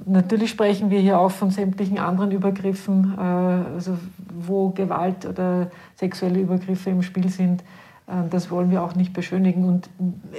Natürlich 0.05 0.51
sprechen 0.51 0.91
wir 0.91 1.01
hier 1.01 1.19
auch 1.19 1.31
von 1.31 1.51
sämtlichen 1.51 1.99
anderen 1.99 2.31
Übergriffen, 2.31 3.15
äh, 3.17 3.21
also 3.21 3.99
wo 4.29 4.71
Gewalt 4.71 5.27
oder 5.27 5.71
sexuelle 5.95 6.41
Übergriffe 6.41 6.91
im 6.91 7.03
Spiel 7.03 7.29
sind. 7.29 7.63
Äh, 8.07 8.29
das 8.31 8.51
wollen 8.51 8.71
wir 8.71 8.83
auch 8.83 8.95
nicht 8.95 9.13
beschönigen. 9.13 9.65
Und 9.65 9.89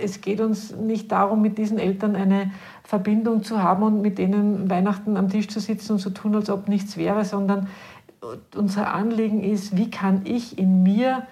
es 0.02 0.22
geht 0.22 0.42
uns 0.42 0.76
nicht 0.76 1.12
darum, 1.12 1.42
mit 1.42 1.58
diesen 1.58 1.80
Eltern 1.80 2.16
eine 2.16 2.52
Verbindung 2.84 3.44
zu 3.44 3.62
haben 3.62 3.84
und 3.84 4.02
mit 4.02 4.18
denen 4.18 4.70
Weihnachten 4.70 5.18
am 5.18 5.30
Tisch 5.30 5.48
zu 5.48 5.60
sitzen 5.60 5.94
und 5.94 6.00
zu 6.00 6.12
tun, 6.12 6.36
als 6.36 6.50
ob 6.50 6.68
nichts 6.68 6.98
wäre, 6.98 7.26
sondern 7.26 7.68
unser 8.56 8.94
Anliegen 8.94 9.44
ist, 9.44 9.78
wie 9.78 9.90
kann 9.90 10.22
ich 10.26 10.58
in 10.58 10.84
mir 10.84 11.24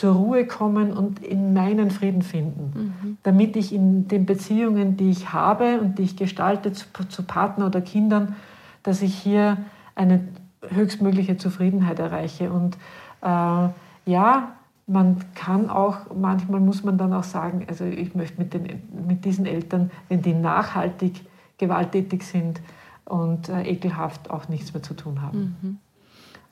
zur 0.00 0.14
Ruhe 0.14 0.46
kommen 0.46 0.94
und 0.94 1.22
in 1.22 1.52
meinen 1.52 1.90
Frieden 1.90 2.22
finden, 2.22 2.72
mhm. 3.02 3.18
damit 3.22 3.54
ich 3.54 3.70
in 3.70 4.08
den 4.08 4.24
Beziehungen, 4.24 4.96
die 4.96 5.10
ich 5.10 5.34
habe 5.34 5.78
und 5.78 5.98
die 5.98 6.04
ich 6.04 6.16
gestalte 6.16 6.72
zu, 6.72 6.86
zu 7.10 7.22
Partner 7.22 7.66
oder 7.66 7.82
Kindern, 7.82 8.34
dass 8.82 9.02
ich 9.02 9.14
hier 9.14 9.58
eine 9.94 10.26
höchstmögliche 10.66 11.36
Zufriedenheit 11.36 11.98
erreiche. 11.98 12.50
Und 12.50 12.76
äh, 13.20 13.68
ja, 14.06 14.52
man 14.86 15.18
kann 15.34 15.68
auch, 15.68 15.98
manchmal 16.18 16.60
muss 16.60 16.82
man 16.82 16.96
dann 16.96 17.12
auch 17.12 17.24
sagen, 17.24 17.66
also 17.68 17.84
ich 17.84 18.14
möchte 18.14 18.40
mit, 18.40 18.54
den, 18.54 18.82
mit 19.06 19.26
diesen 19.26 19.44
Eltern, 19.44 19.90
wenn 20.08 20.22
die 20.22 20.32
nachhaltig 20.32 21.26
gewalttätig 21.58 22.22
sind 22.22 22.62
und 23.04 23.50
äh, 23.50 23.64
ekelhaft, 23.64 24.30
auch 24.30 24.48
nichts 24.48 24.72
mehr 24.72 24.82
zu 24.82 24.94
tun 24.94 25.20
haben. 25.20 25.58
Mhm. 25.60 25.78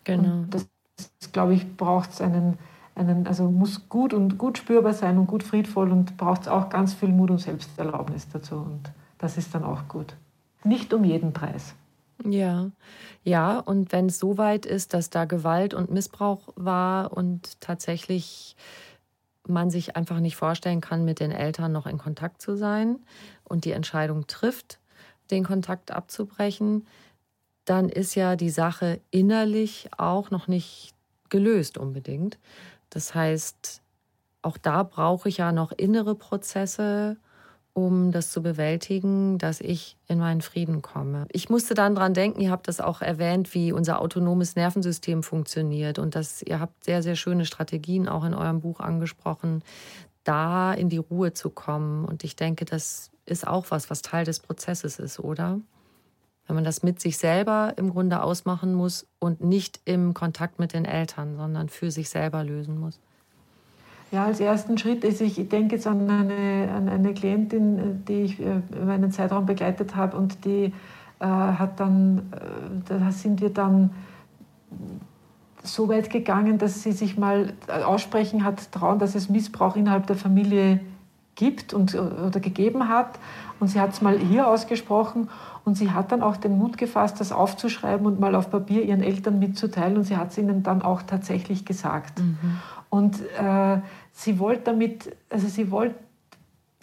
Genau. 0.04 0.32
Und 0.32 0.50
das, 0.50 0.68
glaube 1.32 1.54
ich, 1.54 1.78
braucht 1.78 2.10
es 2.10 2.20
einen, 2.20 2.58
einen, 2.98 3.26
also 3.26 3.50
muss 3.50 3.88
gut 3.88 4.12
und 4.14 4.38
gut 4.38 4.58
spürbar 4.58 4.92
sein 4.92 5.18
und 5.18 5.26
gut 5.26 5.42
friedvoll 5.42 5.90
und 5.90 6.16
braucht 6.16 6.48
auch 6.48 6.68
ganz 6.68 6.94
viel 6.94 7.10
Mut 7.10 7.30
und 7.30 7.38
Selbsterlaubnis 7.38 8.28
dazu. 8.28 8.56
Und 8.56 8.90
das 9.18 9.36
ist 9.36 9.54
dann 9.54 9.64
auch 9.64 9.88
gut. 9.88 10.14
Nicht 10.64 10.92
um 10.92 11.04
jeden 11.04 11.32
Preis. 11.32 11.74
Ja, 12.24 12.70
ja, 13.22 13.60
und 13.60 13.92
wenn 13.92 14.06
es 14.06 14.18
so 14.18 14.38
weit 14.38 14.66
ist, 14.66 14.92
dass 14.92 15.08
da 15.10 15.24
Gewalt 15.24 15.72
und 15.72 15.90
Missbrauch 15.90 16.48
war 16.56 17.12
und 17.12 17.60
tatsächlich 17.60 18.56
man 19.46 19.70
sich 19.70 19.96
einfach 19.96 20.20
nicht 20.20 20.36
vorstellen 20.36 20.80
kann, 20.80 21.04
mit 21.04 21.20
den 21.20 21.30
Eltern 21.30 21.72
noch 21.72 21.86
in 21.86 21.98
Kontakt 21.98 22.42
zu 22.42 22.56
sein 22.56 22.98
und 23.44 23.64
die 23.64 23.72
Entscheidung 23.72 24.26
trifft, 24.26 24.78
den 25.30 25.44
Kontakt 25.44 25.90
abzubrechen, 25.90 26.86
dann 27.64 27.88
ist 27.88 28.14
ja 28.14 28.36
die 28.36 28.50
Sache 28.50 29.00
innerlich 29.10 29.90
auch 29.96 30.30
noch 30.30 30.48
nicht 30.48 30.94
gelöst 31.28 31.78
unbedingt. 31.78 32.38
Das 32.90 33.14
heißt, 33.14 33.82
auch 34.42 34.56
da 34.56 34.82
brauche 34.82 35.28
ich 35.28 35.38
ja 35.38 35.52
noch 35.52 35.72
innere 35.72 36.14
Prozesse 36.14 37.16
um 37.78 38.10
das 38.10 38.32
zu 38.32 38.42
bewältigen, 38.42 39.38
dass 39.38 39.60
ich 39.60 39.96
in 40.08 40.18
meinen 40.18 40.40
Frieden 40.40 40.82
komme. 40.82 41.26
Ich 41.30 41.48
musste 41.48 41.74
dann 41.74 41.94
dran 41.94 42.12
denken, 42.12 42.40
ihr 42.40 42.50
habt 42.50 42.66
das 42.66 42.80
auch 42.80 43.02
erwähnt, 43.02 43.54
wie 43.54 43.70
unser 43.72 44.00
autonomes 44.00 44.56
Nervensystem 44.56 45.22
funktioniert 45.22 46.00
und 46.00 46.16
dass 46.16 46.42
ihr 46.42 46.58
habt 46.58 46.82
sehr, 46.82 47.04
sehr 47.04 47.14
schöne 47.14 47.44
Strategien 47.44 48.08
auch 48.08 48.24
in 48.24 48.34
eurem 48.34 48.60
Buch 48.60 48.80
angesprochen, 48.80 49.62
da 50.24 50.72
in 50.74 50.88
die 50.88 50.98
Ruhe 50.98 51.34
zu 51.34 51.50
kommen. 51.50 52.04
Und 52.04 52.24
ich 52.24 52.34
denke, 52.34 52.64
das 52.64 53.12
ist 53.26 53.46
auch 53.46 53.66
was, 53.68 53.90
was 53.90 54.02
Teil 54.02 54.24
des 54.24 54.40
Prozesses 54.40 54.98
ist, 54.98 55.20
oder? 55.20 55.60
Wenn 56.48 56.56
man 56.56 56.64
das 56.64 56.82
mit 56.82 57.00
sich 57.00 57.18
selber 57.18 57.74
im 57.76 57.90
Grunde 57.90 58.22
ausmachen 58.22 58.74
muss 58.74 59.06
und 59.18 59.44
nicht 59.44 59.80
im 59.84 60.14
Kontakt 60.14 60.58
mit 60.58 60.72
den 60.72 60.86
Eltern, 60.86 61.36
sondern 61.36 61.68
für 61.68 61.90
sich 61.90 62.08
selber 62.08 62.42
lösen 62.42 62.80
muss. 62.80 62.98
Ja, 64.10 64.24
als 64.24 64.40
ersten 64.40 64.78
Schritt 64.78 65.04
ist, 65.04 65.20
ich 65.20 65.48
denke 65.50 65.76
jetzt 65.76 65.86
an 65.86 66.08
eine, 66.08 66.70
an 66.74 66.88
eine 66.88 67.12
Klientin, 67.12 68.02
die 68.08 68.22
ich 68.22 68.40
äh, 68.40 68.62
über 68.82 68.92
einen 68.92 69.12
Zeitraum 69.12 69.44
begleitet 69.44 69.94
habe 69.94 70.16
und 70.16 70.46
die 70.46 70.72
äh, 71.20 71.26
hat 71.26 71.78
dann, 71.78 72.32
äh, 72.32 72.98
da 72.98 73.12
sind 73.12 73.42
wir 73.42 73.50
dann 73.50 73.90
so 75.62 75.88
weit 75.90 76.08
gegangen, 76.08 76.56
dass 76.56 76.82
sie 76.82 76.92
sich 76.92 77.18
mal 77.18 77.52
aussprechen 77.84 78.44
hat, 78.44 78.72
trauen, 78.72 78.98
dass 78.98 79.14
es 79.14 79.28
Missbrauch 79.28 79.76
innerhalb 79.76 80.06
der 80.06 80.16
Familie 80.16 80.76
gibt 80.76 80.97
und, 81.74 81.94
oder 81.94 82.40
gegeben 82.40 82.88
hat. 82.88 83.18
Und 83.60 83.68
sie 83.68 83.80
hat 83.80 83.92
es 83.92 84.02
mal 84.02 84.18
hier 84.18 84.46
ausgesprochen 84.46 85.28
und 85.64 85.76
sie 85.76 85.90
hat 85.90 86.12
dann 86.12 86.22
auch 86.22 86.36
den 86.36 86.56
Mut 86.58 86.78
gefasst, 86.78 87.20
das 87.20 87.32
aufzuschreiben 87.32 88.06
und 88.06 88.20
mal 88.20 88.34
auf 88.34 88.50
Papier 88.50 88.84
ihren 88.84 89.02
Eltern 89.02 89.38
mitzuteilen 89.38 89.96
und 89.96 90.04
sie 90.04 90.16
hat 90.16 90.30
es 90.30 90.38
ihnen 90.38 90.62
dann 90.62 90.82
auch 90.82 91.02
tatsächlich 91.02 91.64
gesagt. 91.64 92.20
Mhm. 92.20 92.60
Und 92.90 93.20
äh, 93.38 93.80
sie 94.12 94.38
wollte 94.38 94.62
damit, 94.64 95.14
also 95.30 95.46
sie 95.48 95.70
wollte 95.70 95.96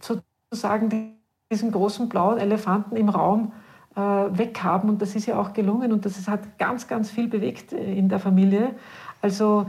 sozusagen 0.02 1.16
diesen 1.52 1.72
großen 1.72 2.10
blauen 2.10 2.38
Elefanten 2.38 2.96
im 2.96 3.10
Raum 3.10 3.54
äh, 3.96 4.00
weghaben 4.02 4.90
und 4.90 5.02
das 5.02 5.16
ist 5.16 5.26
ja 5.26 5.40
auch 5.40 5.54
gelungen 5.54 5.92
und 5.92 6.06
das 6.06 6.28
hat 6.28 6.60
ganz, 6.60 6.88
ganz 6.88 7.10
viel 7.10 7.28
bewegt 7.28 7.74
in 7.74 8.10
der 8.10 8.20
Familie. 8.20 8.76
Also 9.22 9.66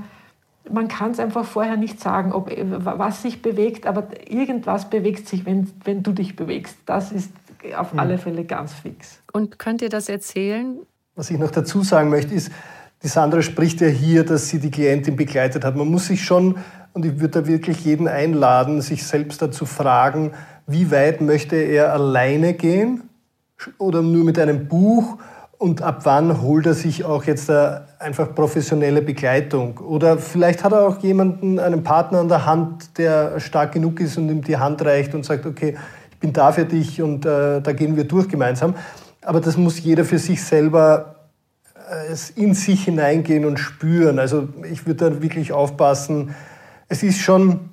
man 0.71 0.89
kann 0.89 1.11
es 1.13 1.21
einfach 1.21 1.45
vorher 1.45 1.77
nicht 1.77 2.01
sagen, 2.01 2.33
ob, 2.33 2.51
was 2.51 3.23
sich 3.23 3.43
bewegt, 3.43 3.87
aber 3.87 4.09
irgendwas 4.29 4.91
bewegt 4.91 5.29
sich, 5.29 5.47
wenn, 5.47 5.71
wenn 5.85 6.03
du 6.03 6.13
dich 6.13 6.37
bewegst. 6.37 6.77
Das 6.87 7.13
ist 7.13 7.31
auf 7.77 7.93
mhm. 7.93 7.99
alle 8.01 8.19
Fälle 8.19 8.45
ganz 8.45 8.73
fix. 8.75 9.21
Und 9.33 9.59
könnt 9.59 9.83
ihr 9.83 9.89
das 9.89 10.09
erzählen? 10.09 10.79
Was 11.15 11.31
ich 11.31 11.39
noch 11.39 11.51
dazu 11.51 11.83
sagen 11.83 12.11
möchte, 12.11 12.35
ist, 12.35 12.51
die 13.03 13.09
Sandra 13.09 13.43
spricht 13.43 13.81
ja 13.81 13.89
hier, 13.89 14.25
dass 14.25 14.49
sie 14.49 14.59
die 14.59 14.71
Klientin 14.71 15.17
begleitet 15.17 15.65
hat. 15.65 15.77
Man 15.77 15.89
muss 15.89 16.07
sich 16.07 16.25
schon, 16.25 16.57
und 16.93 17.05
ich 17.05 17.21
würde 17.21 17.43
da 17.43 17.47
wirklich 17.47 17.85
jeden 17.85 18.09
einladen, 18.09 18.81
sich 18.81 19.05
selbst 19.05 19.41
dazu 19.43 19.67
fragen, 19.67 20.33
wie 20.67 20.91
weit 20.91 21.21
möchte 21.21 21.57
er 21.57 21.93
alleine 21.93 22.55
gehen 22.55 23.03
oder 23.79 24.03
nur 24.03 24.25
mit 24.25 24.39
einem 24.39 24.67
Buch 24.69 25.19
und 25.59 25.83
ab 25.83 26.01
wann 26.05 26.43
holt 26.43 26.67
er 26.67 26.75
sich 26.75 27.05
auch 27.05 27.25
jetzt 27.25 27.51
einfach 27.51 28.35
professionelle 28.35 29.03
Begleitung? 29.03 29.79
Oder 29.79 30.19
vielleicht 30.19 30.65
hat 30.65 30.73
er 30.73 30.87
auch 30.87 30.99
jemanden, 31.03 31.59
einen 31.59 31.83
Partner 31.83 32.21
an 32.21 32.29
der 32.29 32.45
Hand, 32.45 32.99
der 32.99 33.41
stark 33.41 33.73
genug 33.73 34.01
ist 34.01 34.19
und 34.19 34.29
ihm 34.29 34.43
die 34.43 34.57
Hand 34.57 34.85
reicht 34.85 35.15
und 35.15 35.25
sagt, 35.25 35.47
okay, 35.47 35.77
ich 36.11 36.19
bin 36.19 36.33
da 36.33 36.53
für 36.53 36.65
dich 36.65 37.01
und 37.01 37.25
äh, 37.25 37.61
da 37.61 37.73
gehen 37.73 37.97
wir 37.97 38.05
durch 38.05 38.29
gemeinsam. 38.29 38.75
Aber 39.23 39.41
das 39.41 39.57
muss 39.57 39.83
jeder 39.83 40.05
für 40.05 40.19
sich 40.19 40.43
selber 40.43 41.17
es 42.11 42.31
in 42.31 42.55
sich 42.55 42.85
hineingehen 42.85 43.45
und 43.45 43.59
spüren. 43.59 44.19
Also 44.19 44.49
ich 44.71 44.87
würde 44.87 45.11
da 45.11 45.23
wirklich 45.23 45.53
aufpassen. 45.53 46.35
Es 46.89 47.03
ist 47.03 47.21
schon, 47.21 47.71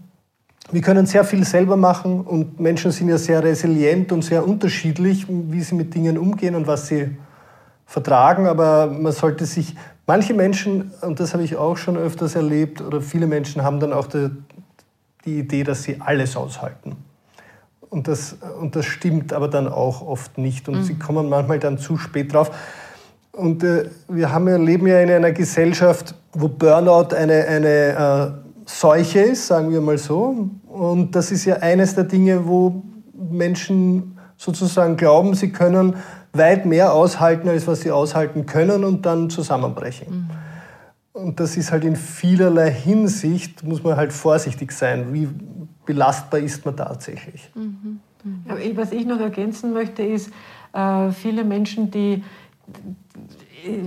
wir 0.72 0.82
können 0.82 1.06
sehr 1.06 1.24
viel 1.24 1.44
selber 1.44 1.78
machen 1.78 2.22
und 2.22 2.60
Menschen 2.60 2.92
sind 2.92 3.10
ja 3.10 3.18
sehr 3.18 3.44
resilient 3.44 4.12
und 4.12 4.24
sehr 4.24 4.48
unterschiedlich, 4.48 5.26
wie 5.28 5.62
sie 5.62 5.76
mit 5.76 5.94
Dingen 5.94 6.18
umgehen 6.18 6.56
und 6.56 6.68
was 6.68 6.88
sie 6.88 7.16
vertragen. 7.94 8.48
Aber 8.48 8.88
man 8.88 9.12
sollte 9.12 9.46
sich, 9.46 9.76
manche 10.08 10.34
Menschen, 10.34 10.92
und 11.02 11.20
das 11.20 11.34
habe 11.34 11.44
ich 11.44 11.56
auch 11.56 11.78
schon 11.78 11.96
öfters 11.96 12.36
erlebt, 12.36 12.82
oder 12.82 13.02
viele 13.02 13.28
Menschen 13.28 13.64
haben 13.64 13.80
dann 13.80 13.94
auch 13.94 14.08
die, 14.08 14.32
die 15.26 15.40
Idee, 15.40 15.64
dass 15.64 15.84
sie 15.84 16.02
alles 16.02 16.36
aushalten. 16.36 16.98
Und 17.90 18.08
das, 18.08 18.38
und 18.60 18.76
das 18.76 18.86
stimmt 18.86 19.32
aber 19.32 19.48
dann 19.48 19.68
auch 19.68 20.02
oft 20.02 20.40
nicht. 20.40 20.68
Und 20.68 20.80
mhm. 20.80 20.84
sie 20.84 20.96
kommen 20.96 21.30
manchmal 21.30 21.60
dann 21.60 21.78
zu 21.78 21.98
spät 21.98 22.34
drauf. 22.34 22.50
Und 23.32 23.64
äh, 23.64 23.90
wir 24.08 24.32
haben 24.32 24.48
ja, 24.48 24.58
leben 24.58 24.88
ja 24.88 25.00
in 25.00 25.12
einer 25.12 25.32
Gesellschaft, 25.32 26.16
wo 26.34 26.48
Burnout 26.48 27.16
eine, 27.16 27.46
eine 27.46 27.68
äh, 27.70 28.32
Seuche 28.66 29.20
ist, 29.20 29.46
sagen 29.46 29.72
wir 29.72 29.82
mal 29.82 30.00
so. 30.00 30.50
Und 30.68 31.16
das 31.16 31.32
ist 31.32 31.46
ja 31.46 31.58
eines 31.58 31.94
der 31.94 32.06
Dinge, 32.06 32.48
wo 32.48 32.82
Menschen 33.14 34.18
sozusagen 34.38 34.98
glauben, 34.98 35.36
sie 35.36 35.52
können 35.52 35.96
weit 36.34 36.66
mehr 36.66 36.94
aushalten, 36.94 37.48
als 37.48 37.68
was 37.68 37.82
sie 37.82 37.92
aushalten 37.92 38.46
können 38.46 38.84
und 38.84 39.06
dann 39.06 39.30
zusammenbrechen. 39.30 40.08
Mhm. 40.10 40.30
Und 41.14 41.40
das 41.40 41.58
ist 41.58 41.72
halt 41.72 41.84
in 41.84 41.96
vielerlei 41.96 42.72
Hinsicht, 42.72 43.64
muss 43.64 43.84
man 43.84 43.96
halt 43.96 44.12
vorsichtig 44.12 44.72
sein, 44.72 45.14
wie 45.14 45.30
belastbar 45.86 46.40
ist 46.40 46.66
man 46.66 46.76
tatsächlich. 46.76 47.52
Mhm. 47.54 48.00
Mhm. 48.24 48.78
Was 48.78 48.92
ich 48.92 49.06
noch 49.06 49.20
ergänzen 49.20 49.74
möchte, 49.74 50.02
ist, 50.02 50.32
äh, 50.74 51.12
viele 51.12 51.44
Menschen, 51.44 51.92
die 51.92 52.24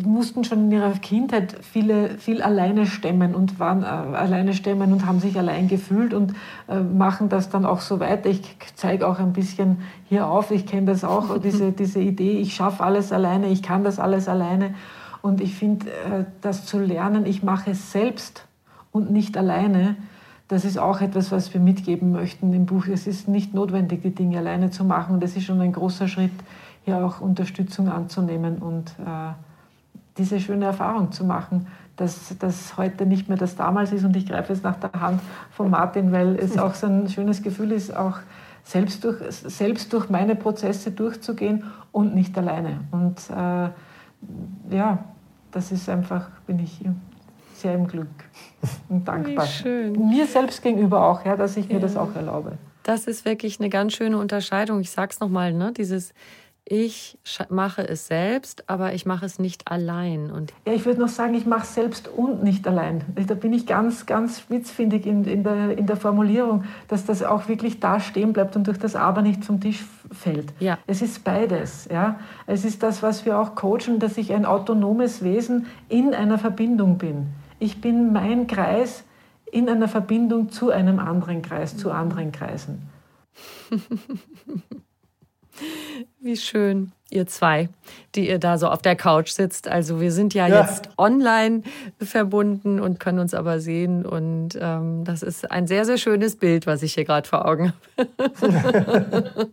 mussten 0.05 0.45
schon 0.45 0.65
in 0.65 0.73
ihrer 0.73 0.93
Kindheit 0.93 1.57
viele, 1.63 2.19
viel 2.19 2.43
alleine 2.43 2.87
stemmen 2.87 3.35
und 3.35 3.59
waren 3.59 3.83
äh, 3.83 3.87
alleine 3.87 4.55
stemmen 4.55 4.93
und 4.93 5.07
haben 5.07 5.21
sich 5.21 5.39
allein 5.39 5.69
gefühlt 5.69 6.15
und 6.15 6.35
äh, 6.69 6.81
machen 6.81 7.29
das 7.29 7.49
dann 7.51 7.67
auch 7.67 7.81
so 7.81 8.01
weiter. 8.01 8.29
Ich 8.29 8.57
zeige 8.75 9.07
auch 9.07 9.19
ein 9.19 9.33
bisschen 9.33 9.79
hier 10.09 10.27
auf, 10.27 10.51
ich 10.51 10.67
kenne 10.67 10.87
das 10.87 11.05
auch, 11.05 11.39
diese, 11.43 11.73
diese 11.73 12.01
Idee, 12.01 12.39
ich 12.39 12.55
schaffe 12.55 12.83
alles 12.83 13.13
alleine, 13.13 13.49
ich 13.49 13.63
kann 13.63 13.85
das 13.85 13.99
alles 13.99 14.29
alleine. 14.29 14.75
Und 15.23 15.41
ich 15.41 15.55
finde, 15.55 15.87
äh, 15.87 16.25
das 16.41 16.67
zu 16.67 16.79
lernen, 16.79 17.27
ich 17.27 17.43
mache 17.43 17.71
es 17.71 17.93
selbst 17.93 18.47
und 18.93 19.11
nicht 19.11 19.37
alleine, 19.37 19.97
das 20.49 20.65
ist 20.65 20.79
auch 20.79 21.01
etwas, 21.01 21.33
was 21.33 21.53
wir 21.53 21.61
mitgeben 21.61 22.13
möchten 22.13 22.53
im 22.53 22.67
Buch. 22.67 22.87
Es 22.87 23.09
ist 23.09 23.27
nicht 23.27 23.53
notwendig, 23.53 24.03
die 24.03 24.15
Dinge 24.15 24.39
alleine 24.39 24.71
zu 24.71 24.85
machen. 24.85 25.15
Und 25.15 25.23
das 25.23 25.37
ist 25.37 25.45
schon 25.45 25.61
ein 25.61 25.73
großer 25.73 26.07
Schritt, 26.07 26.31
hier 26.85 27.05
auch 27.05 27.21
Unterstützung 27.21 27.89
anzunehmen 27.89 28.59
und 28.59 28.91
äh, 29.01 29.33
diese 30.19 30.41
schöne 30.41 30.67
Erfahrung 30.67 31.13
zu 31.13 31.25
machen, 31.25 31.67
dass 31.97 32.37
das 32.39 32.77
heute 32.77 33.07
nicht 33.07 33.29
mehr 33.29 33.39
das 33.39 33.57
damals 33.57 33.93
ist. 33.93 34.05
Und 34.05 34.17
ich 34.17 34.27
greife 34.27 34.53
jetzt 34.53 34.63
nach 34.63 34.77
der 34.77 34.93
Hand 35.01 35.21
von 35.51 35.71
Martin, 35.71 36.13
weil 36.13 36.37
es 36.37 36.59
auch 36.59 36.75
so 36.75 36.87
ein 36.87 37.09
schönes 37.09 37.43
Gefühl 37.43 37.73
ist, 37.73 37.95
auch 37.95 38.19
selbst 38.65 39.05
durch, 39.05 39.17
selbst 39.31 39.93
durch 39.93 40.11
meine 40.11 40.35
Prozesse 40.35 40.91
durchzugehen 40.91 41.65
und 41.93 42.15
nicht 42.15 42.37
alleine. 42.37 42.81
Und 42.91 43.19
äh, 43.31 44.75
ja, 44.75 45.05
das 45.53 45.73
ist 45.73 45.89
einfach, 45.89 46.29
bin 46.47 46.59
ich 46.59 46.81
sehr 47.55 47.75
im 47.75 47.87
Glück 47.87 48.09
und 48.89 49.07
dankbar. 49.07 49.47
Mir 49.65 50.27
selbst 50.27 50.63
gegenüber 50.63 51.07
auch, 51.07 51.25
ja, 51.25 51.37
dass 51.37 51.57
ich 51.57 51.69
mir 51.69 51.75
ja. 51.75 51.81
das 51.81 51.97
auch 51.97 52.15
erlaube. 52.15 52.59
Das 52.83 53.07
ist 53.07 53.25
wirklich 53.25 53.59
eine 53.59 53.69
ganz 53.69 53.95
schöne 53.95 54.19
Unterscheidung. 54.19 54.81
Ich 54.81 54.91
sage 54.91 55.11
es 55.13 55.21
nochmal, 55.21 55.53
ne? 55.53 55.73
dieses 55.73 56.13
ich 56.69 57.17
mache 57.49 57.89
es 57.89 58.09
selbst, 58.09 58.69
aber 58.69 58.93
ich 58.93 59.07
mache 59.07 59.25
es 59.25 59.39
nicht 59.39 59.71
allein. 59.71 60.33
Und 60.33 60.53
ja, 60.67 60.73
ich 60.73 60.85
würde 60.85 61.01
noch 61.01 61.09
sagen, 61.09 61.35
ich 61.35 61.47
mache 61.47 61.63
es 61.63 61.75
selbst 61.75 62.09
und 62.09 62.43
nicht 62.43 62.67
allein. 62.67 63.05
Da 63.15 63.35
bin 63.35 63.53
ich 63.53 63.67
ganz, 63.67 64.05
ganz 64.05 64.41
spitzfindig 64.41 65.07
in, 65.07 65.25
in, 65.25 65.45
der, 65.45 65.79
in 65.79 65.87
der 65.87 65.97
Formulierung, 65.97 66.65
dass 66.89 67.07
das 67.07 67.23
auch 67.23 67.47
wirklich 67.47 67.79
da 67.79 68.01
stehen 68.01 68.33
bleibt 68.33 68.57
und 68.57 68.67
durch 68.67 68.79
das 68.79 68.97
Aber 68.97 69.23
nicht 69.23 69.45
vom 69.45 69.61
Tisch 69.61 69.85
fällt. 70.11 70.53
Ja. 70.59 70.79
Es 70.89 71.03
ist 71.03 71.23
beides. 71.23 71.87
Ja? 71.89 72.19
Es 72.47 72.65
ist 72.65 72.83
das, 72.83 73.01
was 73.01 73.25
wir 73.25 73.39
auch 73.39 73.55
coachen, 73.55 74.01
dass 74.01 74.19
ich 74.19 74.33
ein 74.33 74.45
autonomes 74.45 75.23
Wesen 75.23 75.67
in 75.89 76.15
einer 76.15 76.39
Verbindung 76.39 76.99
bin. 76.99 77.29
Ich 77.61 77.81
bin 77.81 78.13
mein 78.13 78.49
Kreis 78.49 79.05
in 79.53 79.69
einer 79.69 79.87
Verbindung 79.87 80.51
zu 80.51 80.71
einem 80.71 80.99
anderen 80.99 81.43
Kreis, 81.43 81.77
zu 81.77 81.93
anderen 81.93 82.33
Kreisen. 82.33 82.91
Wie 86.21 86.37
schön, 86.37 86.93
ihr 87.11 87.27
zwei, 87.27 87.69
die 88.15 88.29
ihr 88.29 88.39
da 88.39 88.59
so 88.59 88.69
auf 88.69 88.83
der 88.83 88.97
Couch 88.97 89.31
sitzt. 89.31 89.69
Also 89.69 90.01
wir 90.01 90.11
sind 90.11 90.35
ja, 90.35 90.49
ja. 90.49 90.63
jetzt 90.63 90.89
online 90.99 91.63
verbunden 92.01 92.81
und 92.81 92.99
können 92.99 93.21
uns 93.21 93.33
aber 93.33 93.61
sehen. 93.61 94.05
Und 94.05 94.59
ähm, 94.61 95.05
das 95.05 95.23
ist 95.23 95.51
ein 95.51 95.67
sehr, 95.67 95.85
sehr 95.85 95.99
schönes 95.99 96.37
Bild, 96.37 96.67
was 96.67 96.83
ich 96.83 96.95
hier 96.95 97.05
gerade 97.05 97.29
vor 97.29 97.47
Augen 97.47 97.73
habe. 97.97 99.51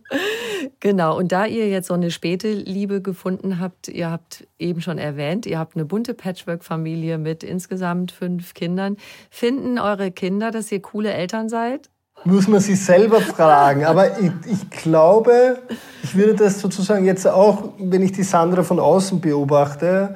genau, 0.80 1.16
und 1.16 1.30
da 1.30 1.46
ihr 1.46 1.68
jetzt 1.68 1.88
so 1.88 1.94
eine 1.94 2.10
späte 2.10 2.52
Liebe 2.52 3.00
gefunden 3.00 3.60
habt, 3.60 3.88
ihr 3.88 4.10
habt 4.10 4.46
eben 4.58 4.80
schon 4.80 4.98
erwähnt, 4.98 5.46
ihr 5.46 5.58
habt 5.58 5.76
eine 5.76 5.84
bunte 5.84 6.14
Patchwork-Familie 6.14 7.18
mit 7.18 7.44
insgesamt 7.44 8.10
fünf 8.10 8.54
Kindern. 8.54 8.96
Finden 9.30 9.78
eure 9.78 10.10
Kinder, 10.10 10.50
dass 10.50 10.72
ihr 10.72 10.82
coole 10.82 11.12
Eltern 11.12 11.48
seid? 11.48 11.90
Muss 12.24 12.48
man 12.48 12.60
sich 12.60 12.82
selber 12.82 13.20
fragen. 13.20 13.84
Aber 13.84 14.18
ich, 14.18 14.32
ich, 14.46 14.70
glaube, 14.70 15.58
ich 16.02 16.16
würde 16.16 16.34
das 16.34 16.60
sozusagen 16.60 17.04
jetzt 17.04 17.26
auch, 17.26 17.70
wenn 17.78 18.02
ich 18.02 18.12
die 18.12 18.22
Sandra 18.22 18.62
von 18.62 18.80
außen 18.80 19.20
beobachte, 19.20 20.14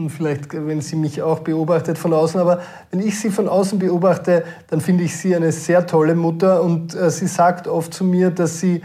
und 0.00 0.08
vielleicht, 0.08 0.54
wenn 0.54 0.80
sie 0.80 0.96
mich 0.96 1.20
auch 1.20 1.40
beobachtet 1.40 1.98
von 1.98 2.14
außen, 2.14 2.40
aber 2.40 2.60
wenn 2.90 3.00
ich 3.00 3.20
sie 3.20 3.28
von 3.28 3.48
außen 3.48 3.78
beobachte, 3.78 4.44
dann 4.68 4.80
finde 4.80 5.04
ich 5.04 5.14
sie 5.14 5.36
eine 5.36 5.52
sehr 5.52 5.86
tolle 5.86 6.14
Mutter 6.14 6.62
und 6.62 6.94
äh, 6.94 7.10
sie 7.10 7.26
sagt 7.26 7.68
oft 7.68 7.92
zu 7.92 8.04
mir, 8.04 8.30
dass 8.30 8.60
sie 8.60 8.80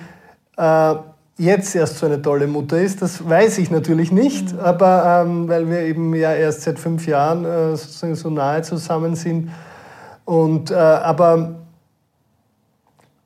äh, 0.58 0.96
jetzt 1.38 1.74
erst 1.74 2.00
so 2.00 2.06
eine 2.06 2.22
tolle 2.22 2.48
Mutter 2.48 2.82
ist. 2.82 3.02
Das 3.02 3.28
weiß 3.28 3.60
ich 3.60 3.72
natürlich 3.72 4.12
nicht, 4.12 4.54
mhm. 4.54 4.60
aber 4.60 5.24
ähm, 5.26 5.48
weil 5.48 5.70
wir 5.70 5.80
eben 5.84 6.14
ja 6.16 6.34
erst 6.34 6.64
seit 6.64 6.80
fünf 6.80 7.08
Jahren 7.08 7.46
äh, 7.46 7.78
sozusagen 7.78 8.16
so 8.16 8.30
nahe 8.30 8.62
zusammen 8.62 9.16
sind. 9.16 9.52
Und, 10.26 10.72
äh, 10.72 10.76
aber 10.76 11.56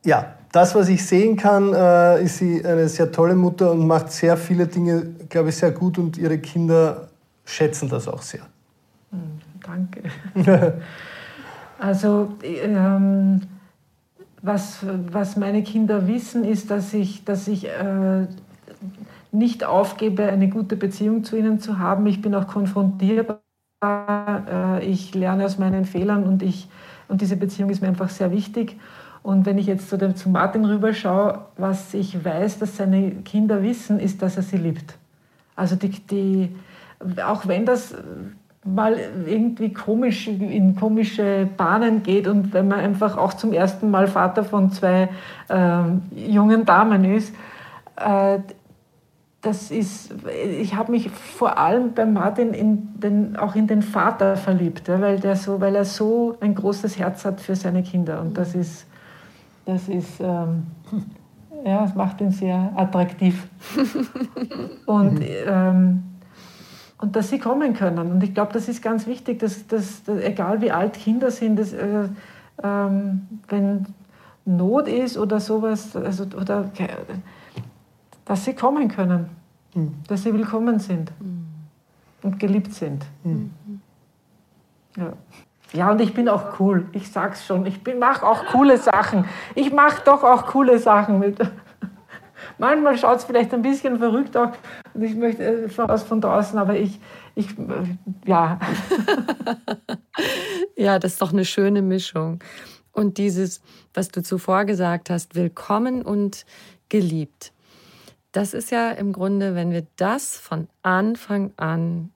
ja, 0.05 0.33
das, 0.51 0.73
was 0.75 0.89
ich 0.89 1.05
sehen 1.05 1.37
kann, 1.37 1.73
äh, 1.73 2.23
ist 2.23 2.37
sie 2.37 2.65
eine 2.65 2.87
sehr 2.89 3.11
tolle 3.11 3.35
Mutter 3.35 3.71
und 3.71 3.85
macht 3.85 4.11
sehr 4.11 4.35
viele 4.37 4.67
Dinge, 4.67 5.07
glaube 5.29 5.49
ich, 5.49 5.57
sehr 5.57 5.71
gut 5.71 5.97
und 5.97 6.17
ihre 6.17 6.39
Kinder 6.39 7.09
schätzen 7.45 7.89
das 7.89 8.07
auch 8.07 8.21
sehr. 8.21 8.41
Hm, 9.11 9.39
danke. 9.63 10.03
also, 11.79 12.29
ähm, 12.43 13.41
was, 14.41 14.79
was 15.11 15.35
meine 15.35 15.63
Kinder 15.63 16.07
wissen, 16.07 16.43
ist, 16.43 16.71
dass 16.71 16.93
ich, 16.93 17.25
dass 17.25 17.47
ich 17.47 17.67
äh, 17.67 18.25
nicht 19.31 19.63
aufgebe, 19.63 20.23
eine 20.23 20.49
gute 20.49 20.75
Beziehung 20.75 21.23
zu 21.23 21.37
ihnen 21.37 21.59
zu 21.59 21.77
haben. 21.77 22.07
Ich 22.07 22.21
bin 22.21 22.33
auch 22.33 22.47
konfrontierbar. 22.47 23.41
Äh, 23.83 24.85
ich 24.85 25.13
lerne 25.13 25.45
aus 25.45 25.57
meinen 25.57 25.85
Fehlern 25.85 26.23
und, 26.23 26.41
ich, 26.41 26.67
und 27.07 27.21
diese 27.21 27.35
Beziehung 27.35 27.69
ist 27.69 27.81
mir 27.81 27.89
einfach 27.89 28.09
sehr 28.09 28.31
wichtig. 28.31 28.77
Und 29.29 29.45
wenn 29.45 29.59
ich 29.59 29.67
jetzt 29.67 29.89
zu, 29.89 29.95
dem, 29.95 30.15
zu 30.15 30.27
Martin 30.27 30.65
rüberschaue, 30.65 31.41
was 31.55 31.93
ich 31.93 32.25
weiß, 32.25 32.57
dass 32.57 32.77
seine 32.77 33.11
Kinder 33.11 33.61
wissen, 33.61 33.99
ist, 33.99 34.23
dass 34.23 34.37
er 34.37 34.41
sie 34.41 34.57
liebt. 34.57 34.97
Also 35.55 35.75
die, 35.75 35.89
die, 35.89 36.55
auch 37.23 37.47
wenn 37.47 37.63
das 37.63 37.93
mal 38.65 38.97
irgendwie 39.27 39.71
komisch 39.71 40.27
in 40.27 40.75
komische 40.75 41.47
Bahnen 41.57 42.01
geht 42.01 42.27
und 42.27 42.53
wenn 42.53 42.69
man 42.69 42.79
einfach 42.79 43.17
auch 43.17 43.35
zum 43.35 43.53
ersten 43.53 43.91
Mal 43.91 44.07
Vater 44.07 44.43
von 44.43 44.71
zwei 44.71 45.09
äh, 45.47 45.81
jungen 46.15 46.65
Damen 46.65 47.05
ist, 47.05 47.31
äh, 47.97 48.39
das 49.41 49.69
ist, 49.69 50.11
ich 50.59 50.73
habe 50.73 50.91
mich 50.91 51.11
vor 51.11 51.59
allem 51.59 51.93
bei 51.93 52.07
Martin 52.07 52.51
in 52.55 52.99
den, 52.99 53.37
auch 53.37 53.53
in 53.53 53.67
den 53.67 53.83
Vater 53.83 54.37
verliebt, 54.37 54.87
ja, 54.87 54.99
weil, 54.99 55.19
der 55.19 55.35
so, 55.35 55.61
weil 55.61 55.75
er 55.75 55.85
so 55.85 56.35
ein 56.41 56.55
großes 56.55 56.97
Herz 56.97 57.25
hat 57.25 57.39
für 57.41 57.55
seine 57.55 57.83
Kinder 57.83 58.21
und 58.21 58.35
das 58.35 58.55
ist 58.55 58.87
das 59.69 59.87
ist, 59.87 60.19
ähm, 60.19 60.63
ja, 61.63 61.81
das 61.81 61.95
macht 61.95 62.21
ihn 62.21 62.31
sehr 62.31 62.71
attraktiv. 62.75 63.47
und, 64.85 65.21
ähm, 65.21 66.03
und 66.97 67.15
dass 67.15 67.29
sie 67.29 67.39
kommen 67.39 67.73
können. 67.73 68.11
Und 68.11 68.23
ich 68.23 68.33
glaube, 68.33 68.51
das 68.53 68.67
ist 68.67 68.81
ganz 68.81 69.05
wichtig, 69.05 69.39
dass, 69.39 69.67
dass, 69.67 70.03
dass, 70.03 70.17
egal 70.21 70.61
wie 70.61 70.71
alt 70.71 70.93
Kinder 70.93 71.31
sind, 71.31 71.57
dass, 71.57 71.73
äh, 71.73 72.09
ähm, 72.63 73.27
wenn 73.47 73.85
Not 74.45 74.87
ist 74.87 75.17
oder 75.17 75.39
sowas, 75.39 75.95
also, 75.95 76.23
oder, 76.35 76.71
dass 78.25 78.45
sie 78.45 78.53
kommen 78.53 78.87
können, 78.87 79.29
mhm. 79.75 79.93
dass 80.07 80.23
sie 80.23 80.33
willkommen 80.33 80.79
sind 80.79 81.11
mhm. 81.19 81.45
und 82.23 82.39
geliebt 82.39 82.73
sind. 82.73 83.05
Mhm. 83.23 83.51
Ja. 84.97 85.13
Ja, 85.73 85.91
und 85.91 86.01
ich 86.01 86.13
bin 86.13 86.27
auch 86.27 86.59
cool. 86.59 86.87
Ich 86.93 87.11
sag's 87.11 87.45
schon. 87.45 87.65
Ich 87.65 87.83
mache 87.99 88.25
auch 88.25 88.45
coole 88.47 88.77
Sachen. 88.77 89.25
Ich 89.55 89.71
mache 89.71 90.01
doch 90.03 90.23
auch 90.23 90.47
coole 90.47 90.79
Sachen 90.79 91.19
mit. 91.19 91.37
Manchmal 92.57 92.95
es 92.95 93.23
vielleicht 93.23 93.53
ein 93.53 93.61
bisschen 93.61 93.99
verrückt 93.99 94.35
aus. 94.35 94.49
Und 94.93 95.03
ich 95.03 95.15
möchte 95.15 95.43
äh, 95.43 95.69
voraus 95.69 96.03
von 96.03 96.21
draußen, 96.21 96.57
aber 96.57 96.75
ich, 96.75 96.99
ich, 97.35 97.57
äh, 97.57 97.97
ja. 98.25 98.59
ja, 100.75 100.97
das 100.97 101.13
ist 101.13 101.21
doch 101.21 101.31
eine 101.31 101.45
schöne 101.45 101.81
Mischung. 101.81 102.43
Und 102.91 103.17
dieses, 103.17 103.61
was 103.93 104.09
du 104.09 104.23
zuvor 104.23 104.65
gesagt 104.65 105.09
hast, 105.09 105.35
willkommen 105.35 106.01
und 106.01 106.45
geliebt. 106.89 107.53
Das 108.31 108.53
ist 108.53 108.71
ja 108.71 108.91
im 108.91 109.13
Grunde, 109.13 109.55
wenn 109.55 109.71
wir 109.71 109.85
das 109.95 110.37
von 110.37 110.67
Anfang 110.81 111.53
an, 111.57 112.11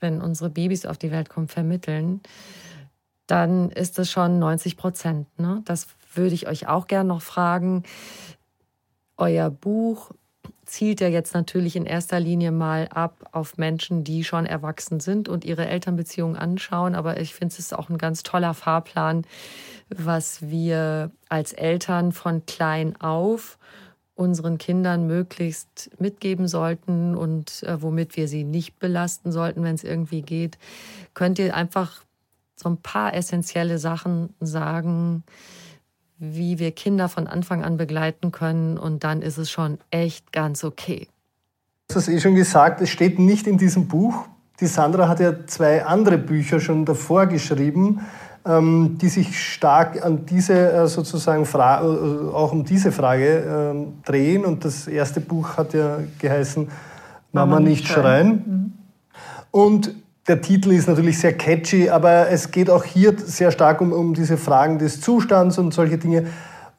wenn 0.00 0.20
unsere 0.20 0.50
Babys 0.50 0.86
auf 0.86 0.98
die 0.98 1.10
Welt 1.10 1.28
kommen, 1.28 1.48
vermitteln, 1.48 2.20
dann 3.30 3.70
ist 3.70 3.98
es 3.98 4.10
schon 4.10 4.38
90 4.38 4.76
Prozent. 4.76 5.26
Ne? 5.38 5.62
Das 5.64 5.86
würde 6.14 6.34
ich 6.34 6.48
euch 6.48 6.66
auch 6.66 6.86
gerne 6.86 7.08
noch 7.08 7.22
fragen. 7.22 7.84
Euer 9.16 9.50
Buch 9.50 10.10
zielt 10.64 11.00
ja 11.00 11.08
jetzt 11.08 11.34
natürlich 11.34 11.76
in 11.76 11.86
erster 11.86 12.20
Linie 12.20 12.52
mal 12.52 12.88
ab 12.88 13.28
auf 13.32 13.58
Menschen, 13.58 14.04
die 14.04 14.24
schon 14.24 14.46
erwachsen 14.46 15.00
sind 15.00 15.28
und 15.28 15.44
ihre 15.44 15.66
Elternbeziehungen 15.66 16.36
anschauen. 16.36 16.94
Aber 16.94 17.20
ich 17.20 17.34
finde, 17.34 17.52
es 17.52 17.58
ist 17.58 17.74
auch 17.76 17.88
ein 17.88 17.98
ganz 17.98 18.22
toller 18.22 18.54
Fahrplan, 18.54 19.24
was 19.88 20.42
wir 20.42 21.10
als 21.28 21.52
Eltern 21.52 22.12
von 22.12 22.46
klein 22.46 23.00
auf 23.00 23.58
unseren 24.14 24.58
Kindern 24.58 25.06
möglichst 25.06 25.90
mitgeben 25.98 26.46
sollten 26.46 27.16
und 27.16 27.62
äh, 27.62 27.80
womit 27.80 28.16
wir 28.16 28.28
sie 28.28 28.44
nicht 28.44 28.78
belasten 28.78 29.32
sollten, 29.32 29.62
wenn 29.64 29.74
es 29.74 29.84
irgendwie 29.84 30.22
geht. 30.22 30.58
Könnt 31.14 31.38
ihr 31.38 31.54
einfach 31.56 32.04
so 32.60 32.68
ein 32.68 32.76
paar 32.76 33.14
essentielle 33.14 33.78
Sachen 33.78 34.34
sagen, 34.40 35.24
wie 36.18 36.58
wir 36.58 36.72
Kinder 36.72 37.08
von 37.08 37.26
Anfang 37.26 37.64
an 37.64 37.76
begleiten 37.76 38.30
können 38.30 38.78
und 38.78 39.04
dann 39.04 39.22
ist 39.22 39.38
es 39.38 39.50
schon 39.50 39.78
echt 39.90 40.32
ganz 40.32 40.62
okay. 40.64 41.08
Du 41.88 41.96
hast 41.96 42.08
eh 42.08 42.20
schon 42.20 42.34
gesagt, 42.34 42.80
es 42.80 42.90
steht 42.90 43.18
nicht 43.18 43.46
in 43.46 43.58
diesem 43.58 43.88
Buch. 43.88 44.26
Die 44.60 44.66
Sandra 44.66 45.08
hat 45.08 45.18
ja 45.18 45.46
zwei 45.46 45.84
andere 45.84 46.18
Bücher 46.18 46.60
schon 46.60 46.84
davor 46.84 47.26
geschrieben, 47.26 48.06
ähm, 48.44 48.98
die 49.00 49.08
sich 49.08 49.42
stark 49.42 50.04
an 50.04 50.26
diese 50.26 50.72
äh, 50.72 50.86
sozusagen 50.86 51.46
Fra 51.46 51.80
äh, 51.80 51.84
auch 52.32 52.52
um 52.52 52.64
diese 52.64 52.92
Frage 52.92 53.72
ähm, 53.74 53.94
drehen. 54.04 54.44
Und 54.44 54.64
das 54.64 54.86
erste 54.86 55.20
Buch 55.20 55.56
hat 55.56 55.72
ja 55.72 55.98
geheißen 56.18 56.68
Mama, 57.32 57.54
Mama 57.54 57.68
nicht 57.68 57.88
schreien. 57.88 58.02
schreien. 58.02 58.44
Mhm. 58.46 58.72
Und 59.50 59.94
der 60.30 60.40
Titel 60.40 60.70
ist 60.70 60.86
natürlich 60.86 61.18
sehr 61.18 61.32
catchy, 61.32 61.90
aber 61.90 62.30
es 62.30 62.52
geht 62.52 62.70
auch 62.70 62.84
hier 62.84 63.16
sehr 63.18 63.50
stark 63.50 63.80
um, 63.80 63.92
um 63.92 64.14
diese 64.14 64.36
Fragen 64.36 64.78
des 64.78 65.00
Zustands 65.00 65.58
und 65.58 65.74
solche 65.74 65.98
Dinge. 65.98 66.28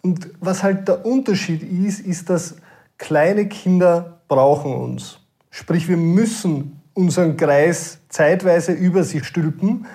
Und 0.01 0.29
was 0.39 0.63
halt 0.63 0.87
der 0.87 1.05
Unterschied 1.05 1.61
ist, 1.61 1.99
ist, 1.99 2.29
dass 2.29 2.55
kleine 2.97 3.49
Kinder 3.49 4.21
brauchen 4.29 4.73
uns. 4.73 5.19
Sprich, 5.49 5.89
wir 5.89 5.97
müssen 5.97 6.79
unseren 6.93 7.35
Kreis 7.35 7.99
zeitweise 8.07 8.71
über 8.71 9.03
sie 9.03 9.21
stülpen. 9.21 9.85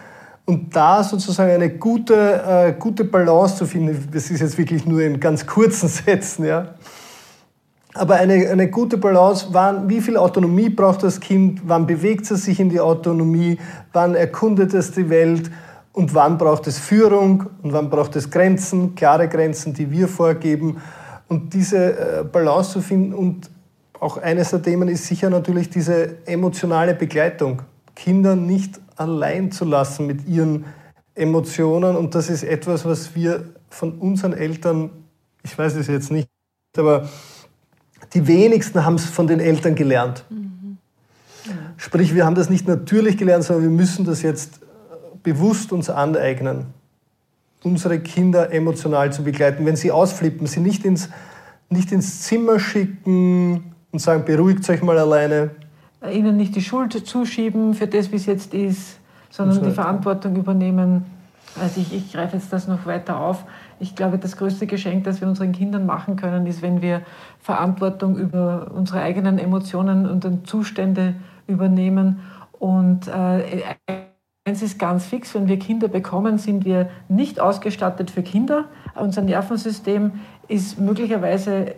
Und 0.44 0.76
da 0.76 1.02
sozusagen 1.02 1.50
eine 1.50 1.70
gute, 1.70 2.14
äh, 2.14 2.74
gute 2.78 3.04
Balance 3.04 3.57
zu 3.57 3.64
finden, 3.64 4.07
das 4.12 4.30
ist 4.30 4.40
jetzt 4.40 4.59
wirklich 4.59 4.84
nur 4.84 5.00
in 5.00 5.18
ganz 5.18 5.46
kurzen 5.46 5.88
Sätzen, 6.04 6.44
ja, 6.44 6.74
aber 7.99 8.16
eine, 8.16 8.49
eine 8.49 8.70
gute 8.70 8.99
Balance, 8.99 9.49
wann, 9.53 9.88
wie 9.88 10.01
viel 10.01 10.16
Autonomie 10.16 10.68
braucht 10.68 11.03
das 11.03 11.20
Kind, 11.20 11.62
wann 11.64 11.86
bewegt 11.86 12.30
es 12.30 12.44
sich 12.44 12.61
in 12.61 12.68
die 12.68 12.80
Autonomie, 12.80 13.59
wann 13.92 14.14
erkundet 14.14 14.74
es 14.74 14.92
die 14.92 15.09
Welt 15.09 15.51
und 15.92 16.14
wann 16.14 16.36
braucht 16.38 16.66
es 16.66 16.78
Führung 16.78 17.47
und 17.62 17.72
wann 17.72 17.88
braucht 17.88 18.16
es 18.16 18.30
Grenzen, 18.30 18.94
klare 18.94 19.28
Grenzen, 19.28 19.72
die 19.72 19.90
wir 19.90 20.09
vorgeben. 20.09 20.82
Und 21.28 21.55
diese 21.55 22.20
äh, 22.20 22.24
Balance 22.24 22.72
zu 22.72 22.80
finden 22.80 23.14
und 23.14 23.51
auch 23.99 24.18
eines 24.18 24.51
der 24.51 24.62
Themen 24.62 24.88
ist 24.88 25.07
sicher 25.07 25.30
natürlich 25.30 25.70
diese 25.70 26.26
emotionale 26.26 26.94
Begleitung. 26.94 27.62
Kinder 27.94 28.36
nicht 28.36 28.78
allein 28.97 29.51
zu 29.51 29.64
lassen 29.64 30.07
mit 30.07 30.28
ihren 30.28 30.66
Emotionen. 31.14 31.97
Und 31.97 32.14
das 32.14 32.28
ist 32.28 32.44
etwas, 32.44 32.84
was 32.84 33.14
wir 33.14 33.44
von 33.70 33.92
unseren 33.92 34.34
Eltern, 34.34 34.90
ich 35.42 35.57
weiß 35.57 35.76
es 35.76 35.86
jetzt 35.86 36.11
nicht, 36.11 36.28
aber 36.76 37.09
die 38.14 38.26
wenigsten 38.26 38.84
haben 38.84 38.94
es 38.94 39.05
von 39.05 39.26
den 39.26 39.40
Eltern 39.40 39.74
gelernt. 39.74 40.24
Mhm. 40.30 40.78
Sprich, 41.76 42.14
wir 42.14 42.24
haben 42.24 42.34
das 42.34 42.51
nicht 42.51 42.66
natürlich 42.66 43.16
gelernt, 43.16 43.44
sondern 43.44 43.64
wir 43.64 43.70
müssen 43.70 44.05
das 44.05 44.22
jetzt 44.22 44.61
bewusst 45.22 45.72
uns 45.72 45.90
aneignen, 45.90 46.66
unsere 47.62 47.99
Kinder 48.01 48.53
emotional 48.53 49.12
zu 49.12 49.24
begleiten. 49.24 49.66
Wenn 49.66 49.76
sie 49.76 49.90
ausflippen, 49.90 50.47
sie 50.47 50.61
nicht 50.61 50.84
ins, 50.84 51.09
nicht 51.68 51.92
ins 51.92 52.22
Zimmer 52.22 52.59
schicken 52.59 53.74
und 53.92 53.99
sagen, 53.99 54.24
beruhigt 54.24 54.68
euch 54.70 54.82
mal 54.82 54.99
alleine. 54.99 55.51
Ihnen 56.11 56.36
nicht 56.36 56.55
die 56.55 56.62
Schuld 56.62 56.92
zuschieben 57.07 57.74
für 57.74 57.86
das, 57.86 58.12
wie 58.12 58.16
es 58.16 58.26
jetzt 58.26 58.55
ist, 58.55 58.99
sondern 59.30 59.64
die 59.64 59.72
Verantwortung 59.72 60.36
übernehmen. 60.36 61.05
Also 61.61 61.80
ich, 61.80 61.92
ich 61.92 62.12
greife 62.12 62.36
jetzt 62.36 62.53
das 62.53 62.68
noch 62.68 62.86
weiter 62.86 63.18
auf. 63.18 63.44
Ich 63.79 63.95
glaube, 63.95 64.18
das 64.18 64.37
größte 64.37 64.66
Geschenk, 64.66 65.05
das 65.05 65.20
wir 65.20 65.29
unseren 65.29 65.53
Kindern 65.53 65.87
machen 65.87 66.16
können, 66.16 66.47
ist, 66.47 66.62
wenn 66.62 66.81
wir 66.81 67.03
Verantwortung 67.41 68.16
über 68.16 68.70
unsere 68.74 69.03
eigenen 69.03 69.39
Emotionen 69.39 70.07
und 70.07 70.47
Zustände 70.47 71.14
übernehmen. 71.47 72.20
Und 72.59 73.09
äh, 73.09 73.62
eins 74.47 74.62
ist 74.62 74.79
ganz 74.79 75.07
fix, 75.07 75.35
wenn 75.35 75.49
wir 75.49 75.59
Kinder 75.59 75.89
bekommen, 75.89 76.39
sind 76.39 76.64
wir 76.64 76.89
nicht 77.09 77.41
ausgestattet 77.41 78.11
für 78.11 78.22
Kinder. 78.22 78.66
Unser 78.95 79.22
Nervensystem 79.22 80.12
ist 80.49 80.79
möglicherweise 80.79 81.74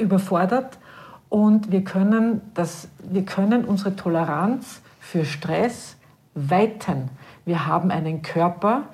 überfordert 0.00 0.78
und 1.28 1.72
wir 1.72 1.82
können, 1.82 2.42
das, 2.54 2.88
wir 3.02 3.24
können 3.24 3.64
unsere 3.64 3.96
Toleranz 3.96 4.82
für 5.00 5.24
Stress 5.24 5.96
weiten. 6.34 7.08
Wir 7.44 7.66
haben 7.66 7.90
einen 7.90 8.22
Körper, 8.22 8.84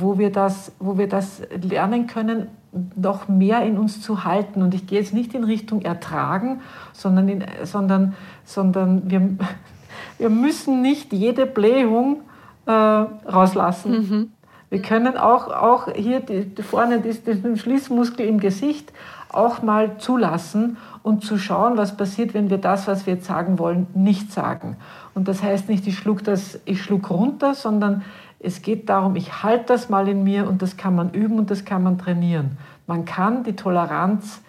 wo 0.00 0.18
wir 0.18 0.30
das, 0.30 0.72
wo 0.78 0.98
wir 0.98 1.08
das 1.08 1.42
lernen 1.62 2.06
können, 2.06 2.48
noch 2.96 3.28
mehr 3.28 3.62
in 3.64 3.78
uns 3.78 4.00
zu 4.00 4.24
halten. 4.24 4.62
Und 4.62 4.74
ich 4.74 4.86
gehe 4.86 4.98
jetzt 4.98 5.12
nicht 5.12 5.34
in 5.34 5.44
Richtung 5.44 5.82
Ertragen, 5.82 6.60
sondern, 6.92 7.28
in, 7.28 7.44
sondern, 7.64 8.14
sondern 8.44 9.10
wir, 9.10 9.36
wir 10.18 10.30
müssen 10.30 10.82
nicht 10.82 11.12
jede 11.12 11.46
Blähung 11.46 12.22
äh, 12.66 12.70
rauslassen. 12.72 13.92
Mhm. 13.92 14.32
Wir 14.70 14.80
können 14.80 15.18
auch, 15.18 15.48
auch 15.48 15.92
hier 15.94 16.20
die, 16.20 16.62
vorne 16.62 17.00
den 17.00 17.56
Schließmuskel 17.58 18.26
im 18.26 18.40
Gesicht 18.40 18.92
auch 19.28 19.62
mal 19.62 19.98
zulassen 19.98 20.78
und 21.02 21.24
zu 21.24 21.36
schauen, 21.36 21.76
was 21.76 21.96
passiert, 21.96 22.32
wenn 22.32 22.48
wir 22.48 22.58
das, 22.58 22.86
was 22.86 23.06
wir 23.06 23.14
jetzt 23.14 23.26
sagen 23.26 23.58
wollen, 23.58 23.86
nicht 23.94 24.32
sagen. 24.32 24.76
Und 25.14 25.28
das 25.28 25.42
heißt 25.42 25.68
nicht, 25.68 25.86
ich 25.86 25.98
schluck 25.98 26.24
das, 26.24 26.60
ich 26.64 26.82
schluck 26.82 27.10
runter, 27.10 27.54
sondern 27.54 28.02
es 28.42 28.62
geht 28.62 28.88
darum, 28.88 29.16
ich 29.16 29.42
halte 29.42 29.66
das 29.66 29.88
mal 29.88 30.08
in 30.08 30.24
mir 30.24 30.48
und 30.48 30.62
das 30.62 30.76
kann 30.76 30.94
man 30.94 31.10
üben 31.12 31.38
und 31.38 31.50
das 31.50 31.64
kann 31.64 31.82
man 31.82 31.98
trainieren. 31.98 32.58
Man 32.86 33.04
kann 33.04 33.44
die 33.44 33.54
Toleranz, 33.54 34.40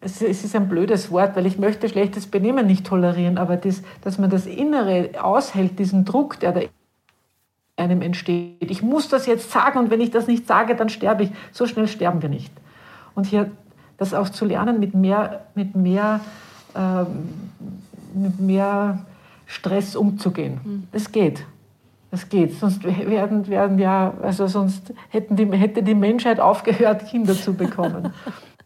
es 0.00 0.20
ist 0.20 0.54
ein 0.54 0.68
blödes 0.68 1.10
Wort, 1.10 1.36
weil 1.36 1.46
ich 1.46 1.58
möchte 1.58 1.88
schlechtes 1.88 2.26
Benehmen 2.26 2.66
nicht 2.66 2.86
tolerieren, 2.86 3.38
aber 3.38 3.56
das, 3.56 3.82
dass 4.02 4.18
man 4.18 4.30
das 4.30 4.46
Innere 4.46 5.10
aushält, 5.22 5.78
diesen 5.78 6.04
Druck, 6.04 6.40
der 6.40 6.52
da 6.52 6.60
einem 7.76 8.02
entsteht. 8.02 8.70
Ich 8.70 8.82
muss 8.82 9.08
das 9.08 9.26
jetzt 9.26 9.50
sagen 9.50 9.78
und 9.78 9.90
wenn 9.90 10.00
ich 10.00 10.10
das 10.10 10.26
nicht 10.26 10.46
sage, 10.46 10.76
dann 10.76 10.88
sterbe 10.88 11.24
ich. 11.24 11.30
So 11.52 11.66
schnell 11.66 11.88
sterben 11.88 12.22
wir 12.22 12.28
nicht. 12.28 12.52
Und 13.14 13.26
hier 13.26 13.50
das 13.96 14.14
auch 14.14 14.28
zu 14.28 14.44
lernen, 14.44 14.78
mit 14.78 14.94
mehr, 14.94 15.46
mit 15.54 15.74
mehr, 15.74 16.20
ähm, 16.76 17.50
mit 18.14 18.40
mehr 18.40 19.04
Stress 19.46 19.96
umzugehen. 19.96 20.86
Es 20.92 21.10
geht. 21.10 21.44
Das 22.14 22.28
geht. 22.28 22.56
Sonst 22.60 22.84
werden, 22.84 23.48
werden 23.48 23.76
ja, 23.80 24.14
also 24.22 24.46
sonst 24.46 24.92
hätten 25.08 25.34
die, 25.34 25.50
hätte 25.50 25.82
die 25.82 25.96
Menschheit 25.96 26.38
aufgehört, 26.38 27.08
Kinder 27.08 27.34
zu 27.34 27.54
bekommen. 27.54 28.14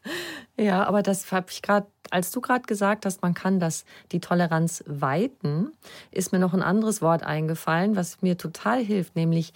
ja, 0.59 0.85
aber 0.85 1.03
das 1.03 1.33
habe 1.33 1.47
ich 1.49 1.63
gerade, 1.63 1.87
als 2.11 2.31
du 2.31 2.43
gerade 2.43 2.67
gesagt 2.67 3.07
hast, 3.07 3.23
man 3.23 3.33
kann 3.33 3.59
das, 3.59 3.87
die 4.13 4.21
Toleranz 4.21 4.85
weiten, 4.87 5.73
ist 6.11 6.31
mir 6.31 6.39
noch 6.39 6.53
ein 6.53 6.61
anderes 6.61 7.01
Wort 7.01 7.23
eingefallen, 7.23 7.97
was 7.97 8.21
mir 8.21 8.37
total 8.37 8.85
hilft, 8.85 9.17
nämlich 9.17 9.55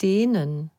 dehnen 0.00 0.70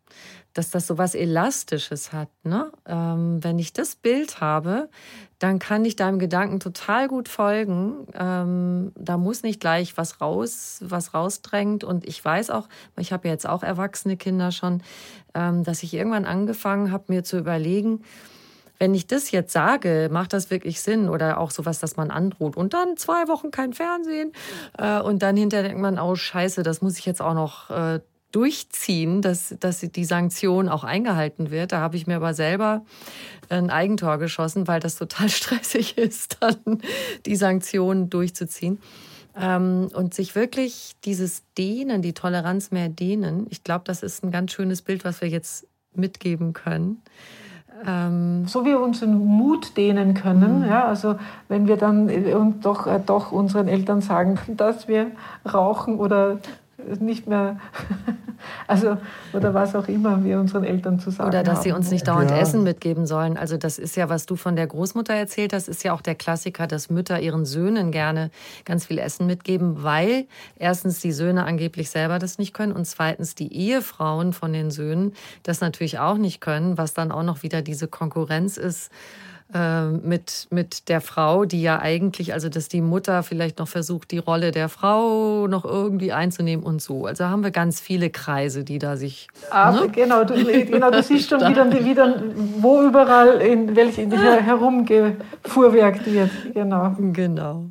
dass 0.55 0.71
das 0.71 0.87
so 0.87 0.97
was 0.97 1.15
Elastisches 1.15 2.13
hat. 2.13 2.29
Ne? 2.43 2.71
Ähm, 2.87 3.43
wenn 3.43 3.59
ich 3.59 3.73
das 3.73 3.95
Bild 3.95 4.39
habe, 4.39 4.89
dann 5.37 5.59
kann 5.59 5.83
ich 5.83 5.97
deinem 5.97 6.17
Gedanken 6.17 6.61
total 6.61 7.09
gut 7.09 7.27
folgen. 7.27 8.07
Ähm, 8.13 8.93
da 8.95 9.17
muss 9.17 9.43
nicht 9.43 9.59
gleich 9.59 9.97
was 9.97 10.21
raus, 10.21 10.79
was 10.81 11.13
rausdrängt. 11.13 11.83
Und 11.83 12.07
ich 12.07 12.23
weiß 12.23 12.49
auch, 12.51 12.69
ich 12.97 13.11
habe 13.11 13.27
jetzt 13.27 13.47
auch 13.47 13.63
erwachsene 13.63 14.15
Kinder 14.15 14.51
schon, 14.51 14.81
ähm, 15.33 15.65
dass 15.65 15.83
ich 15.83 15.93
irgendwann 15.93 16.25
angefangen 16.25 16.89
habe, 16.89 17.03
mir 17.09 17.25
zu 17.25 17.37
überlegen, 17.37 18.01
wenn 18.79 18.93
ich 18.93 19.07
das 19.07 19.31
jetzt 19.31 19.51
sage, 19.51 20.09
macht 20.11 20.31
das 20.31 20.49
wirklich 20.49 20.81
Sinn? 20.81 21.09
Oder 21.09 21.37
auch 21.37 21.51
sowas, 21.51 21.79
dass 21.79 21.97
man 21.97 22.11
androht 22.11 22.55
und 22.55 22.73
dann 22.73 22.95
zwei 22.95 23.27
Wochen 23.27 23.51
kein 23.51 23.73
Fernsehen 23.73 24.31
äh, 24.77 25.01
und 25.01 25.21
dann 25.21 25.35
hinterher 25.35 25.67
denkt 25.67 25.81
man, 25.81 25.99
oh 25.99 26.15
Scheiße, 26.15 26.63
das 26.63 26.81
muss 26.81 26.97
ich 26.97 27.05
jetzt 27.05 27.21
auch 27.21 27.33
noch 27.33 27.69
äh, 27.69 27.99
durchziehen, 28.35 29.21
dass, 29.21 29.55
dass 29.59 29.79
die 29.79 30.03
Sanktion 30.03 30.67
auch 30.67 30.83
eingehalten 30.83 31.51
wird. 31.51 31.71
Da 31.71 31.79
habe 31.79 31.95
ich 31.95 32.05
mir 32.05 32.17
aber 32.17 32.33
selber 32.33 32.83
ein 33.47 33.69
Eigentor 33.69 34.17
geschossen, 34.17 34.67
weil 34.67 34.81
das 34.81 34.97
total 34.97 35.29
stressig 35.29 35.97
ist, 35.97 36.37
dann 36.41 36.81
die 37.25 37.37
Sanktionen 37.37 38.09
durchzuziehen. 38.09 38.79
Ähm, 39.37 39.89
und 39.93 40.13
sich 40.13 40.35
wirklich 40.35 40.93
dieses 41.05 41.43
Dehnen, 41.57 42.01
die 42.01 42.13
Toleranz 42.13 42.71
mehr 42.71 42.89
dehnen, 42.89 43.47
ich 43.49 43.63
glaube, 43.63 43.83
das 43.85 44.03
ist 44.03 44.23
ein 44.23 44.31
ganz 44.31 44.51
schönes 44.51 44.81
Bild, 44.81 45.05
was 45.05 45.21
wir 45.21 45.29
jetzt 45.29 45.67
mitgeben 45.93 46.53
können. 46.53 47.01
Ähm 47.85 48.47
so 48.47 48.63
wie 48.63 48.69
wir 48.69 48.79
unseren 48.79 49.17
Mut 49.17 49.75
dehnen 49.75 50.13
können, 50.13 50.59
mhm. 50.59 50.65
ja, 50.65 50.85
also 50.85 51.17
wenn 51.49 51.67
wir 51.67 51.77
dann 51.77 52.09
und 52.09 52.65
doch, 52.65 52.87
äh, 52.87 52.99
doch 53.05 53.31
unseren 53.31 53.67
Eltern 53.67 54.01
sagen, 54.01 54.39
dass 54.47 54.87
wir 54.87 55.11
rauchen 55.45 55.99
oder 55.99 56.39
nicht 56.99 57.27
mehr, 57.27 57.59
also 58.67 58.97
oder 59.33 59.53
was 59.53 59.75
auch 59.75 59.87
immer 59.87 60.23
wir 60.23 60.39
unseren 60.39 60.63
Eltern 60.63 60.99
zu 60.99 61.09
sagen 61.09 61.29
Oder 61.29 61.43
dass 61.43 61.57
haben. 61.57 61.63
sie 61.63 61.71
uns 61.71 61.91
nicht 61.91 62.07
dauernd 62.07 62.31
ja. 62.31 62.37
Essen 62.37 62.63
mitgeben 62.63 63.05
sollen. 63.05 63.37
Also 63.37 63.57
das 63.57 63.79
ist 63.79 63.95
ja, 63.95 64.09
was 64.09 64.25
du 64.25 64.35
von 64.35 64.55
der 64.55 64.67
Großmutter 64.67 65.13
erzählt 65.13 65.53
hast, 65.53 65.67
ist 65.67 65.83
ja 65.83 65.93
auch 65.93 66.01
der 66.01 66.15
Klassiker, 66.15 66.67
dass 66.67 66.89
Mütter 66.89 67.19
ihren 67.19 67.45
Söhnen 67.45 67.91
gerne 67.91 68.29
ganz 68.65 68.85
viel 68.85 68.99
Essen 68.99 69.25
mitgeben, 69.25 69.83
weil 69.83 70.27
erstens 70.57 70.99
die 70.99 71.11
Söhne 71.11 71.45
angeblich 71.45 71.89
selber 71.89 72.19
das 72.19 72.37
nicht 72.37 72.53
können 72.53 72.73
und 72.73 72.85
zweitens 72.85 73.35
die 73.35 73.53
Ehefrauen 73.53 74.33
von 74.33 74.51
den 74.51 74.69
Söhnen 74.69 75.13
das 75.43 75.61
natürlich 75.61 75.99
auch 75.99 76.17
nicht 76.17 76.41
können, 76.41 76.77
was 76.77 76.93
dann 76.93 77.11
auch 77.11 77.23
noch 77.23 77.43
wieder 77.43 77.61
diese 77.61 77.87
Konkurrenz 77.87 78.57
ist 78.57 78.91
äh, 79.53 79.85
mit, 79.85 80.47
mit 80.49 80.89
der 80.89 81.01
Frau, 81.01 81.45
die 81.45 81.61
ja 81.61 81.79
eigentlich, 81.79 82.33
also 82.33 82.49
dass 82.49 82.67
die 82.67 82.81
Mutter 82.81 83.21
vielleicht 83.21 83.59
noch 83.59 83.67
versucht, 83.67 84.11
die 84.11 84.17
Rolle 84.17 84.51
der 84.51 84.69
Frau 84.69 85.47
noch 85.47 85.65
irgendwie 85.65 86.11
einzunehmen 86.11 86.65
und 86.65 86.81
so. 86.81 87.05
Also 87.05 87.25
haben 87.25 87.43
wir 87.43 87.51
ganz 87.51 87.79
viele 87.79 88.09
Kreise, 88.09 88.63
die 88.63 88.79
da 88.79 88.97
sich. 88.97 89.27
Aber 89.51 89.81
ne? 89.81 89.89
genau, 89.89 90.23
du, 90.23 90.33
genau, 90.43 90.89
du 90.89 91.03
siehst 91.03 91.29
schon 91.29 91.41
wieder, 91.41 91.71
wieder, 91.85 92.23
wo 92.57 92.81
überall 92.81 93.41
in 93.41 93.75
welchen 93.75 94.11
herumgefuhrwerkt 94.11 96.05
wird. 96.11 96.31
Genau. 96.53 96.95
Genau. 96.97 97.69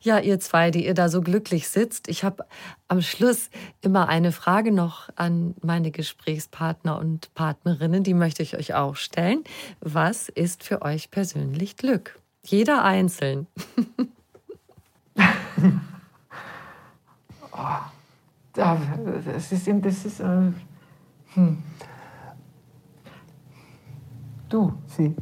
Ja, 0.00 0.18
ihr 0.18 0.38
zwei, 0.40 0.70
die 0.70 0.86
ihr 0.86 0.94
da 0.94 1.08
so 1.08 1.20
glücklich 1.20 1.68
sitzt. 1.68 2.08
Ich 2.08 2.24
habe 2.24 2.44
am 2.86 3.02
Schluss 3.02 3.50
immer 3.80 4.08
eine 4.08 4.32
Frage 4.32 4.72
noch 4.72 5.08
an 5.16 5.54
meine 5.62 5.90
Gesprächspartner 5.90 6.98
und 6.98 7.34
Partnerinnen, 7.34 8.04
die 8.04 8.14
möchte 8.14 8.42
ich 8.42 8.56
euch 8.56 8.74
auch 8.74 8.96
stellen. 8.96 9.44
Was 9.80 10.28
ist 10.28 10.62
für 10.62 10.82
euch 10.82 11.10
persönlich 11.10 11.76
Glück? 11.76 12.18
Jeder 12.44 12.84
einzeln. 12.84 13.46
oh, 17.52 17.78
das 18.54 19.52
ist, 19.52 19.68
das 19.68 20.04
ist 20.04 20.20
äh, 20.20 20.52
hm. 21.34 21.62
Du. 24.48 24.72
Sie 24.86 25.14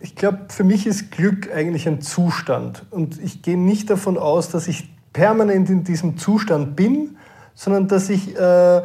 ich 0.00 0.14
glaube, 0.14 0.46
für 0.48 0.64
mich 0.64 0.86
ist 0.86 1.10
Glück 1.10 1.52
eigentlich 1.52 1.88
ein 1.88 2.00
Zustand. 2.00 2.86
Und 2.90 3.22
ich 3.22 3.42
gehe 3.42 3.58
nicht 3.58 3.90
davon 3.90 4.16
aus, 4.16 4.48
dass 4.50 4.68
ich 4.68 4.88
permanent 5.12 5.68
in 5.70 5.84
diesem 5.84 6.16
Zustand 6.16 6.76
bin, 6.76 7.16
sondern 7.54 7.88
dass 7.88 8.08
ich 8.08 8.36
äh, 8.36 8.82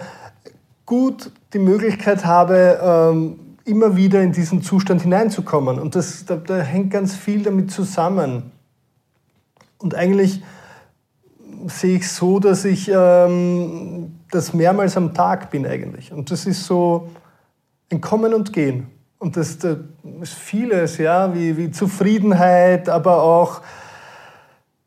gut 0.85 1.31
die 1.53 1.59
Möglichkeit 1.59 2.25
habe, 2.25 2.79
ähm, 2.81 3.39
immer 3.65 3.95
wieder 3.95 4.21
in 4.21 4.31
diesen 4.31 4.61
Zustand 4.61 5.03
hineinzukommen. 5.03 5.79
Und 5.79 5.95
das, 5.95 6.25
da, 6.25 6.35
da 6.35 6.57
hängt 6.57 6.91
ganz 6.91 7.15
viel 7.15 7.43
damit 7.43 7.71
zusammen. 7.71 8.51
Und 9.77 9.95
eigentlich 9.95 10.43
sehe 11.67 11.97
ich 11.97 12.09
so, 12.11 12.39
dass 12.39 12.65
ich 12.65 12.89
ähm, 12.93 14.15
das 14.31 14.53
mehrmals 14.53 14.97
am 14.97 15.13
Tag 15.13 15.51
bin 15.51 15.65
eigentlich. 15.65 16.11
Und 16.11 16.31
das 16.31 16.45
ist 16.45 16.65
so 16.65 17.09
ein 17.91 18.01
Kommen 18.01 18.33
und 18.33 18.51
Gehen. 18.51 18.87
Und 19.23 19.37
das, 19.37 19.57
das 19.57 19.77
ist 20.21 20.33
vieles, 20.33 20.97
ja, 20.97 21.33
wie, 21.33 21.55
wie 21.55 21.71
Zufriedenheit, 21.71 22.89
aber 22.89 23.23
auch 23.23 23.61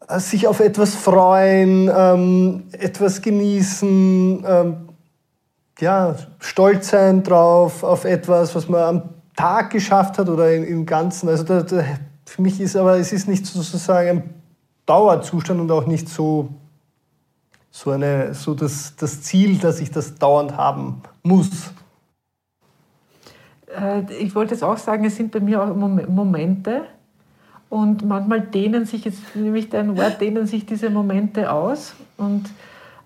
äh, 0.09 0.21
sich 0.21 0.47
auf 0.47 0.61
etwas 0.61 0.95
freuen, 0.95 1.91
ähm, 1.91 2.65
etwas 2.73 3.23
genießen, 3.23 4.45
ähm, 4.47 4.77
ja, 5.79 6.17
stolz 6.39 6.91
sein 6.91 7.23
drauf, 7.23 7.83
auf 7.83 8.05
etwas, 8.05 8.55
was 8.55 8.69
man 8.69 8.83
am 8.83 9.03
Tag 9.37 9.71
geschafft 9.71 10.19
hat 10.19 10.29
oder 10.29 10.55
im 10.55 10.85
Ganzen. 10.85 11.31
Also 11.31 11.45
da, 11.45 11.63
da, 11.63 11.83
für 12.27 12.43
mich 12.43 12.61
ist 12.61 12.77
aber, 12.77 12.99
es 12.99 13.15
ist 13.15 13.29
nicht 13.29 13.47
sozusagen 13.47 14.09
ein 14.11 14.35
Dauerzustand 14.85 15.63
und 15.63 15.71
auch 15.71 15.87
nicht 15.87 16.11
so, 16.11 16.51
so, 17.71 17.91
eine, 17.91 18.35
so 18.35 18.55
das, 18.55 18.97
das 18.97 19.23
Ziel, 19.23 19.57
dass 19.57 19.81
ich 19.81 19.91
das 19.91 20.17
dauernd 20.17 20.59
haben 20.59 21.01
muss. 21.23 21.73
Äh, 23.77 24.13
ich 24.21 24.35
wollte 24.35 24.55
jetzt 24.55 24.63
auch 24.63 24.79
sagen, 24.79 25.05
es 25.05 25.17
sind 25.17 25.33
bei 25.33 25.41
mir 25.41 25.63
auch 25.63 25.75
Momente, 25.75 26.83
und 27.69 28.05
manchmal 28.05 28.41
dehnen 28.41 28.85
sich, 28.85 29.05
jetzt 29.05 29.35
nehme 29.35 29.59
ich 29.59 29.69
dein 29.69 29.97
Wort, 29.97 30.21
dehnen 30.21 30.47
sich 30.47 30.67
diese 30.67 30.89
Momente 30.89 31.51
aus. 31.51 31.95
Und, 32.17 32.49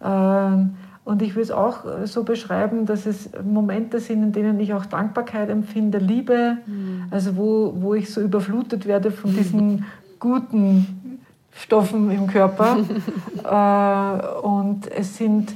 äh, 0.01 0.65
und 1.05 1.23
ich 1.23 1.31
würde 1.35 1.43
es 1.43 1.51
auch 1.51 1.85
so 2.05 2.25
beschreiben, 2.25 2.85
dass 2.85 3.07
es 3.07 3.31
Momente 3.43 4.01
sind, 4.01 4.23
in 4.23 4.33
denen 4.33 4.61
ich 4.61 4.75
auch 4.75 4.85
Dankbarkeit 4.85 5.49
empfinde, 5.49 5.99
Liebe, 5.99 6.59
mhm. 6.67 7.05
also 7.11 7.37
wo, 7.37 7.75
wo 7.81 7.95
ich 7.95 8.13
so 8.13 8.21
überflutet 8.21 8.87
werde 8.87 9.11
von 9.11 9.35
diesen 9.35 9.87
guten 10.21 11.21
Stoffen 11.53 12.11
im 12.11 12.27
Körper. 12.27 12.77
äh, 13.45 14.47
und 14.47 14.91
es 14.93 15.17
sind 15.17 15.53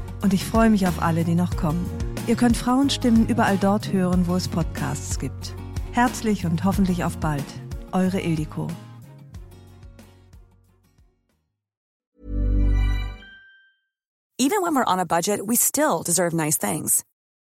Und 0.21 0.33
ich 0.33 0.45
freue 0.45 0.69
mich 0.69 0.87
auf 0.87 1.01
alle, 1.01 1.23
die 1.23 1.35
noch 1.35 1.57
kommen. 1.57 1.85
Ihr 2.27 2.35
könnt 2.35 2.55
Frauenstimmen 2.55 3.27
überall 3.27 3.57
dort 3.57 3.91
hören, 3.91 4.27
wo 4.27 4.35
es 4.35 4.47
Podcasts 4.47 5.17
gibt. 5.17 5.55
Herzlich 5.91 6.45
und 6.45 6.63
hoffentlich 6.63 7.03
auf 7.03 7.17
bald. 7.17 7.43
Eure 7.91 8.19
Ildiko. 8.19 8.67
Even 14.37 14.63
when 14.63 14.75
we're 14.75 14.91
on 14.91 14.99
a 14.99 15.05
budget, 15.05 15.45
we 15.45 15.55
still 15.55 16.01
deserve 16.03 16.33
nice 16.33 16.57
things. 16.57 17.03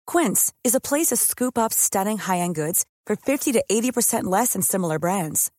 Quince 0.07 0.51
is 0.63 0.73
a 0.73 0.79
place 0.79 1.07
to 1.07 1.15
scoop 1.15 1.57
up 1.57 1.71
stunning 1.71 2.17
high-end 2.17 2.55
goods 2.55 2.85
for 3.05 3.15
50 3.15 3.51
to 3.53 3.63
80% 3.71 4.23
less 4.23 4.53
than 4.53 4.61
similar 4.61 4.97
brands. 4.97 5.51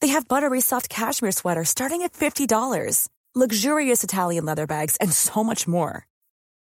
They 0.00 0.08
have 0.08 0.28
buttery 0.28 0.60
soft 0.60 0.88
cashmere 0.88 1.32
sweaters 1.32 1.68
starting 1.68 2.02
at 2.02 2.14
$50, 2.14 3.08
luxurious 3.34 4.02
Italian 4.02 4.44
leather 4.44 4.66
bags, 4.66 4.96
and 4.96 5.12
so 5.12 5.44
much 5.44 5.68
more. 5.68 6.06